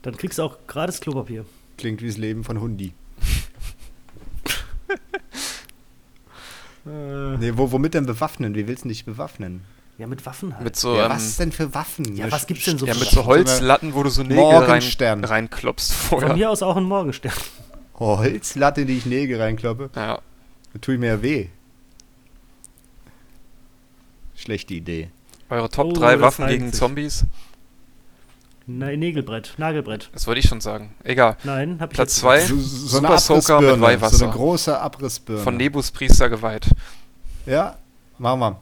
Dann 0.02 0.16
kriegst 0.18 0.38
du 0.40 0.44
auch 0.44 0.58
gratis 0.68 1.00
Klopapier. 1.02 1.46
Klingt 1.78 2.02
wie 2.02 2.08
das 2.08 2.18
Leben 2.18 2.44
von 2.44 2.60
Hundi. 2.62 2.94
Äh, 6.86 7.38
Nee, 7.38 7.52
wo, 7.56 7.72
womit 7.72 7.94
denn 7.94 8.06
bewaffnen? 8.06 8.56
Wie 8.56 8.68
willst 8.68 8.86
du 8.86 8.90
dich 8.90 9.06
bewaffnen? 9.06 9.62
ja, 9.98 10.06
mit 10.08 10.26
Waffen 10.28 10.54
halt. 10.54 10.64
Mit 10.64 10.76
so, 10.76 10.96
ja, 10.96 11.06
ähm, 11.08 11.12
was 11.12 11.38
denn 11.38 11.52
für 11.52 11.74
Waffen? 11.74 12.16
Ja, 12.16 12.32
was 12.32 12.46
gibt's 12.48 12.66
denn 12.66 12.78
so 12.78 12.86
ja, 12.86 12.94
mit 12.94 13.10
so 13.10 13.26
Holzlatten, 13.26 13.96
wo 13.96 14.04
du 14.04 14.10
so 14.10 14.22
Nägel 14.24 14.44
rein, 14.44 15.24
reinklopfst 15.26 15.92
Von 15.92 16.20
vorher. 16.20 16.36
mir 16.38 16.50
aus 16.52 16.62
auch 16.62 16.78
ein 16.78 16.84
Morgenstern. 16.84 17.34
Holzlatte, 18.00 18.86
die 18.86 18.98
ich 18.98 19.06
Nägel 19.08 19.42
reinkloppe? 19.42 19.90
Ja, 19.96 20.20
Da 20.74 20.80
tue 20.80 20.94
ich 20.94 21.00
mir 21.00 21.08
ja 21.08 21.22
weh. 21.24 21.48
Schlechte 24.36 24.76
Idee. 24.76 25.10
eure 25.50 25.68
Top 25.70 25.88
Oh, 25.88 25.94
3 25.94 26.14
das 26.14 26.22
Waffen 26.22 26.48
gegen 26.48 26.70
sich. 26.70 26.80
Zombies? 26.80 27.26
Nein, 28.70 29.00
Nägelbrett. 29.00 29.54
Nagelbrett. 29.58 30.10
Das 30.14 30.28
wollte 30.28 30.40
ich 30.42 30.48
schon 30.48 30.60
sagen. 30.60 30.94
Egal. 31.04 31.38
Nein, 31.46 31.78
hab 31.80 31.92
ich 31.92 31.96
Platz 31.96 32.12
jetzt 32.12 32.20
zwei. 32.20 32.38
nicht. 32.40 32.48
So, 32.50 32.58
so 32.60 32.98
Super 32.98 33.10
eine 33.10 33.20
Soaker 33.20 33.62
mit. 33.62 33.80
Weihwasser. 33.82 34.18
So 34.18 34.26
eine 34.26 34.34
große 34.34 34.78
Abrissbirne. 34.78 35.42
Von 35.42 35.56
Nebus 35.56 35.90
Priester 35.92 36.30
geweiht. 36.30 36.68
Ja, 37.46 37.78
machen 38.18 38.40
wir. 38.42 38.60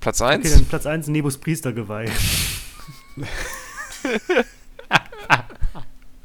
Platz 0.00 0.22
Okay, 0.22 0.32
1. 0.34 0.52
dann 0.54 0.64
Platz 0.64 0.86
1, 0.86 1.08
Nebus 1.08 1.36
Priestergeweih. 1.36 2.10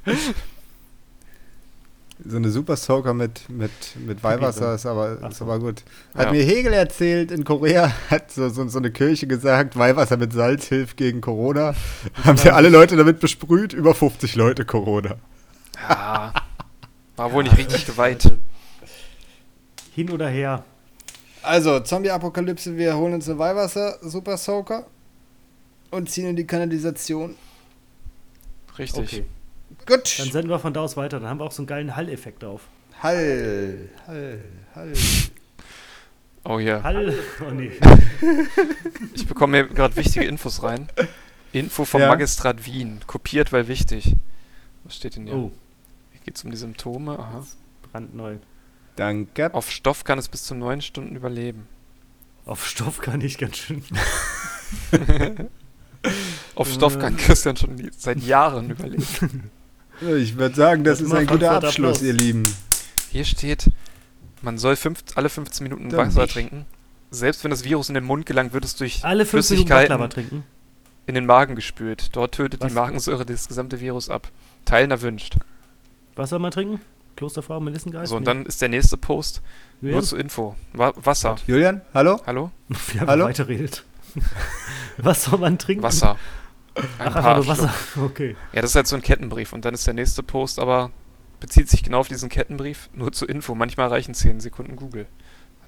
So 2.25 2.37
eine 2.37 2.49
Super 2.51 2.77
Soaker 2.77 3.13
mit, 3.13 3.49
mit, 3.49 3.71
mit 4.05 4.23
Weihwasser 4.23 4.75
ist 4.75 4.85
aber, 4.85 5.27
ist 5.29 5.41
aber 5.41 5.59
gut. 5.59 5.83
Hat 6.15 6.27
Ja. 6.27 6.31
mir 6.31 6.43
Hegel 6.43 6.71
erzählt, 6.71 7.31
in 7.31 7.43
Korea 7.43 7.91
hat 8.09 8.31
so, 8.31 8.47
so, 8.49 8.65
so 8.67 8.77
eine 8.79 8.91
Kirche 8.91 9.27
gesagt, 9.27 9.77
Weihwasser 9.77 10.15
mit 10.15 10.31
Salz 10.31 10.67
hilft 10.67 10.95
gegen 10.95 11.19
Corona. 11.19 11.75
Haben 12.23 12.37
sie 12.37 12.49
alle 12.51 12.69
Leute 12.69 12.95
damit 12.95 13.19
besprüht, 13.19 13.73
über 13.73 13.93
50 13.93 14.35
Leute 14.35 14.63
Corona. 14.65 15.17
Ja. 15.89 16.33
War 17.17 17.31
wohl 17.33 17.43
nicht 17.43 17.57
richtig 17.57 17.85
geweiht. 17.85 18.31
Hin 19.93 20.09
oder 20.09 20.29
her. 20.29 20.63
Also, 21.41 21.81
Zombie-Apokalypse, 21.81 22.77
wir 22.77 22.95
holen 22.95 23.15
uns 23.15 23.27
eine 23.27 23.37
Weihwasser-Super 23.37 24.37
Soaker 24.37 24.85
und 25.91 26.09
ziehen 26.09 26.27
in 26.29 26.35
die 26.37 26.47
Kanalisation. 26.47 27.35
Richtig. 28.79 29.03
Okay. 29.13 29.25
Gut. 29.85 30.19
Dann 30.19 30.31
senden 30.31 30.49
wir 30.49 30.59
von 30.59 30.73
da 30.73 30.81
aus 30.81 30.97
weiter. 30.97 31.19
Dann 31.19 31.29
haben 31.29 31.39
wir 31.39 31.45
auch 31.45 31.51
so 31.51 31.61
einen 31.61 31.67
geilen 31.67 31.95
Hall-Effekt 31.95 32.43
auf. 32.43 32.61
Hall, 33.01 33.89
Hall, 34.07 34.39
Hall. 34.75 34.93
Oh 36.45 36.59
ja. 36.59 36.81
Hall. 36.83 37.13
Oh 37.45 37.51
nee. 37.51 37.71
Ich 39.13 39.25
bekomme 39.27 39.57
hier 39.57 39.67
gerade 39.67 39.95
wichtige 39.97 40.25
Infos 40.25 40.63
rein. 40.63 40.87
Info 41.51 41.83
vom 41.85 42.01
Ja. 42.01 42.07
Magistrat 42.07 42.65
Wien. 42.65 42.99
Kopiert, 43.07 43.51
weil 43.51 43.67
wichtig. 43.67 44.15
Was 44.85 44.95
steht 44.95 45.15
denn 45.17 45.25
hier? 45.25 45.35
Oh, 45.35 45.51
Hier 46.11 46.21
geht 46.21 46.35
es 46.37 46.43
um 46.43 46.51
die 46.51 46.57
Symptome. 46.57 47.19
Aha. 47.19 47.45
brandneu. 47.91 48.37
Danke. 48.95 49.53
Auf 49.53 49.69
Stoff 49.71 50.03
kann 50.03 50.17
es 50.19 50.27
bis 50.29 50.43
zu 50.43 50.55
neun 50.55 50.81
Stunden 50.81 51.15
überleben. 51.15 51.67
Auf 52.45 52.65
Stoff 52.67 52.99
kann 52.99 53.21
ich 53.21 53.37
ganz 53.37 53.57
schön. 53.57 53.83
Auf 56.55 56.71
Stoff 56.71 56.99
kann 56.99 57.15
Christian 57.17 57.55
schon 57.55 57.89
seit 57.97 58.19
Jahren 58.19 58.69
überleben. 58.69 59.51
Ich 60.17 60.37
würde 60.37 60.55
sagen, 60.55 60.83
das 60.83 60.99
Das 60.99 61.07
ist 61.07 61.13
ein 61.13 61.27
guter 61.27 61.47
Frankfurt 61.47 61.65
Abschluss, 61.69 61.97
Applaus. 61.97 62.01
ihr 62.01 62.13
Lieben. 62.13 62.43
Hier 63.11 63.25
steht, 63.25 63.69
man 64.41 64.57
soll 64.57 64.75
fünf, 64.75 65.03
alle 65.15 65.29
15 65.29 65.63
Minuten 65.63 65.89
Dann 65.89 66.07
Wasser 66.07 66.21
nicht. 66.23 66.33
trinken. 66.33 66.65
Selbst 67.11 67.43
wenn 67.43 67.51
das 67.51 67.63
Virus 67.63 67.89
in 67.89 67.95
den 67.95 68.03
Mund 68.03 68.25
gelangt, 68.25 68.53
wird 68.53 68.65
es 68.65 68.75
durch 68.75 69.03
Alle 69.05 69.25
Flüssigkeiten 69.25 70.43
in 71.05 71.15
den 71.15 71.25
Magen 71.25 71.55
gespült. 71.55 72.09
Dort 72.15 72.33
tötet 72.35 72.61
Was? 72.61 72.69
die 72.69 72.73
Magensäure 72.73 73.25
das 73.25 73.47
gesamte 73.47 73.79
Virus 73.79 74.09
ab. 74.09 74.29
Teilen 74.65 74.89
erwünscht. 74.91 75.35
Was 76.15 76.29
soll 76.31 76.39
man 76.39 76.51
trinken? 76.51 76.79
Klosterfrau, 77.15 77.59
Melissengeist? 77.59 78.09
So, 78.09 78.15
und 78.15 78.23
Nee. 78.23 78.25
dann 78.25 78.45
ist 78.45 78.61
der 78.61 78.69
nächste 78.69 78.97
Post. 78.97 79.41
Julian? 79.81 79.99
Nur 79.99 80.03
zur 80.07 80.19
Info. 80.19 80.55
Wa 80.73 80.93
Wasser. 80.95 81.35
Julian, 81.45 81.81
hallo? 81.93 82.19
Hallo? 82.25 82.51
Wir 82.91 83.01
haben 83.01 83.07
Hallo? 83.07 83.25
weiterredet. 83.25 83.83
Was 84.97 85.25
soll 85.25 85.39
man 85.39 85.57
trinken? 85.59 85.83
Wasser. 85.83 86.17
Ein 86.75 86.85
Ach, 86.97 87.05
einfach 87.05 87.21
paar 87.21 87.35
nur 87.37 87.47
Wasser. 87.47 87.73
Okay. 88.01 88.35
Ja, 88.51 88.61
das 88.61 88.71
ist 88.71 88.75
halt 88.75 88.87
so 88.87 88.95
ein 88.95 89.01
Kettenbrief. 89.01 89.53
Und 89.53 89.65
dann 89.65 89.73
ist 89.73 89.85
der 89.85 89.93
nächste 89.93 90.23
Post, 90.23 90.59
aber 90.59 90.91
bezieht 91.39 91.69
sich 91.69 91.83
genau 91.83 91.99
auf 91.99 92.07
diesen 92.07 92.29
Kettenbrief. 92.29 92.89
Nur 92.93 93.11
zur 93.11 93.29
Info. 93.29 93.53
Manchmal 93.53 93.89
reichen 93.89 94.13
10 94.13 94.39
Sekunden 94.39 94.75
Google. 94.75 95.05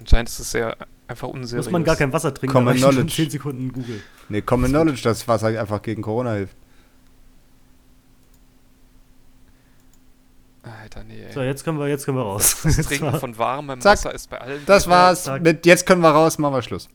Anscheinend 0.00 0.28
ist 0.28 0.40
es 0.40 0.50
sehr 0.50 0.76
einfach 1.08 1.28
unseriös. 1.28 1.66
Muss 1.66 1.72
man 1.72 1.84
gar 1.84 1.96
kein 1.96 2.12
Wasser 2.12 2.34
trinken, 2.34 2.52
Common 2.52 2.76
Knowledge. 2.76 3.12
10 3.12 3.30
Sekunden 3.30 3.72
Google. 3.72 4.02
Nee, 4.28 4.42
Common 4.42 4.70
Knowledge, 4.70 5.02
dass 5.02 5.26
Wasser 5.28 5.48
einfach 5.48 5.80
gegen 5.82 6.02
Corona 6.02 6.34
hilft. 6.34 6.56
Alter, 10.62 11.04
nee, 11.04 11.22
ey. 11.22 11.32
So, 11.32 11.42
jetzt 11.42 11.64
können 11.64 11.78
wir, 11.78 11.86
jetzt 11.88 12.04
können 12.04 12.16
wir 12.16 12.22
raus. 12.22 12.56
Das 12.64 12.76
Trinken 12.86 13.18
von 13.18 13.38
warmem 13.38 13.80
Zack. 13.80 13.98
Wasser 13.98 14.14
ist 14.14 14.28
bei 14.30 14.40
allen. 14.40 14.60
Das 14.66 14.88
war's. 14.88 15.30
Mit 15.40 15.64
jetzt 15.64 15.86
können 15.86 16.00
wir 16.02 16.10
raus, 16.10 16.38
machen 16.38 16.54
wir 16.54 16.62
Schluss. 16.62 16.88